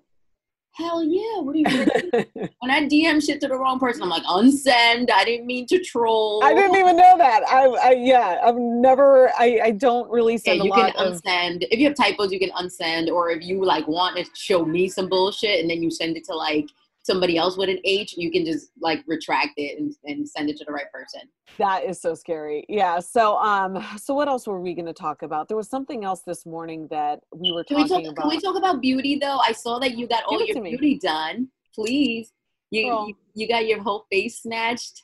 Hell 0.75 1.05
yeah! 1.05 1.41
What 1.41 1.55
are 1.55 1.59
you 1.59 1.65
when 2.61 2.71
I 2.71 2.87
DM 2.89 3.23
shit 3.23 3.43
to 3.43 3.49
the 3.49 3.59
wrong 3.59 3.79
person, 3.79 4.03
I'm 4.03 4.09
like 4.09 4.23
unsend. 4.23 5.11
I 5.11 5.23
didn't 5.23 5.47
mean 5.47 5.67
to 5.67 5.79
troll. 5.79 6.43
I 6.43 6.55
didn't 6.55 6.77
even 6.77 6.97
know 6.97 7.19
that. 7.19 7.43
I, 7.47 7.67
I 7.67 7.91
yeah, 7.91 8.41
I've 8.43 8.57
never. 8.57 9.31
I 9.39 9.61
I 9.65 9.71
don't 9.73 10.11
really 10.11 10.39
send 10.39 10.59
yeah, 10.59 10.65
you 10.65 10.73
can 10.73 10.93
unsend. 10.93 11.67
If 11.71 11.79
you 11.79 11.89
have 11.89 11.97
typos, 11.97 12.33
you 12.33 12.39
can 12.39 12.51
unsend. 12.53 13.11
Or 13.11 13.29
if 13.29 13.43
you 13.43 13.63
like 13.63 13.87
want 13.87 14.17
to 14.17 14.25
show 14.35 14.65
me 14.65 14.89
some 14.89 15.11
bullshit 15.11 15.61
and 15.61 15.69
then 15.69 15.83
you 15.83 15.91
send 15.91 16.17
it 16.17 16.25
to 16.25 16.35
like 16.35 16.71
somebody 17.03 17.37
else 17.37 17.57
with 17.57 17.69
an 17.69 17.79
H, 17.85 18.15
you 18.17 18.31
can 18.31 18.45
just 18.45 18.71
like 18.81 19.03
retract 19.07 19.53
it 19.57 19.79
and, 19.79 19.95
and 20.05 20.29
send 20.29 20.49
it 20.51 20.57
to 20.59 20.65
the 20.65 20.73
right 20.73 20.91
person. 20.93 21.23
That 21.59 21.85
is 21.85 22.01
so 22.01 22.15
scary. 22.15 22.65
Yeah. 22.69 22.99
So 23.01 23.37
um 23.39 23.85
so 23.97 24.15
what 24.15 24.29
else 24.29 24.47
were 24.47 24.61
we 24.61 24.75
gonna 24.75 24.93
talk 24.93 25.23
about? 25.23 25.49
There 25.49 25.57
was 25.57 25.69
something 25.69 26.05
else 26.05 26.23
this 26.27 26.47
morning 26.47 26.89
that 26.91 27.21
we 27.35 27.53
were 27.53 27.65
can 27.65 27.77
talking 27.77 27.97
we 27.97 28.05
talk, 28.05 28.13
about. 28.13 28.23
Can 28.23 28.31
we 28.31 28.41
talk 28.41 28.57
about 28.57 28.81
beauty 28.81 29.19
though? 29.19 29.39
I 29.39 29.53
saw 29.53 29.79
that 29.81 29.99
you 29.99 30.07
got 30.07 30.25
all 30.25 30.39
Give 30.39 30.57
your 30.57 30.65
beauty 30.65 30.99
done. 30.99 31.49
Please. 31.75 32.33
You, 32.71 32.87
you 32.87 33.15
you 33.35 33.49
got 33.49 33.67
your 33.67 33.83
whole 33.83 34.07
face 34.11 34.43
snatched. 34.43 35.03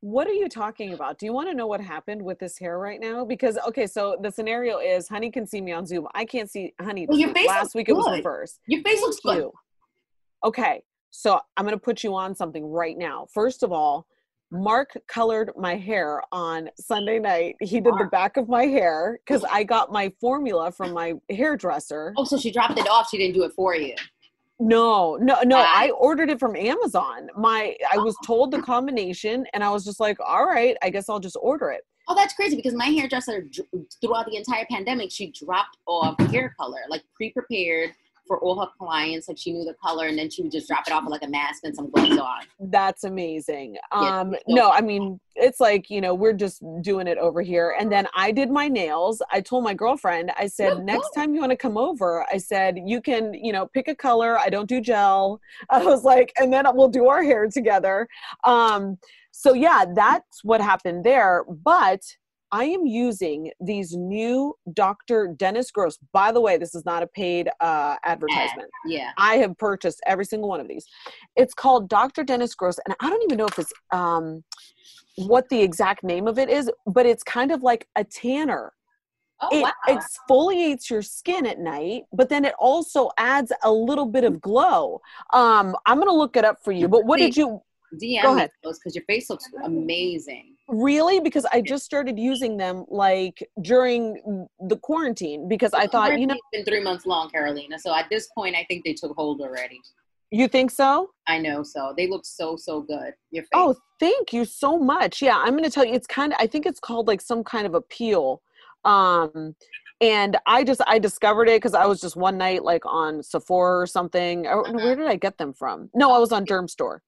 What 0.00 0.28
are 0.28 0.32
you 0.32 0.48
talking 0.48 0.92
about? 0.92 1.18
Do 1.18 1.26
you 1.26 1.32
want 1.32 1.48
to 1.48 1.54
know 1.54 1.66
what 1.66 1.80
happened 1.80 2.22
with 2.22 2.38
this 2.38 2.56
hair 2.56 2.78
right 2.78 3.00
now? 3.00 3.24
Because 3.24 3.58
okay, 3.66 3.86
so 3.86 4.16
the 4.22 4.30
scenario 4.30 4.78
is 4.78 5.08
Honey 5.08 5.30
can 5.30 5.46
see 5.46 5.60
me 5.60 5.72
on 5.72 5.86
Zoom. 5.86 6.06
I 6.14 6.24
can't 6.24 6.50
see 6.50 6.74
Honey. 6.80 7.06
Well, 7.08 7.18
your 7.18 7.32
face 7.34 7.48
Last 7.48 7.62
looks 7.62 7.74
week 7.74 7.88
it 7.88 7.94
was 7.94 8.04
good. 8.04 8.18
reversed. 8.18 8.60
Your 8.66 8.82
face 8.82 9.00
looks 9.00 9.18
Thank 9.24 9.36
good. 9.36 9.44
you. 9.44 9.52
Okay, 10.44 10.82
so 11.10 11.40
I'm 11.56 11.64
gonna 11.64 11.78
put 11.78 12.04
you 12.04 12.14
on 12.14 12.34
something 12.34 12.64
right 12.66 12.96
now. 12.96 13.26
First 13.32 13.62
of 13.62 13.72
all, 13.72 14.06
Mark 14.50 14.96
colored 15.08 15.50
my 15.56 15.76
hair 15.76 16.22
on 16.32 16.70
Sunday 16.78 17.18
night. 17.18 17.56
He 17.60 17.80
did 17.80 17.94
the 17.98 18.08
back 18.10 18.36
of 18.38 18.48
my 18.48 18.64
hair 18.64 19.18
because 19.24 19.44
I 19.44 19.62
got 19.62 19.92
my 19.92 20.10
formula 20.20 20.72
from 20.72 20.92
my 20.92 21.14
hairdresser. 21.28 22.14
Oh, 22.16 22.24
so 22.24 22.38
she 22.38 22.50
dropped 22.50 22.78
it 22.78 22.88
off. 22.88 23.08
She 23.10 23.18
didn't 23.18 23.34
do 23.34 23.44
it 23.44 23.52
for 23.52 23.74
you. 23.74 23.94
No, 24.60 25.16
no, 25.16 25.40
no. 25.44 25.58
Ah. 25.58 25.72
I 25.72 25.90
ordered 25.90 26.30
it 26.30 26.40
from 26.40 26.56
Amazon. 26.56 27.28
My 27.36 27.76
I 27.92 27.98
was 27.98 28.16
told 28.26 28.50
the 28.50 28.62
combination 28.62 29.46
and 29.52 29.62
I 29.62 29.70
was 29.70 29.84
just 29.84 30.00
like, 30.00 30.18
all 30.24 30.46
right, 30.46 30.76
I 30.82 30.90
guess 30.90 31.08
I'll 31.08 31.20
just 31.20 31.36
order 31.40 31.70
it. 31.70 31.82
Oh, 32.08 32.14
that's 32.14 32.32
crazy 32.32 32.56
because 32.56 32.74
my 32.74 32.86
hairdresser, 32.86 33.46
throughout 34.00 34.26
the 34.26 34.36
entire 34.36 34.64
pandemic, 34.70 35.12
she 35.12 35.30
dropped 35.30 35.76
off 35.86 36.18
hair 36.30 36.54
color, 36.58 36.80
like 36.88 37.02
pre-prepared 37.14 37.90
for 38.28 38.38
all 38.38 38.60
her 38.60 38.68
clients. 38.78 39.26
Like 39.26 39.38
she 39.38 39.52
knew 39.52 39.64
the 39.64 39.74
color, 39.74 40.06
and 40.06 40.16
then 40.16 40.30
she 40.30 40.42
would 40.42 40.52
just 40.52 40.68
drop 40.68 40.86
it 40.86 40.92
off 40.92 41.02
with 41.02 41.10
like 41.10 41.24
a 41.24 41.28
mask 41.28 41.64
and 41.64 41.74
some 41.74 41.90
gloves 41.90 42.18
on. 42.18 42.42
That's 42.60 43.02
amazing. 43.02 43.76
Yeah, 43.92 44.20
Um 44.20 44.36
no, 44.46 44.70
I 44.70 44.80
mean, 44.82 45.18
it's 45.34 45.58
like, 45.58 45.90
you 45.90 46.00
know, 46.00 46.14
we're 46.14 46.32
just 46.34 46.62
doing 46.82 47.06
it 47.08 47.18
over 47.18 47.42
here. 47.42 47.74
And 47.78 47.90
then 47.90 48.06
I 48.14 48.30
did 48.30 48.50
my 48.50 48.68
nails. 48.68 49.22
I 49.32 49.40
told 49.40 49.64
my 49.64 49.74
girlfriend, 49.74 50.30
I 50.38 50.46
said, 50.46 50.74
Good, 50.74 50.84
next 50.84 51.10
good. 51.14 51.20
time 51.20 51.34
you 51.34 51.40
want 51.40 51.50
to 51.50 51.56
come 51.56 51.76
over, 51.76 52.26
I 52.32 52.38
said, 52.38 52.78
you 52.84 53.00
can, 53.00 53.34
you 53.34 53.52
know, 53.52 53.66
pick 53.66 53.88
a 53.88 53.94
color. 53.94 54.38
I 54.38 54.48
don't 54.50 54.68
do 54.68 54.80
gel. 54.80 55.40
I 55.70 55.82
was 55.84 56.04
like, 56.04 56.32
and 56.38 56.52
then 56.52 56.64
we'll 56.74 56.88
do 56.88 57.08
our 57.08 57.22
hair 57.22 57.48
together. 57.48 58.06
Um 58.44 58.98
so 59.30 59.52
yeah, 59.54 59.84
that's 59.94 60.42
what 60.42 60.60
happened 60.60 61.04
there, 61.04 61.44
but 61.48 62.00
I 62.50 62.64
am 62.64 62.86
using 62.86 63.50
these 63.60 63.94
new 63.94 64.54
Dr. 64.72 65.34
Dennis 65.36 65.70
Gross. 65.70 65.98
By 66.12 66.32
the 66.32 66.40
way, 66.40 66.56
this 66.56 66.74
is 66.74 66.84
not 66.84 67.02
a 67.02 67.06
paid 67.06 67.48
uh, 67.60 67.96
advertisement. 68.04 68.68
Yeah. 68.86 69.10
I 69.18 69.36
have 69.36 69.56
purchased 69.58 70.00
every 70.06 70.24
single 70.24 70.48
one 70.48 70.60
of 70.60 70.68
these. 70.68 70.86
It's 71.36 71.54
called 71.54 71.88
Dr. 71.88 72.24
Dennis 72.24 72.54
Gross, 72.54 72.78
and 72.86 72.96
I 73.00 73.10
don't 73.10 73.22
even 73.22 73.38
know 73.38 73.46
if 73.46 73.58
it's 73.58 73.72
um, 73.92 74.42
what 75.16 75.48
the 75.50 75.60
exact 75.60 76.04
name 76.04 76.26
of 76.26 76.38
it 76.38 76.48
is, 76.48 76.70
but 76.86 77.06
it's 77.06 77.22
kind 77.22 77.52
of 77.52 77.62
like 77.62 77.86
a 77.96 78.04
tanner. 78.04 78.72
Oh 79.40 79.48
it 79.52 79.62
wow. 79.62 79.72
exfoliates 79.88 80.90
your 80.90 81.02
skin 81.02 81.46
at 81.46 81.60
night, 81.60 82.04
but 82.12 82.28
then 82.28 82.44
it 82.44 82.54
also 82.58 83.10
adds 83.18 83.52
a 83.62 83.70
little 83.70 84.06
bit 84.06 84.24
of 84.24 84.40
glow. 84.40 85.00
Um, 85.32 85.76
I'm 85.86 85.98
gonna 85.98 86.12
look 86.12 86.36
it 86.36 86.44
up 86.44 86.56
for 86.64 86.72
you. 86.72 86.88
But 86.88 87.04
what 87.04 87.18
did 87.18 87.36
you 87.36 87.60
DM 88.02 88.22
Go 88.22 88.34
ahead. 88.34 88.50
those 88.62 88.78
because 88.78 88.94
your 88.94 89.04
face 89.04 89.30
looks 89.30 89.48
amazing. 89.64 90.56
Really? 90.68 91.18
Because 91.18 91.46
I 91.50 91.62
just 91.62 91.86
started 91.86 92.18
using 92.18 92.58
them 92.58 92.84
like 92.88 93.42
during 93.62 94.46
the 94.60 94.76
quarantine 94.76 95.48
because 95.48 95.72
I 95.72 95.86
thought, 95.86 96.18
you 96.20 96.26
know, 96.26 96.34
it's 96.34 96.42
been 96.52 96.64
three 96.66 96.82
months 96.82 97.06
long, 97.06 97.30
Carolina. 97.30 97.78
So 97.78 97.94
at 97.94 98.06
this 98.10 98.28
point, 98.36 98.54
I 98.54 98.64
think 98.68 98.84
they 98.84 98.92
took 98.92 99.16
hold 99.16 99.40
already. 99.40 99.80
you 100.30 100.46
think 100.46 100.70
so? 100.70 101.10
I 101.26 101.38
know. 101.38 101.62
So 101.62 101.94
they 101.96 102.06
look 102.06 102.26
so 102.26 102.56
so 102.56 102.82
good. 102.82 103.14
Your 103.30 103.44
face. 103.44 103.50
Oh, 103.54 103.74
thank 103.98 104.34
you 104.34 104.44
so 104.44 104.78
much. 104.78 105.22
Yeah, 105.22 105.38
I'm 105.38 105.52
going 105.52 105.64
to 105.64 105.70
tell 105.70 105.86
you 105.86 105.94
it's 105.94 106.06
kind 106.06 106.34
of 106.34 106.38
I 106.38 106.46
think 106.46 106.66
it's 106.66 106.80
called 106.80 107.08
like 107.08 107.22
some 107.22 107.42
kind 107.42 107.66
of 107.66 107.74
a 107.74 107.80
peel. 107.80 108.42
Um 108.84 109.56
and 110.02 110.36
I 110.46 110.64
just 110.64 110.82
I 110.86 110.98
discovered 110.98 111.48
it 111.48 111.62
cuz 111.62 111.72
I 111.72 111.86
was 111.86 111.98
just 111.98 112.14
one 112.14 112.36
night 112.36 112.62
like 112.62 112.84
on 112.84 113.22
Sephora 113.22 113.78
or 113.78 113.86
something. 113.86 114.42
No, 114.42 114.64
Where 114.70 114.96
did 114.96 115.06
I 115.06 115.16
get 115.16 115.38
them 115.38 115.54
from? 115.54 115.88
No, 115.94 116.12
I 116.12 116.18
was 116.18 116.30
on 116.30 116.44
Dermstore. 116.44 116.98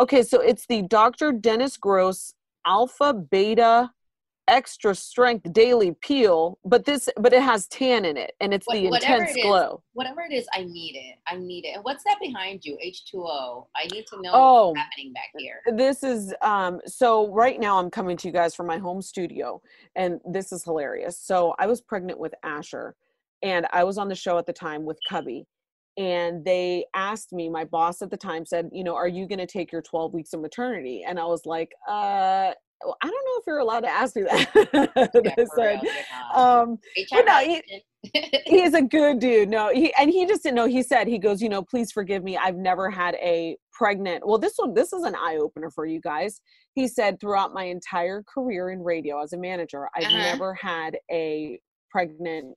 Okay, 0.00 0.22
so 0.22 0.40
it's 0.40 0.66
the 0.66 0.80
Dr. 0.80 1.32
Dennis 1.32 1.76
Gross 1.76 2.32
Alpha 2.66 3.12
Beta 3.14 3.90
Extra 4.48 4.92
Strength 4.92 5.52
Daily 5.52 5.92
Peel, 6.02 6.58
but 6.64 6.84
this 6.84 7.08
but 7.20 7.32
it 7.32 7.42
has 7.42 7.68
tan 7.68 8.04
in 8.04 8.16
it 8.16 8.32
and 8.40 8.52
it's 8.52 8.66
What- 8.66 8.74
the 8.74 8.86
intense 8.86 9.30
it 9.30 9.38
is, 9.38 9.44
glow. 9.44 9.82
Whatever 9.92 10.20
it 10.22 10.32
is, 10.32 10.48
I 10.52 10.64
need 10.64 10.96
it. 10.96 11.16
I 11.28 11.36
need 11.36 11.64
it. 11.64 11.76
And 11.76 11.84
what's 11.84 12.02
that 12.04 12.18
behind 12.20 12.64
you? 12.64 12.76
H2O. 12.84 13.68
I 13.76 13.86
need 13.92 14.04
to 14.08 14.20
know 14.20 14.30
Oh. 14.34 14.68
what's 14.70 14.80
happening 14.80 15.12
back 15.12 15.30
here. 15.38 15.62
this 15.76 16.02
is 16.02 16.34
um 16.42 16.80
so 16.86 17.28
right 17.32 17.60
now 17.60 17.78
i'm 17.78 17.88
coming 17.90 18.16
to 18.16 18.26
you 18.28 18.32
guys 18.32 18.52
from 18.54 18.66
my 18.66 18.78
home 18.78 19.00
studio 19.00 19.62
and 19.94 20.20
this 20.24 20.50
is 20.52 20.64
hilarious 20.64 21.16
so 21.18 21.54
i 21.60 21.66
was 21.66 21.80
pregnant 21.80 22.18
with 22.18 22.34
asher 22.42 22.96
and 23.42 23.66
i 23.72 23.84
was 23.84 23.96
on 23.96 24.08
the 24.08 24.14
show 24.14 24.38
at 24.38 24.44
the 24.46 24.52
time 24.52 24.84
with 24.84 24.98
cubby 25.08 25.46
and 25.96 26.44
they 26.44 26.84
asked 26.94 27.32
me 27.32 27.48
my 27.48 27.64
boss 27.64 28.00
at 28.02 28.10
the 28.10 28.16
time 28.16 28.44
said 28.46 28.68
you 28.72 28.82
know 28.84 28.94
are 28.94 29.08
you 29.08 29.26
going 29.26 29.38
to 29.38 29.46
take 29.46 29.70
your 29.70 29.82
12 29.82 30.14
weeks 30.14 30.32
of 30.32 30.40
maternity 30.40 31.04
and 31.06 31.18
i 31.18 31.24
was 31.24 31.44
like 31.44 31.70
uh 31.88 32.50
well, 32.84 32.96
i 33.02 33.06
don't 33.06 33.12
know 33.12 33.36
if 33.38 33.44
you're 33.46 33.58
allowed 33.58 33.80
to 33.80 33.88
ask 33.90 34.16
me 34.16 34.22
that 34.22 35.10
Yeah, 35.24 35.34
said 35.54 35.80
real, 35.82 35.92
um 36.34 36.78
but 37.10 37.24
no, 37.26 37.38
he- 37.40 37.82
a 38.74 38.82
good 38.82 39.20
dude. 39.20 39.48
No, 39.48 39.70
he 39.72 39.94
and 39.94 40.10
he 40.10 40.26
just 40.26 40.42
didn't 40.42 40.56
know. 40.56 40.66
He 40.66 40.82
said 40.82 41.06
he 41.06 41.18
goes, 41.18 41.40
you 41.40 41.48
know, 41.48 41.62
please 41.62 41.92
forgive 41.92 42.24
me. 42.24 42.36
I've 42.36 42.56
never 42.56 42.90
had 42.90 43.14
a 43.14 43.56
pregnant. 43.72 44.26
Well, 44.26 44.38
this 44.38 44.54
one, 44.56 44.74
this 44.74 44.92
is 44.92 45.04
an 45.04 45.14
eye 45.14 45.38
opener 45.40 45.70
for 45.70 45.86
you 45.86 46.00
guys. 46.00 46.40
He 46.74 46.88
said 46.88 47.20
throughout 47.20 47.54
my 47.54 47.62
entire 47.64 48.24
career 48.24 48.70
in 48.70 48.82
radio 48.82 49.22
as 49.22 49.32
a 49.34 49.38
manager, 49.38 49.88
I've 49.94 50.06
Uh-huh. 50.06 50.16
never 50.16 50.54
had 50.54 50.98
a 51.12 51.60
pregnant 51.92 52.56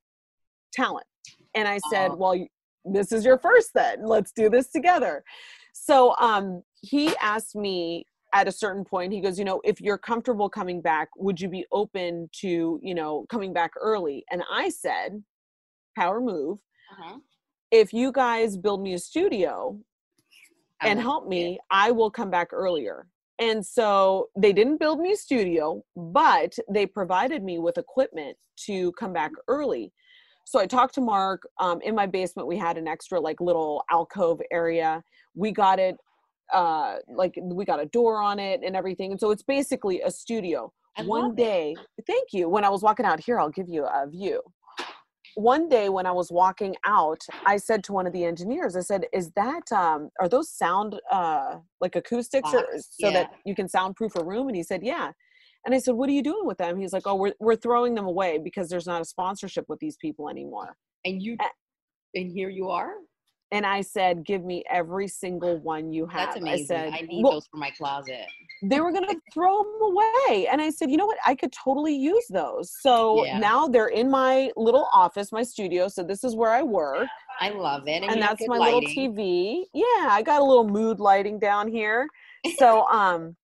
talent. 0.74 1.06
And 1.54 1.68
I 1.68 1.78
said, 1.92 2.10
Oh. 2.12 2.16
well, 2.16 2.48
this 2.86 3.12
is 3.12 3.26
your 3.26 3.38
first 3.38 3.72
then. 3.74 4.06
Let's 4.06 4.32
do 4.32 4.50
this 4.50 4.70
together. 4.70 5.24
So 5.74 6.16
um, 6.20 6.64
he 6.82 7.16
asked 7.18 7.56
me 7.56 8.06
at 8.34 8.48
a 8.48 8.52
certain 8.52 8.84
point, 8.84 9.14
he 9.14 9.22
goes, 9.22 9.40
you 9.40 9.46
know, 9.46 9.62
if 9.64 9.80
you're 9.80 9.98
comfortable 9.98 10.50
coming 10.50 10.82
back, 10.82 11.10
would 11.18 11.40
you 11.40 11.48
be 11.48 11.66
open 11.72 12.30
to, 12.42 12.80
you 12.84 12.94
know, 12.94 13.26
coming 13.30 13.54
back 13.54 13.72
early? 13.80 14.26
And 14.30 14.44
I 14.52 14.70
said, 14.70 15.24
power 15.98 16.20
move. 16.20 16.60
Uh-huh. 16.92 17.20
If 17.72 17.94
you 17.94 18.12
guys 18.12 18.58
build 18.58 18.82
me 18.82 18.94
a 18.94 19.00
studio 19.00 19.80
I 20.82 20.90
and 20.90 21.00
help 21.00 21.28
me, 21.28 21.60
I 21.72 21.92
will 21.92 22.12
come 22.12 22.30
back 22.30 22.50
earlier. 22.52 23.08
And 23.40 23.66
so 23.66 24.30
they 24.38 24.54
didn't 24.54 24.80
build 24.80 25.00
me 25.00 25.12
a 25.12 25.18
studio, 25.18 25.84
but 25.96 26.58
they 26.70 26.86
provided 26.86 27.44
me 27.44 27.60
with 27.60 27.78
equipment 27.78 28.38
to 28.66 28.92
come 28.94 29.14
back 29.14 29.32
early. 29.48 29.92
So 30.46 30.60
I 30.60 30.68
talked 30.68 30.94
to 30.96 31.02
Mark. 31.02 31.44
Um, 31.60 31.82
in 31.82 31.96
my 31.96 32.06
basement, 32.06 32.48
we 32.48 32.58
had 32.58 32.78
an 32.78 32.88
extra 32.88 33.20
like 33.20 33.42
little 33.42 33.84
alcove 33.92 34.40
area. 34.52 35.04
We 35.34 35.52
got 35.52 35.80
it, 35.80 35.98
uh, 36.54 36.98
like 37.10 37.38
we 37.42 37.66
got 37.66 37.82
a 37.82 37.88
door 37.88 38.22
on 38.22 38.40
it 38.40 38.62
and 38.64 38.76
everything. 38.76 39.12
And 39.12 39.20
so 39.20 39.32
it's 39.32 39.44
basically 39.44 40.02
a 40.02 40.12
studio. 40.12 40.72
I 40.98 41.04
One 41.04 41.24
love 41.24 41.40
it. 41.40 41.42
day, 41.42 41.76
thank 42.08 42.32
you. 42.32 42.48
When 42.48 42.64
I 42.64 42.70
was 42.70 42.84
walking 42.84 43.06
out 43.06 43.20
here, 43.20 43.40
I'll 43.40 43.50
give 43.50 43.68
you 43.68 43.86
a 43.86 44.08
view. 44.08 44.42
One 45.34 45.68
day 45.68 45.90
when 45.90 46.06
I 46.06 46.14
was 46.14 46.32
walking 46.32 46.76
out, 46.86 47.22
I 47.46 47.58
said 47.58 47.84
to 47.86 47.92
one 47.92 48.08
of 48.08 48.14
the 48.14 48.24
engineers, 48.24 48.78
I 48.78 48.82
said, 48.82 49.06
"Is 49.12 49.32
that 49.32 49.70
um, 49.74 50.10
are 50.22 50.30
those 50.30 50.50
sound 50.50 50.96
uh, 51.12 51.58
like 51.82 51.98
acoustics 51.98 52.54
or, 52.54 52.66
so 52.80 53.12
that 53.12 53.32
you 53.46 53.54
can 53.54 53.68
soundproof 53.68 54.16
a 54.16 54.24
room?" 54.24 54.48
And 54.48 54.56
he 54.56 54.64
said, 54.64 54.82
"Yeah." 54.84 55.12
And 55.66 55.74
I 55.74 55.80
said, 55.80 55.96
"What 55.96 56.10
are 56.10 56.14
you 56.14 56.24
doing 56.24 56.46
with 56.46 56.58
them?" 56.58 56.78
He's 56.80 56.94
like, 56.94 57.08
"Oh, 57.08 57.16
we're 57.16 57.34
we're 57.40 57.56
throwing 57.56 57.96
them 57.96 58.06
away 58.06 58.38
because 58.38 58.70
there's 58.70 58.86
not 58.88 59.02
a 59.02 59.06
sponsorship 59.06 59.66
with 59.68 59.80
these 59.80 59.98
people 59.98 60.30
anymore." 60.30 60.78
And 61.06 61.22
you 61.22 61.38
and 62.14 62.32
here 62.32 62.50
you 62.50 62.70
are. 62.70 62.94
And 63.52 63.66
I 63.66 63.82
said, 63.82 64.26
"Give 64.26 64.44
me 64.44 64.64
every 64.70 65.08
single 65.08 65.60
one 65.60 65.92
you 65.92 66.06
have." 66.08 66.28
That's 66.28 66.38
amazing. 66.38 66.78
I 66.78 66.92
said, 66.92 66.94
I, 66.94 67.02
need 67.02 67.24
"Well, 67.24 67.34
those 67.34 67.48
for 67.48 67.58
my 67.58 67.72
closet. 67.72 68.26
they 68.64 68.80
were 68.80 68.92
going 68.92 69.08
to 69.08 69.20
throw 69.34 69.64
them 69.64 69.82
away. 69.82 70.48
And 70.48 70.62
I 70.62 70.70
said, 70.70 70.90
you 70.90 70.98
know 70.98 71.06
what? 71.06 71.18
I 71.26 71.36
could 71.36 71.52
totally 71.52 71.96
use 71.96 72.26
those. 72.30 72.72
So 72.82 73.24
Yeah. 73.26 73.38
now 73.38 73.68
they're 73.68 73.88
in 73.90 74.10
my 74.10 74.52
little 74.56 74.88
office, 74.94 75.32
my 75.32 75.44
studio. 75.44 75.88
So 75.88 76.04
this 76.04 76.24
is 76.24 76.36
where 76.36 76.52
I 76.52 76.64
work. 76.64 77.08
I 77.40 77.50
love 77.50 77.88
it. 77.88 78.02
And, 78.02 78.14
And, 78.14 78.22
that's 78.22 78.48
my 78.48 78.58
lighting. 78.58 78.82
little 78.96 79.14
TV. 79.14 79.66
Yeah, 79.74 80.08
I 80.10 80.22
got 80.24 80.42
a 80.42 80.44
little 80.44 80.68
mood 80.68 81.00
lighting 81.00 81.38
down 81.38 81.68
here. 81.68 82.08
So, 82.58 82.88
um, 82.88 83.36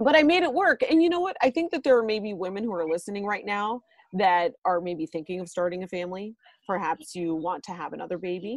but 0.00 0.16
I 0.16 0.22
made 0.22 0.42
it 0.42 0.52
work. 0.52 0.82
And 0.88 1.02
you 1.02 1.08
know 1.08 1.20
what? 1.20 1.36
I 1.42 1.50
think 1.50 1.70
that 1.72 1.82
there 1.84 1.96
are 1.98 2.04
maybe 2.04 2.34
women 2.34 2.64
who 2.64 2.72
are 2.74 2.88
listening 2.88 3.24
right 3.24 3.44
now 3.44 3.82
that 4.14 4.52
are 4.64 4.80
maybe 4.80 5.06
thinking 5.06 5.40
of 5.40 5.48
starting 5.48 5.82
a 5.82 5.88
family. 5.88 6.34
perhaps 6.66 7.14
you 7.14 7.34
want 7.34 7.62
to 7.64 7.72
have 7.72 7.92
another 7.92 8.16
baby. 8.16 8.56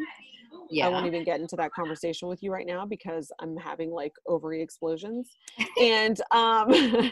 Yeah. 0.70 0.88
I 0.88 0.90
won't 0.90 1.06
even 1.06 1.24
get 1.24 1.42
into 1.42 1.56
that 1.58 1.74
conversation 1.74 2.28
with 2.28 2.42
you 2.42 2.52
right 2.52 2.66
now 2.66 2.86
because 2.86 3.32
I'm 3.42 3.58
having 3.58 3.92
like 3.92 4.14
ovary 4.28 4.62
explosions. 4.62 5.36
and 5.82 6.22
um, 6.32 6.68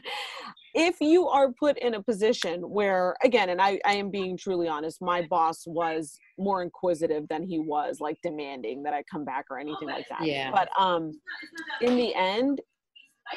if 0.75 1.01
you 1.01 1.27
are 1.27 1.51
put 1.53 1.77
in 1.79 1.95
a 1.95 2.03
position 2.03 2.61
where, 2.61 3.15
again, 3.23 3.49
and 3.49 3.61
I, 3.61 3.79
I 3.85 3.95
am 3.95 4.09
being 4.09 4.37
truly 4.37 4.67
honest, 4.67 5.01
my 5.01 5.21
boss 5.29 5.63
was 5.65 6.17
more 6.37 6.61
inquisitive 6.61 7.27
than 7.29 7.43
he 7.43 7.59
was 7.59 7.99
like 7.99 8.17
demanding 8.23 8.83
that 8.83 8.93
I 8.93 9.03
come 9.03 9.25
back 9.25 9.45
or 9.49 9.59
anything 9.59 9.87
like 9.87 10.07
that. 10.09 10.25
Yeah. 10.25 10.51
But 10.51 10.69
um, 10.79 11.19
in 11.81 11.97
the 11.97 12.13
end, 12.13 12.61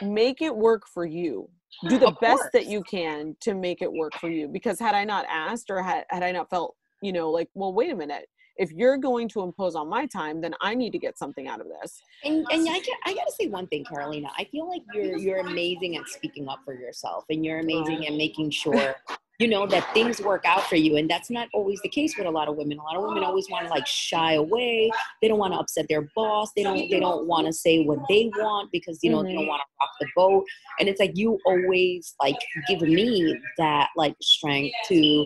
make 0.03 0.43
it 0.43 0.55
work 0.55 0.87
for 0.87 1.05
you. 1.05 1.49
Do 1.89 1.99
the 1.99 2.17
best 2.21 2.45
that 2.53 2.67
you 2.67 2.83
can 2.83 3.37
to 3.41 3.55
make 3.55 3.83
it 3.83 3.93
work 3.93 4.15
for 4.15 4.31
you 4.31 4.49
because 4.49 4.81
had 4.81 4.95
i 4.95 5.05
not 5.05 5.27
asked 5.29 5.71
or 5.71 5.83
had, 5.83 6.05
had 6.09 6.23
i 6.23 6.33
not 6.33 6.49
felt 6.49 6.75
you 7.03 7.13
know 7.13 7.31
like 7.31 7.49
well 7.55 7.73
wait 7.73 7.91
a 7.91 7.97
minute. 7.97 8.29
If 8.57 8.73
you're 8.73 8.97
going 8.97 9.29
to 9.29 9.43
impose 9.43 9.77
on 9.77 9.89
my 9.89 10.07
time 10.07 10.41
then 10.41 10.55
i 10.63 10.75
need 10.75 10.91
to 10.91 10.99
get 10.99 11.19
something 11.19 11.47
out 11.47 11.61
of 11.61 11.67
this. 11.69 12.01
And, 12.25 12.47
and 12.51 12.67
I, 12.69 12.81
I 13.05 13.15
gotta 13.15 13.33
say 13.39 13.49
one 13.49 13.67
thing 13.67 13.85
carolina. 13.85 14.29
I 14.37 14.45
feel 14.45 14.69
like 14.69 14.83
you're 14.95 15.19
you're 15.19 15.41
amazing 15.41 15.97
at 15.97 16.09
speaking 16.09 16.49
up 16.49 16.61
for 16.65 16.75
yourself 16.75 17.25
and 17.29 17.45
you're 17.45 17.61
amazing 17.61 18.07
at 18.07 18.15
making 18.15 18.51
sure 18.51 18.97
you 19.39 19.47
know 19.47 19.69
that 19.69 19.95
things 19.95 20.21
work 20.21 20.45
out 20.45 20.65
for 20.65 20.75
you. 20.75 20.97
And 20.97 21.09
that's 21.09 21.31
not 21.31 21.49
always 21.55 21.81
the 21.83 21.89
case 21.89 22.17
with 22.19 22.27
a 22.27 22.31
lot 22.31 22.49
of 22.49 22.57
women. 22.57 22.79
A 22.79 22.83
lot 22.83 22.97
of 22.97 23.05
women 23.05 23.23
always 23.23 23.49
want 23.49 23.67
to 23.67 23.71
like 23.71 23.87
shy 23.87 24.35
away. 24.35 24.91
They 25.23 25.29
don't 25.29 25.39
want 25.39 25.53
to 25.53 25.61
upset 25.61 25.87
their 25.89 26.09
boss. 26.17 26.51
They 26.57 26.65
don't 26.65 26.91
they 26.91 26.99
don't 26.99 27.27
want 27.29 27.47
to 27.47 27.53
say 27.53 27.85
what 27.85 28.01
they 28.09 28.31
want 28.37 28.73
because 28.73 28.99
you 29.03 29.11
know 29.11 29.19
mm-hmm. 29.19 29.27
they 29.27 29.33
don't 29.35 29.43
mm-hmm. 29.43 29.51
want 29.51 29.63
to 29.63 29.77
rock 29.81 29.91
the 30.01 30.07
boat. 30.17 30.45
And 30.81 30.89
it's 30.89 30.99
like 30.99 31.13
you 31.15 31.39
always 31.47 32.17
like 32.21 32.35
give 32.67 32.81
me 32.81 33.39
that 33.59 33.91
like 33.97 34.17
strength 34.21 34.75
to 34.87 35.25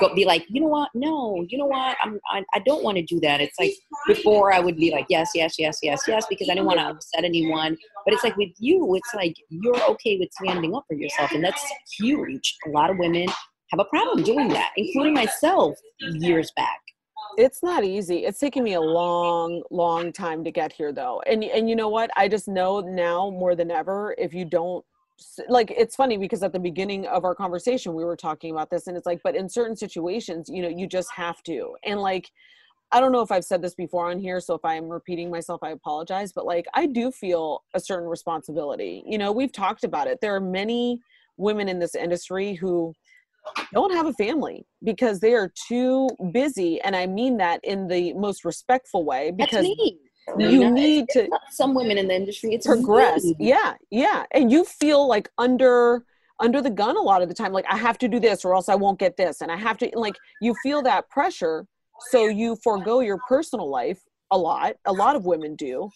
go 0.00 0.12
be 0.12 0.24
like 0.24 0.44
you 0.48 0.60
know 0.60 0.66
what? 0.66 0.90
No 0.94 1.44
you 1.48 1.56
know 1.56 1.66
what? 1.66 1.96
I'm 2.02 2.18
i, 2.30 2.44
I 2.54 2.58
don't 2.66 2.82
want 2.82 2.96
to 2.96 3.04
do 3.04 3.20
that. 3.20 3.40
It's 3.40 3.58
like 3.60 3.74
before 4.08 4.52
i 4.52 4.58
would 4.58 4.76
be 4.76 4.90
like 4.90 5.06
yes 5.08 5.30
yes 5.36 5.54
yes 5.58 5.78
yes 5.82 6.02
yes 6.08 6.26
because 6.28 6.48
i 6.50 6.54
didn't 6.54 6.66
want 6.66 6.80
to 6.80 6.86
upset 6.86 7.22
anyone. 7.22 7.76
But 8.04 8.14
it's 8.14 8.24
like 8.24 8.36
with 8.36 8.50
you 8.58 8.96
it's 8.96 9.14
like 9.14 9.36
you're 9.50 9.80
okay 9.90 10.18
with 10.18 10.32
standing 10.32 10.74
up 10.74 10.84
for 10.88 10.94
yourself. 10.94 11.30
And 11.30 11.44
that's 11.44 11.64
huge. 11.96 12.56
A 12.66 12.70
lot 12.70 12.90
of 12.90 12.98
women 12.98 13.28
have 13.72 13.80
a 13.80 13.84
problem 13.86 14.22
doing 14.22 14.48
that, 14.48 14.70
including 14.76 15.14
myself 15.14 15.76
years 16.00 16.52
back. 16.56 16.80
It's 17.38 17.62
not 17.62 17.84
easy. 17.84 18.26
It's 18.26 18.38
taken 18.38 18.62
me 18.62 18.74
a 18.74 18.80
long, 18.80 19.62
long 19.70 20.12
time 20.12 20.44
to 20.44 20.50
get 20.50 20.72
here 20.72 20.92
though. 20.92 21.22
And 21.26 21.42
and 21.42 21.68
you 21.68 21.74
know 21.74 21.88
what? 21.88 22.10
I 22.14 22.28
just 22.28 22.46
know 22.46 22.80
now 22.80 23.30
more 23.30 23.54
than 23.54 23.70
ever 23.70 24.14
if 24.18 24.34
you 24.34 24.44
don't 24.44 24.84
like 25.48 25.72
it's 25.76 25.94
funny 25.94 26.18
because 26.18 26.42
at 26.42 26.52
the 26.52 26.58
beginning 26.58 27.06
of 27.06 27.24
our 27.24 27.34
conversation 27.34 27.94
we 27.94 28.04
were 28.04 28.16
talking 28.16 28.50
about 28.50 28.70
this 28.70 28.88
and 28.88 28.96
it's 28.96 29.06
like 29.06 29.20
but 29.22 29.36
in 29.36 29.48
certain 29.48 29.76
situations 29.76 30.48
you 30.48 30.62
know 30.62 30.68
you 30.68 30.84
just 30.84 31.12
have 31.12 31.40
to 31.44 31.76
and 31.84 32.00
like 32.00 32.28
i 32.90 32.98
don't 32.98 33.12
know 33.12 33.20
if 33.20 33.30
i've 33.30 33.44
said 33.44 33.62
this 33.62 33.74
before 33.74 34.10
on 34.10 34.18
here 34.18 34.40
so 34.40 34.54
if 34.54 34.64
i'm 34.64 34.88
repeating 34.88 35.30
myself 35.30 35.62
i 35.62 35.70
apologize 35.70 36.32
but 36.32 36.44
like 36.44 36.66
i 36.74 36.86
do 36.86 37.12
feel 37.12 37.62
a 37.74 37.78
certain 37.78 38.08
responsibility 38.08 39.04
you 39.06 39.16
know 39.16 39.30
we've 39.30 39.52
talked 39.52 39.84
about 39.84 40.08
it 40.08 40.18
there 40.20 40.34
are 40.34 40.40
many 40.40 40.98
women 41.36 41.68
in 41.68 41.78
this 41.78 41.94
industry 41.94 42.54
who 42.54 42.92
don't 43.72 43.92
have 43.92 44.06
a 44.06 44.12
family 44.14 44.66
because 44.82 45.20
they 45.20 45.34
are 45.34 45.52
too 45.68 46.08
busy. 46.32 46.80
And 46.80 46.94
i 46.96 47.06
mean 47.06 47.38
that 47.38 47.60
in 47.64 47.88
the 47.88 48.12
most 48.14 48.44
respectful 48.44 49.04
way 49.04 49.30
because 49.30 49.66
you 50.38 50.70
need 50.70 51.08
to 51.10 51.28
some 51.50 51.74
women 51.74 51.98
in 51.98 52.08
the 52.08 52.14
industry. 52.14 52.54
It's 52.54 52.66
progress. 52.66 53.24
me. 53.24 53.36
yeah 53.38 53.74
yeah. 53.90 54.24
And 54.32 54.50
you 54.50 54.64
feel 54.64 55.06
like 55.06 55.30
under 55.38 56.04
under 56.40 56.60
the 56.60 56.70
gun 56.70 56.96
a 56.96 57.00
lot 57.00 57.22
of 57.22 57.28
the 57.28 57.34
time. 57.34 57.52
Like 57.52 57.66
i 57.68 57.76
have 57.76 57.98
to 57.98 58.08
do 58.08 58.20
this 58.20 58.44
or 58.44 58.54
else 58.54 58.68
i 58.68 58.74
won't 58.74 58.98
get 58.98 59.16
this. 59.16 59.40
And 59.40 59.50
i 59.50 59.56
have 59.56 59.78
to 59.78 59.90
like 59.94 60.16
you 60.40 60.54
feel 60.62 60.82
that 60.82 61.08
pressure. 61.08 61.66
So 62.10 62.26
you 62.26 62.56
forego 62.62 63.00
your 63.00 63.18
personal 63.28 63.70
life 63.70 64.00
a 64.30 64.38
lot. 64.38 64.74
A 64.86 64.92
lot 64.92 65.14
of 65.14 65.24
women 65.24 65.54
do 65.54 65.90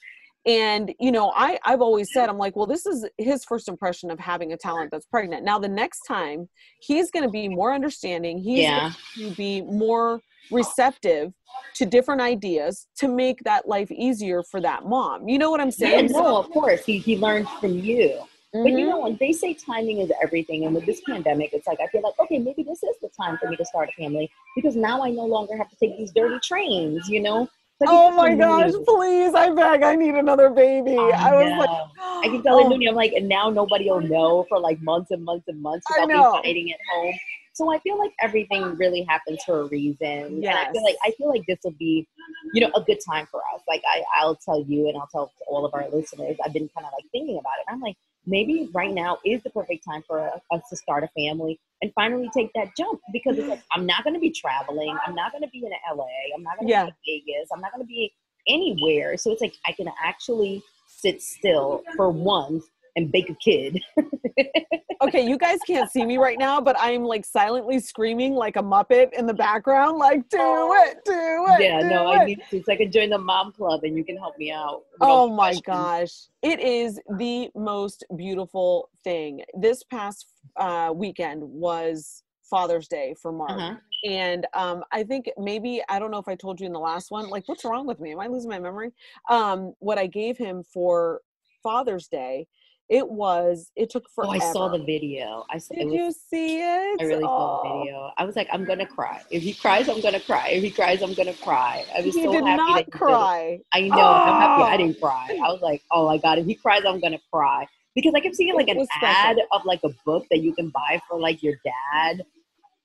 and 0.46 0.94
you 1.00 1.10
know 1.10 1.32
i 1.34 1.58
i've 1.64 1.80
always 1.80 2.12
said 2.12 2.28
i'm 2.28 2.38
like 2.38 2.54
well 2.54 2.66
this 2.66 2.86
is 2.86 3.04
his 3.18 3.44
first 3.44 3.68
impression 3.68 4.10
of 4.10 4.18
having 4.18 4.52
a 4.52 4.56
talent 4.56 4.90
that's 4.90 5.06
pregnant. 5.06 5.44
Now 5.44 5.58
the 5.58 5.68
next 5.68 6.02
time 6.02 6.48
he's 6.80 7.10
going 7.10 7.24
to 7.24 7.30
be 7.30 7.48
more 7.48 7.72
understanding. 7.72 8.38
He's 8.38 8.60
yeah. 8.60 8.92
going 9.16 9.30
to 9.30 9.36
be 9.36 9.62
more 9.62 10.20
receptive 10.50 11.32
to 11.74 11.86
different 11.86 12.20
ideas 12.20 12.86
to 12.98 13.08
make 13.08 13.42
that 13.44 13.66
life 13.66 13.90
easier 13.90 14.42
for 14.42 14.60
that 14.60 14.84
mom. 14.84 15.28
You 15.28 15.38
know 15.38 15.50
what 15.50 15.60
i'm 15.60 15.70
saying? 15.70 16.06
Yeah, 16.06 16.20
no 16.20 16.38
of 16.38 16.50
course 16.50 16.84
he, 16.84 16.98
he 16.98 17.16
learned 17.16 17.48
from 17.60 17.78
you. 17.78 18.20
Mm-hmm. 18.54 18.62
but 18.62 18.72
you 18.72 18.78
mm-hmm. 18.78 18.90
know 18.90 19.00
when 19.00 19.16
they 19.18 19.32
say 19.32 19.54
timing 19.54 19.98
is 19.98 20.10
everything 20.22 20.66
and 20.66 20.74
with 20.74 20.86
this 20.86 21.00
pandemic 21.04 21.50
it's 21.52 21.66
like 21.66 21.80
i 21.80 21.88
feel 21.88 22.00
like 22.00 22.14
okay 22.20 22.38
maybe 22.38 22.62
this 22.62 22.80
is 22.84 22.94
the 23.02 23.08
time 23.08 23.36
for 23.38 23.50
me 23.50 23.56
to 23.56 23.64
start 23.64 23.88
a 23.88 24.00
family 24.00 24.30
because 24.54 24.76
now 24.76 25.02
i 25.02 25.10
no 25.10 25.24
longer 25.24 25.56
have 25.56 25.68
to 25.68 25.76
take 25.76 25.98
these 25.98 26.12
dirty 26.12 26.38
trains 26.44 27.08
you 27.08 27.20
know 27.20 27.48
oh 27.86 28.10
my 28.12 28.34
gosh, 28.34 28.72
please, 28.86 29.34
I 29.34 29.50
beg, 29.50 29.82
I 29.82 29.94
need 29.94 30.14
another 30.14 30.50
baby. 30.50 30.96
I, 30.96 31.30
I 31.30 31.34
was 31.34 31.58
like, 31.58 32.24
I 32.24 32.28
can 32.28 32.42
tell 32.42 32.56
oh. 32.56 32.72
I'm 32.72 32.94
like, 32.94 33.12
and 33.12 33.28
now 33.28 33.50
nobody 33.50 33.90
will 33.90 34.00
know 34.00 34.46
for 34.48 34.58
like 34.58 34.80
months 34.82 35.10
and 35.10 35.24
months 35.24 35.48
and 35.48 35.60
months 35.60 35.86
without 35.90 36.08
me 36.08 36.40
fighting 36.42 36.72
at 36.72 36.78
home. 36.94 37.14
So 37.52 37.72
I 37.72 37.78
feel 37.78 37.98
like 37.98 38.12
everything 38.20 38.76
really 38.76 39.02
happens 39.02 39.42
for 39.44 39.62
a 39.62 39.64
reason. 39.64 40.42
Yes. 40.42 40.54
And 40.54 40.58
I 40.58 40.72
feel 40.72 40.84
like 40.84 40.96
I 41.04 41.10
feel 41.12 41.28
like 41.30 41.42
this 41.48 41.58
will 41.64 41.70
be, 41.72 42.06
you 42.52 42.60
know, 42.60 42.70
a 42.74 42.82
good 42.82 42.98
time 43.06 43.26
for 43.30 43.40
us. 43.54 43.62
Like 43.66 43.82
I, 43.88 44.02
I'll 44.14 44.36
tell 44.36 44.62
you 44.62 44.88
and 44.88 44.96
I'll 44.98 45.08
tell 45.10 45.32
all 45.48 45.64
of 45.64 45.72
our 45.72 45.88
listeners, 45.88 46.36
I've 46.44 46.52
been 46.52 46.68
kind 46.74 46.86
of 46.86 46.92
like 46.92 47.10
thinking 47.12 47.38
about 47.38 47.54
it. 47.60 47.72
I'm 47.72 47.80
like, 47.80 47.96
maybe 48.26 48.68
right 48.74 48.92
now 48.92 49.18
is 49.24 49.42
the 49.42 49.50
perfect 49.50 49.84
time 49.84 50.02
for 50.06 50.30
us 50.50 50.62
to 50.68 50.76
start 50.76 51.04
a 51.04 51.08
family 51.08 51.58
and 51.82 51.92
finally 51.94 52.30
take 52.34 52.50
that 52.54 52.76
jump 52.76 53.00
because 53.12 53.38
it's 53.38 53.48
like 53.48 53.62
I'm 53.72 53.86
not 53.86 54.04
going 54.04 54.14
to 54.14 54.20
be 54.20 54.30
traveling, 54.30 54.96
I'm 55.06 55.14
not 55.14 55.32
going 55.32 55.42
to 55.42 55.50
be 55.50 55.58
in 55.58 55.70
LA, 55.94 56.06
I'm 56.34 56.42
not 56.42 56.56
going 56.56 56.68
to 56.68 56.70
yeah. 56.70 56.84
be 57.04 57.14
in 57.14 57.22
Vegas, 57.26 57.48
I'm 57.52 57.60
not 57.60 57.72
going 57.72 57.84
to 57.84 57.88
be 57.88 58.12
anywhere. 58.48 59.16
So 59.16 59.32
it's 59.32 59.40
like 59.40 59.54
I 59.66 59.72
can 59.72 59.88
actually 60.02 60.62
sit 60.86 61.22
still 61.22 61.82
for 61.96 62.10
once 62.10 62.64
and 62.96 63.12
bake 63.12 63.28
a 63.28 63.34
kid. 63.34 63.78
okay, 65.02 65.20
you 65.20 65.36
guys 65.36 65.58
can't 65.66 65.90
see 65.90 66.04
me 66.04 66.16
right 66.16 66.38
now, 66.38 66.60
but 66.60 66.76
I'm 66.78 67.04
like 67.04 67.24
silently 67.24 67.78
screaming 67.78 68.32
like 68.32 68.56
a 68.56 68.62
Muppet 68.62 69.12
in 69.12 69.26
the 69.26 69.34
background, 69.34 69.98
like, 69.98 70.26
do 70.30 70.38
it, 70.40 70.98
do 71.04 71.12
it. 71.12 71.62
Yeah, 71.62 71.80
do 71.80 71.88
no, 71.90 72.12
it. 72.12 72.18
I 72.18 72.24
need 72.24 72.40
to. 72.50 72.62
So 72.64 72.72
I 72.72 72.76
can 72.76 72.90
join 72.90 73.10
the 73.10 73.18
mom 73.18 73.52
club 73.52 73.84
and 73.84 73.96
you 73.96 74.04
can 74.04 74.16
help 74.16 74.38
me 74.38 74.50
out. 74.50 74.82
Oh 75.00 75.28
my 75.28 75.50
questions. 75.50 75.62
gosh. 75.66 76.12
It 76.42 76.60
is 76.60 76.98
the 77.18 77.50
most 77.54 78.04
beautiful 78.16 78.88
thing. 79.04 79.42
This 79.60 79.82
past 79.84 80.26
uh, 80.58 80.92
weekend 80.94 81.42
was 81.42 82.22
Father's 82.48 82.88
Day 82.88 83.14
for 83.20 83.32
Mark. 83.32 83.50
Uh-huh. 83.50 83.74
And 84.04 84.46
um, 84.54 84.84
I 84.92 85.02
think 85.02 85.30
maybe, 85.36 85.82
I 85.88 85.98
don't 85.98 86.10
know 86.10 86.18
if 86.18 86.28
I 86.28 86.36
told 86.36 86.60
you 86.60 86.66
in 86.66 86.72
the 86.72 86.78
last 86.78 87.10
one, 87.10 87.28
like, 87.28 87.48
what's 87.48 87.64
wrong 87.64 87.86
with 87.86 87.98
me? 87.98 88.12
Am 88.12 88.20
I 88.20 88.26
losing 88.26 88.50
my 88.50 88.60
memory? 88.60 88.92
Um, 89.28 89.74
what 89.78 89.98
I 89.98 90.06
gave 90.06 90.36
him 90.36 90.62
for 90.62 91.20
Father's 91.62 92.06
Day 92.06 92.46
it 92.88 93.08
was. 93.08 93.72
It 93.74 93.90
took 93.90 94.08
forever. 94.10 94.32
Oh, 94.32 94.34
I 94.34 94.52
saw 94.52 94.68
the 94.68 94.78
video. 94.78 95.44
I 95.50 95.58
saw. 95.58 95.74
Did 95.74 95.86
was, 95.86 95.94
you 95.94 96.12
see 96.12 96.58
it? 96.60 97.00
I 97.00 97.04
really 97.04 97.24
oh. 97.24 97.26
saw 97.26 97.62
the 97.62 97.78
video. 97.80 98.10
I 98.16 98.24
was 98.24 98.36
like, 98.36 98.48
I'm 98.52 98.64
gonna 98.64 98.86
cry. 98.86 99.22
If 99.30 99.42
he 99.42 99.54
cries, 99.54 99.88
I'm 99.88 100.00
gonna 100.00 100.20
cry. 100.20 100.50
If 100.50 100.62
he 100.62 100.70
cries, 100.70 101.02
I'm 101.02 101.14
gonna 101.14 101.34
cry. 101.34 101.84
I 101.96 102.02
was 102.02 102.14
he 102.14 102.22
so 102.22 102.32
did 102.32 102.44
happy 102.44 102.56
not 102.56 102.76
that 102.76 102.92
cry. 102.92 103.58
I 103.72 103.80
know. 103.80 103.96
Oh. 103.96 104.00
I'm 104.00 104.40
happy. 104.40 104.62
I 104.62 104.76
didn't 104.76 105.00
cry. 105.00 105.26
I 105.30 105.52
was 105.52 105.60
like, 105.62 105.82
oh 105.90 106.06
my 106.06 106.18
god, 106.18 106.38
if 106.38 106.46
he 106.46 106.54
cries, 106.54 106.82
I'm 106.86 107.00
gonna 107.00 107.20
cry 107.32 107.66
because 107.96 108.12
I 108.14 108.20
kept 108.20 108.36
seeing 108.36 108.54
like 108.54 108.68
an 108.68 108.86
ad 109.02 109.38
of 109.50 109.64
like 109.64 109.80
a 109.82 109.88
book 110.04 110.26
that 110.30 110.38
you 110.40 110.54
can 110.54 110.68
buy 110.68 111.00
for 111.08 111.18
like 111.18 111.42
your 111.42 111.54
dad. 111.64 112.22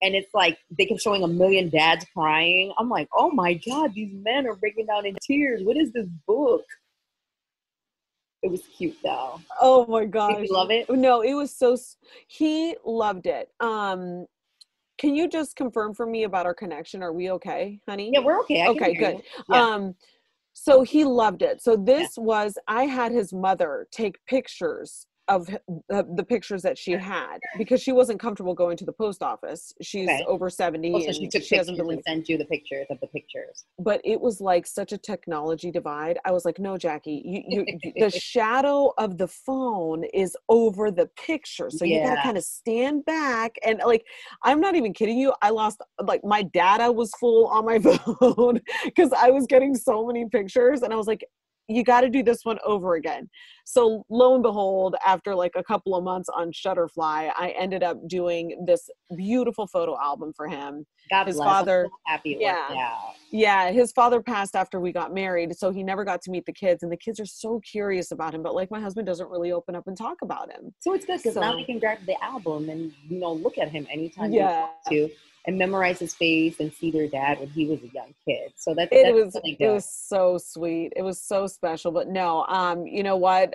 And 0.01 0.15
it's 0.15 0.33
like 0.33 0.57
they 0.75 0.85
kept 0.87 1.01
showing 1.01 1.21
a 1.21 1.27
million 1.27 1.69
dads 1.69 2.05
crying. 2.15 2.73
I'm 2.79 2.89
like, 2.89 3.07
oh 3.15 3.29
my 3.29 3.53
god, 3.53 3.93
these 3.93 4.11
men 4.13 4.47
are 4.47 4.55
breaking 4.55 4.87
down 4.87 5.05
in 5.05 5.15
tears. 5.21 5.61
What 5.63 5.77
is 5.77 5.91
this 5.91 6.07
book? 6.25 6.63
It 8.41 8.49
was 8.49 8.61
cute 8.75 8.97
though. 9.03 9.39
Oh 9.61 9.85
my 9.85 10.05
gosh. 10.05 10.37
Did 10.37 10.47
you 10.47 10.53
love 10.53 10.71
it? 10.71 10.89
No, 10.89 11.21
it 11.21 11.33
was 11.33 11.55
so 11.55 11.77
he 12.27 12.75
loved 12.83 13.27
it. 13.27 13.49
Um 13.59 14.25
can 14.97 15.13
you 15.13 15.27
just 15.27 15.55
confirm 15.55 15.93
for 15.93 16.05
me 16.05 16.23
about 16.23 16.45
our 16.45 16.53
connection? 16.53 17.03
Are 17.03 17.13
we 17.13 17.31
okay, 17.31 17.79
honey? 17.87 18.11
Yeah, 18.13 18.21
we're 18.21 18.39
okay. 18.41 18.67
Okay, 18.69 18.93
good. 18.93 19.21
Yeah. 19.49 19.61
Um 19.61 19.95
so 20.53 20.81
he 20.81 21.05
loved 21.05 21.41
it. 21.41 21.61
So 21.61 21.75
this 21.75 22.17
was 22.17 22.57
I 22.67 22.85
had 22.85 23.11
his 23.11 23.33
mother 23.33 23.87
take 23.91 24.23
pictures 24.25 25.07
of 25.27 25.47
the, 25.89 26.25
pictures 26.27 26.61
that 26.61 26.77
she 26.77 26.91
had 26.91 27.39
because 27.57 27.81
she 27.81 27.91
wasn't 27.91 28.19
comfortable 28.19 28.53
going 28.53 28.77
to 28.77 28.85
the 28.85 28.91
post 28.91 29.21
office. 29.23 29.73
She's 29.81 30.07
okay. 30.07 30.23
over 30.27 30.49
70 30.49 30.91
well, 30.91 31.01
so 31.01 31.11
she 31.11 31.27
took 31.27 31.43
she 31.43 31.55
hasn't 31.55 31.77
believed. 31.77 32.03
and 32.05 32.17
sent 32.17 32.29
you 32.29 32.37
the 32.37 32.45
pictures 32.45 32.85
of 32.89 32.99
the 33.01 33.07
pictures. 33.07 33.65
But 33.79 34.01
it 34.03 34.19
was 34.19 34.39
like 34.39 34.65
such 34.65 34.91
a 34.91 34.97
technology 34.97 35.71
divide. 35.71 36.19
I 36.25 36.31
was 36.31 36.45
like, 36.45 36.59
no, 36.59 36.77
Jackie, 36.77 37.21
you, 37.25 37.65
you 37.65 37.93
the 37.97 38.09
shadow 38.09 38.93
of 38.97 39.17
the 39.17 39.27
phone 39.27 40.03
is 40.13 40.37
over 40.47 40.91
the 40.91 41.07
picture. 41.17 41.69
So 41.69 41.85
yeah. 41.85 41.97
you 41.97 42.07
got 42.07 42.15
to 42.15 42.21
kind 42.21 42.37
of 42.37 42.43
stand 42.43 43.05
back. 43.05 43.55
And 43.65 43.81
like, 43.85 44.05
I'm 44.43 44.61
not 44.61 44.75
even 44.75 44.93
kidding 44.93 45.17
you. 45.17 45.33
I 45.41 45.49
lost, 45.49 45.81
like, 46.03 46.23
my 46.23 46.43
data 46.43 46.91
was 46.91 47.11
full 47.19 47.47
on 47.47 47.65
my 47.65 47.79
phone 48.19 48.61
because 48.85 49.11
I 49.13 49.31
was 49.31 49.47
getting 49.47 49.75
so 49.75 50.05
many 50.05 50.27
pictures. 50.29 50.81
And 50.81 50.93
I 50.93 50.95
was 50.95 51.07
like, 51.07 51.25
you 51.67 51.83
got 51.83 52.01
to 52.01 52.09
do 52.09 52.23
this 52.23 52.43
one 52.43 52.57
over 52.65 52.95
again. 52.95 53.29
So 53.65 54.03
lo 54.09 54.33
and 54.33 54.43
behold, 54.43 54.95
after 55.05 55.35
like 55.35 55.53
a 55.55 55.63
couple 55.63 55.95
of 55.95 56.03
months 56.03 56.29
on 56.29 56.51
Shutterfly, 56.51 57.31
I 57.35 57.53
ended 57.57 57.83
up 57.83 57.97
doing 58.07 58.63
this 58.65 58.89
beautiful 59.15 59.67
photo 59.67 59.97
album 59.99 60.33
for 60.35 60.47
him. 60.47 60.85
God 61.11 61.27
his 61.27 61.35
bless. 61.35 61.47
father, 61.47 61.87
so 61.89 61.97
happy 62.07 62.37
yeah, 62.39 62.67
yeah. 62.71 62.97
yeah, 63.31 63.71
his 63.71 63.91
father 63.91 64.21
passed 64.21 64.55
after 64.55 64.79
we 64.79 64.91
got 64.91 65.13
married, 65.13 65.55
so 65.57 65.71
he 65.71 65.83
never 65.83 66.03
got 66.03 66.21
to 66.23 66.31
meet 66.31 66.45
the 66.45 66.53
kids, 66.53 66.83
and 66.83 66.91
the 66.91 66.97
kids 66.97 67.19
are 67.19 67.25
so 67.25 67.59
curious 67.59 68.11
about 68.11 68.33
him. 68.33 68.41
But 68.41 68.55
like 68.55 68.71
my 68.71 68.79
husband 68.79 69.05
doesn't 69.07 69.29
really 69.29 69.51
open 69.51 69.75
up 69.75 69.87
and 69.87 69.97
talk 69.97 70.17
about 70.21 70.51
him. 70.51 70.73
So 70.79 70.93
it's 70.93 71.05
good 71.05 71.17
because 71.17 71.33
so, 71.33 71.41
now 71.41 71.55
we 71.55 71.65
can 71.65 71.79
grab 71.79 71.99
the 72.05 72.21
album 72.23 72.69
and 72.69 72.93
you 73.07 73.19
know 73.19 73.33
look 73.33 73.57
at 73.57 73.69
him 73.69 73.85
anytime 73.91 74.31
yeah. 74.31 74.67
you 74.89 75.01
want 75.01 75.11
to 75.11 75.15
and 75.45 75.57
memorize 75.57 75.99
his 75.99 76.13
face 76.13 76.59
and 76.59 76.71
see 76.73 76.91
their 76.91 77.07
dad 77.07 77.39
when 77.39 77.49
he 77.49 77.65
was 77.65 77.79
a 77.81 77.87
young 77.93 78.13
kid. 78.27 78.53
So 78.55 78.75
that 78.75 78.89
it 78.91 79.13
was 79.13 79.35
really 79.35 79.57
it 79.59 79.69
was 79.69 79.89
so 79.89 80.37
sweet. 80.37 80.93
It 80.95 81.01
was 81.01 81.19
so 81.19 81.47
special. 81.47 81.91
But 81.91 82.07
no, 82.07 82.45
um, 82.45 82.85
you 82.85 83.01
know 83.03 83.17
what? 83.17 83.53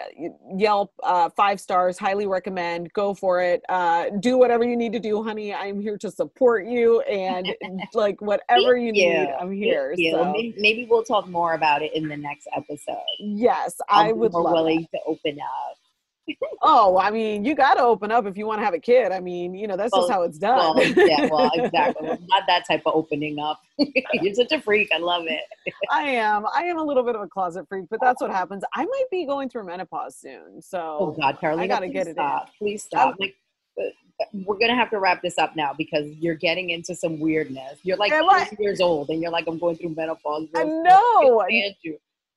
Yelp 0.56 0.92
uh, 1.02 1.30
five 1.30 1.60
stars, 1.60 1.98
highly 1.98 2.26
recommend. 2.26 2.92
Go 2.92 3.14
for 3.14 3.40
it. 3.40 3.62
Uh, 3.68 4.10
do 4.20 4.36
whatever 4.36 4.64
you 4.64 4.76
need 4.76 4.92
to 4.94 5.00
do, 5.00 5.22
honey. 5.22 5.54
I'm 5.54 5.80
here 5.80 5.96
to 5.98 6.10
support 6.10 6.66
you 6.66 7.00
and 7.02 7.45
like 7.94 8.20
whatever 8.20 8.76
you, 8.76 8.86
you, 8.86 8.92
need, 8.92 9.34
I'm 9.40 9.52
here. 9.52 9.94
So. 9.96 10.32
Maybe, 10.32 10.54
maybe, 10.58 10.86
we'll 10.88 11.04
talk 11.04 11.28
more 11.28 11.54
about 11.54 11.82
it 11.82 11.94
in 11.94 12.08
the 12.08 12.16
next 12.16 12.48
episode. 12.56 12.96
Yes, 13.18 13.76
i 13.88 14.12
would 14.12 14.32
more 14.32 14.42
love 14.42 14.52
willing 14.52 14.86
that. 14.92 14.98
to 14.98 15.04
open 15.06 15.38
up 15.40 15.76
oh, 16.62 16.98
I 16.98 17.10
mean, 17.10 17.44
you 17.44 17.54
got 17.54 17.74
to 17.74 17.82
open 17.82 18.10
up 18.10 18.26
if 18.26 18.36
you 18.36 18.46
want 18.46 18.60
to 18.60 18.64
have 18.64 18.74
a 18.74 18.78
kid. 18.78 19.12
I 19.12 19.20
mean, 19.20 19.54
you 19.54 19.66
know, 19.66 19.76
that's 19.76 19.92
well, 19.92 20.02
just 20.02 20.12
how 20.12 20.22
it's 20.22 20.38
done. 20.38 20.56
Well, 20.56 21.08
yeah, 21.08 21.28
well, 21.30 21.50
exactly. 21.54 22.08
Well, 22.08 22.18
not 22.28 22.42
that 22.48 22.64
type 22.66 22.82
of 22.86 22.94
opening 22.94 23.38
up. 23.38 23.60
You're 23.78 24.34
such 24.34 24.52
a 24.52 24.60
freak. 24.60 24.90
I 24.94 24.98
love 24.98 25.24
it. 25.26 25.42
I 25.90 26.02
am. 26.02 26.44
I 26.54 26.64
am 26.64 26.78
a 26.78 26.82
little 26.82 27.02
bit 27.02 27.14
of 27.14 27.22
a 27.22 27.28
closet 27.28 27.66
freak, 27.68 27.86
but 27.90 28.00
that's 28.00 28.20
what 28.20 28.30
happens. 28.30 28.64
I 28.74 28.84
might 28.84 29.04
be 29.10 29.26
going 29.26 29.48
through 29.48 29.64
menopause 29.64 30.16
soon. 30.16 30.60
So, 30.60 30.96
oh 31.00 31.16
God, 31.18 31.38
Carolina, 31.38 31.64
I 31.64 31.68
got 31.68 31.80
to 31.80 31.88
get 31.88 32.08
stop. 32.08 32.42
it 32.42 32.64
in. 32.64 32.66
Please 32.66 32.82
stop. 32.82 33.16
Like, 33.20 33.30
uh, 33.30 33.32
we're 34.32 34.58
gonna 34.58 34.74
have 34.74 34.90
to 34.90 34.98
wrap 34.98 35.22
this 35.22 35.38
up 35.38 35.56
now 35.56 35.72
because 35.76 36.06
you're 36.18 36.34
getting 36.34 36.70
into 36.70 36.94
some 36.94 37.20
weirdness. 37.20 37.78
You're 37.82 37.96
like 37.96 38.12
years 38.58 38.80
old, 38.80 39.10
and 39.10 39.20
you're 39.20 39.30
like, 39.30 39.46
I'm 39.46 39.58
going 39.58 39.76
through 39.76 39.94
menopause. 39.94 40.48
I 40.54 40.64
know. 40.64 41.44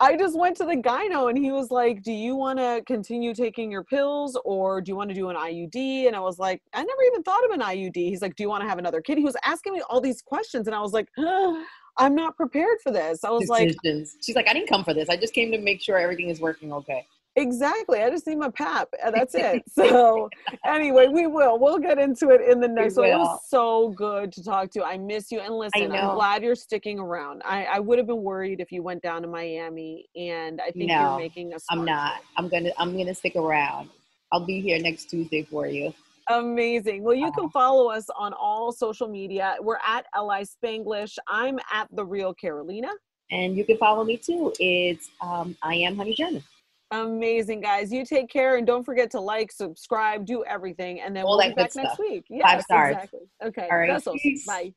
I 0.01 0.15
just 0.15 0.37
went 0.37 0.55
to 0.57 0.65
the 0.65 0.75
gyno 0.75 1.29
and 1.29 1.37
he 1.37 1.51
was 1.51 1.71
like, 1.71 2.03
Do 2.03 2.13
you 2.13 2.33
want 2.35 2.57
to 2.59 2.81
continue 2.87 3.33
taking 3.33 3.69
your 3.69 3.83
pills 3.83 4.39
or 4.45 4.79
do 4.79 4.91
you 4.91 4.95
want 4.95 5.09
to 5.09 5.13
do 5.13 5.29
an 5.29 5.35
IUD? 5.35 6.07
And 6.07 6.15
I 6.15 6.21
was 6.21 6.39
like, 6.39 6.61
I 6.73 6.81
never 6.81 7.03
even 7.07 7.21
thought 7.21 7.43
of 7.43 7.51
an 7.51 7.59
IUD. 7.59 7.95
He's 7.95 8.21
like, 8.21 8.35
Do 8.35 8.43
you 8.43 8.49
want 8.49 8.63
to 8.63 8.69
have 8.69 8.77
another 8.77 9.01
kid? 9.01 9.17
He 9.17 9.25
was 9.25 9.35
asking 9.43 9.73
me 9.73 9.81
all 9.89 9.99
these 9.99 10.21
questions 10.21 10.67
and 10.67 10.75
I 10.75 10.79
was 10.79 10.93
like, 10.93 11.09
oh, 11.17 11.65
I'm 11.97 12.15
not 12.15 12.37
prepared 12.37 12.77
for 12.81 12.91
this. 12.91 13.25
I 13.25 13.29
was 13.29 13.41
Decisions. 13.49 14.13
like, 14.15 14.23
She's 14.23 14.35
like, 14.37 14.47
I 14.47 14.53
didn't 14.53 14.69
come 14.69 14.85
for 14.85 14.93
this. 14.93 15.09
I 15.09 15.17
just 15.17 15.33
came 15.33 15.51
to 15.51 15.57
make 15.57 15.81
sure 15.81 15.97
everything 15.97 16.29
is 16.29 16.39
working 16.39 16.71
okay. 16.71 17.05
Exactly. 17.39 18.01
I 18.01 18.09
just 18.09 18.27
need 18.27 18.37
my 18.37 18.49
pap. 18.49 18.89
And 19.03 19.15
That's 19.15 19.35
it. 19.35 19.63
So 19.79 20.29
anyway, 20.65 21.07
we 21.07 21.25
will. 21.27 21.57
We'll 21.57 21.79
get 21.79 21.97
into 21.97 22.29
it 22.29 22.41
in 22.41 22.59
the 22.59 22.67
next 22.67 22.97
one. 22.97 23.07
It 23.07 23.17
was 23.17 23.39
so 23.47 23.89
good 23.89 24.31
to 24.33 24.43
talk 24.43 24.71
to. 24.71 24.79
you. 24.79 24.85
I 24.85 24.97
miss 24.97 25.31
you. 25.31 25.39
And 25.39 25.55
listen, 25.55 25.91
I'm 25.91 26.15
glad 26.15 26.43
you're 26.43 26.55
sticking 26.55 26.99
around. 26.99 27.41
I, 27.45 27.65
I 27.65 27.79
would 27.79 27.97
have 27.97 28.07
been 28.07 28.23
worried 28.23 28.59
if 28.59 28.71
you 28.71 28.83
went 28.83 29.01
down 29.01 29.21
to 29.21 29.27
Miami 29.27 30.05
and 30.15 30.59
I 30.59 30.71
think 30.71 30.89
no, 30.89 31.11
you're 31.11 31.19
making 31.19 31.53
a 31.53 31.57
I'm 31.69 31.85
not. 31.85 32.21
I'm 32.37 32.49
gonna 32.49 32.71
I'm 32.77 32.97
gonna 32.97 33.15
stick 33.15 33.35
around. 33.35 33.89
I'll 34.31 34.45
be 34.45 34.59
here 34.59 34.79
next 34.79 35.09
Tuesday 35.09 35.43
for 35.43 35.67
you. 35.67 35.93
Amazing. 36.29 37.03
Well, 37.03 37.15
you 37.15 37.31
can 37.31 37.49
follow 37.49 37.89
us 37.89 38.05
on 38.17 38.33
all 38.33 38.71
social 38.71 39.07
media. 39.07 39.55
We're 39.61 39.79
at 39.85 40.05
Li 40.15 40.45
Spanglish. 40.45 41.17
I'm 41.27 41.57
at 41.71 41.87
the 41.91 42.05
real 42.05 42.33
Carolina. 42.33 42.89
And 43.31 43.55
you 43.55 43.65
can 43.65 43.77
follow 43.77 44.03
me 44.03 44.17
too. 44.17 44.53
It's 44.59 45.09
um, 45.21 45.55
I 45.63 45.75
am 45.75 45.95
Honey 45.95 46.13
German. 46.13 46.43
Amazing, 46.91 47.61
guys. 47.61 47.91
You 47.93 48.03
take 48.03 48.29
care 48.29 48.57
and 48.57 48.65
don't 48.65 48.83
forget 48.83 49.11
to 49.11 49.19
like, 49.19 49.51
subscribe, 49.51 50.25
do 50.25 50.43
everything. 50.45 51.01
And 51.01 51.15
then 51.15 51.23
All 51.23 51.37
we'll 51.37 51.47
be 51.49 51.53
back 51.53 51.71
stuff. 51.71 51.83
next 51.83 51.99
week. 51.99 52.25
Yes, 52.29 52.51
Five 52.51 52.61
stars. 52.63 52.95
Exactly. 52.95 53.19
Okay. 53.45 53.67
All 53.71 53.77
right. 53.77 54.03
Bye. 54.47 54.73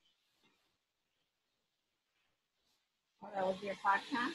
that 3.35 3.47
was 3.47 3.57
your 3.63 3.75
podcast. 3.75 4.35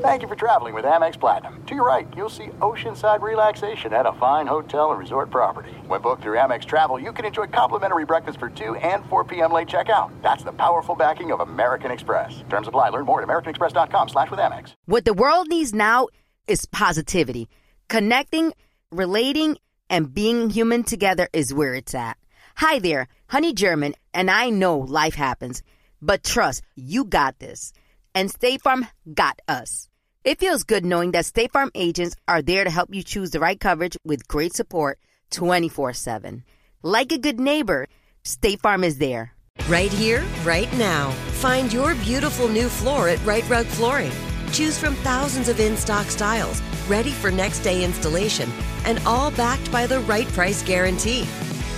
Thank 0.00 0.22
you 0.22 0.28
for 0.28 0.36
traveling 0.36 0.72
with 0.72 0.86
Amex 0.86 1.20
Platinum. 1.20 1.62
To 1.66 1.74
your 1.74 1.84
right, 1.84 2.08
you'll 2.16 2.30
see 2.30 2.46
oceanside 2.60 3.20
relaxation 3.20 3.92
at 3.92 4.06
a 4.06 4.12
fine 4.14 4.46
hotel 4.46 4.90
and 4.90 4.98
resort 4.98 5.30
property. 5.30 5.72
When 5.86 6.00
booked 6.00 6.22
through 6.22 6.38
Amex 6.38 6.64
Travel, 6.64 6.98
you 6.98 7.12
can 7.12 7.26
enjoy 7.26 7.48
complimentary 7.48 8.06
breakfast 8.06 8.38
for 8.38 8.48
2 8.48 8.76
and 8.76 9.04
4 9.06 9.24
p.m. 9.24 9.52
late 9.52 9.68
checkout. 9.68 10.10
That's 10.22 10.44
the 10.44 10.52
powerful 10.52 10.94
backing 10.94 11.30
of 11.30 11.40
American 11.40 11.90
Express. 11.90 12.42
Terms 12.48 12.68
apply. 12.68 12.88
Learn 12.88 13.04
more 13.04 13.20
at 13.20 13.28
americanexpress.com 13.28 14.08
slash 14.08 14.30
with 14.30 14.40
Amex. 14.40 14.72
What 14.86 15.04
the 15.04 15.14
world 15.14 15.48
needs 15.48 15.74
now 15.74 16.08
is 16.46 16.64
positivity. 16.64 17.48
Connecting, 17.88 18.54
relating, 18.90 19.58
and 19.90 20.12
being 20.12 20.48
human 20.48 20.84
together 20.84 21.28
is 21.32 21.52
where 21.52 21.74
it's 21.74 21.94
at. 21.94 22.16
Hi 22.56 22.78
there, 22.78 23.08
Honey 23.28 23.52
German, 23.52 23.94
and 24.14 24.30
I 24.30 24.48
know 24.48 24.78
life 24.78 25.14
happens, 25.14 25.62
but 26.00 26.24
trust, 26.24 26.62
you 26.74 27.04
got 27.04 27.38
this 27.38 27.74
and 28.16 28.30
State 28.30 28.62
Farm 28.62 28.86
got 29.12 29.40
us. 29.46 29.88
It 30.24 30.40
feels 30.40 30.64
good 30.64 30.86
knowing 30.86 31.10
that 31.12 31.26
State 31.26 31.52
Farm 31.52 31.70
agents 31.74 32.16
are 32.26 32.40
there 32.40 32.64
to 32.64 32.70
help 32.70 32.92
you 32.92 33.02
choose 33.02 33.30
the 33.30 33.38
right 33.38 33.60
coverage 33.60 33.96
with 34.04 34.26
great 34.26 34.54
support 34.54 34.98
24 35.30 35.92
7. 35.92 36.42
Like 36.82 37.12
a 37.12 37.18
good 37.18 37.38
neighbor, 37.38 37.86
State 38.24 38.60
Farm 38.60 38.82
is 38.82 38.98
there. 38.98 39.32
Right 39.68 39.92
here, 39.92 40.24
right 40.44 40.72
now. 40.78 41.10
Find 41.42 41.72
your 41.72 41.94
beautiful 41.96 42.48
new 42.48 42.68
floor 42.68 43.08
at 43.08 43.24
Rite 43.24 43.48
Rug 43.50 43.66
Flooring. 43.66 44.12
Choose 44.50 44.78
from 44.78 44.94
thousands 44.96 45.48
of 45.48 45.60
in 45.60 45.76
stock 45.76 46.06
styles, 46.06 46.62
ready 46.88 47.10
for 47.10 47.30
next 47.30 47.60
day 47.60 47.84
installation, 47.84 48.50
and 48.86 48.98
all 49.04 49.30
backed 49.32 49.70
by 49.70 49.86
the 49.86 50.00
right 50.00 50.28
price 50.28 50.62
guarantee 50.62 51.26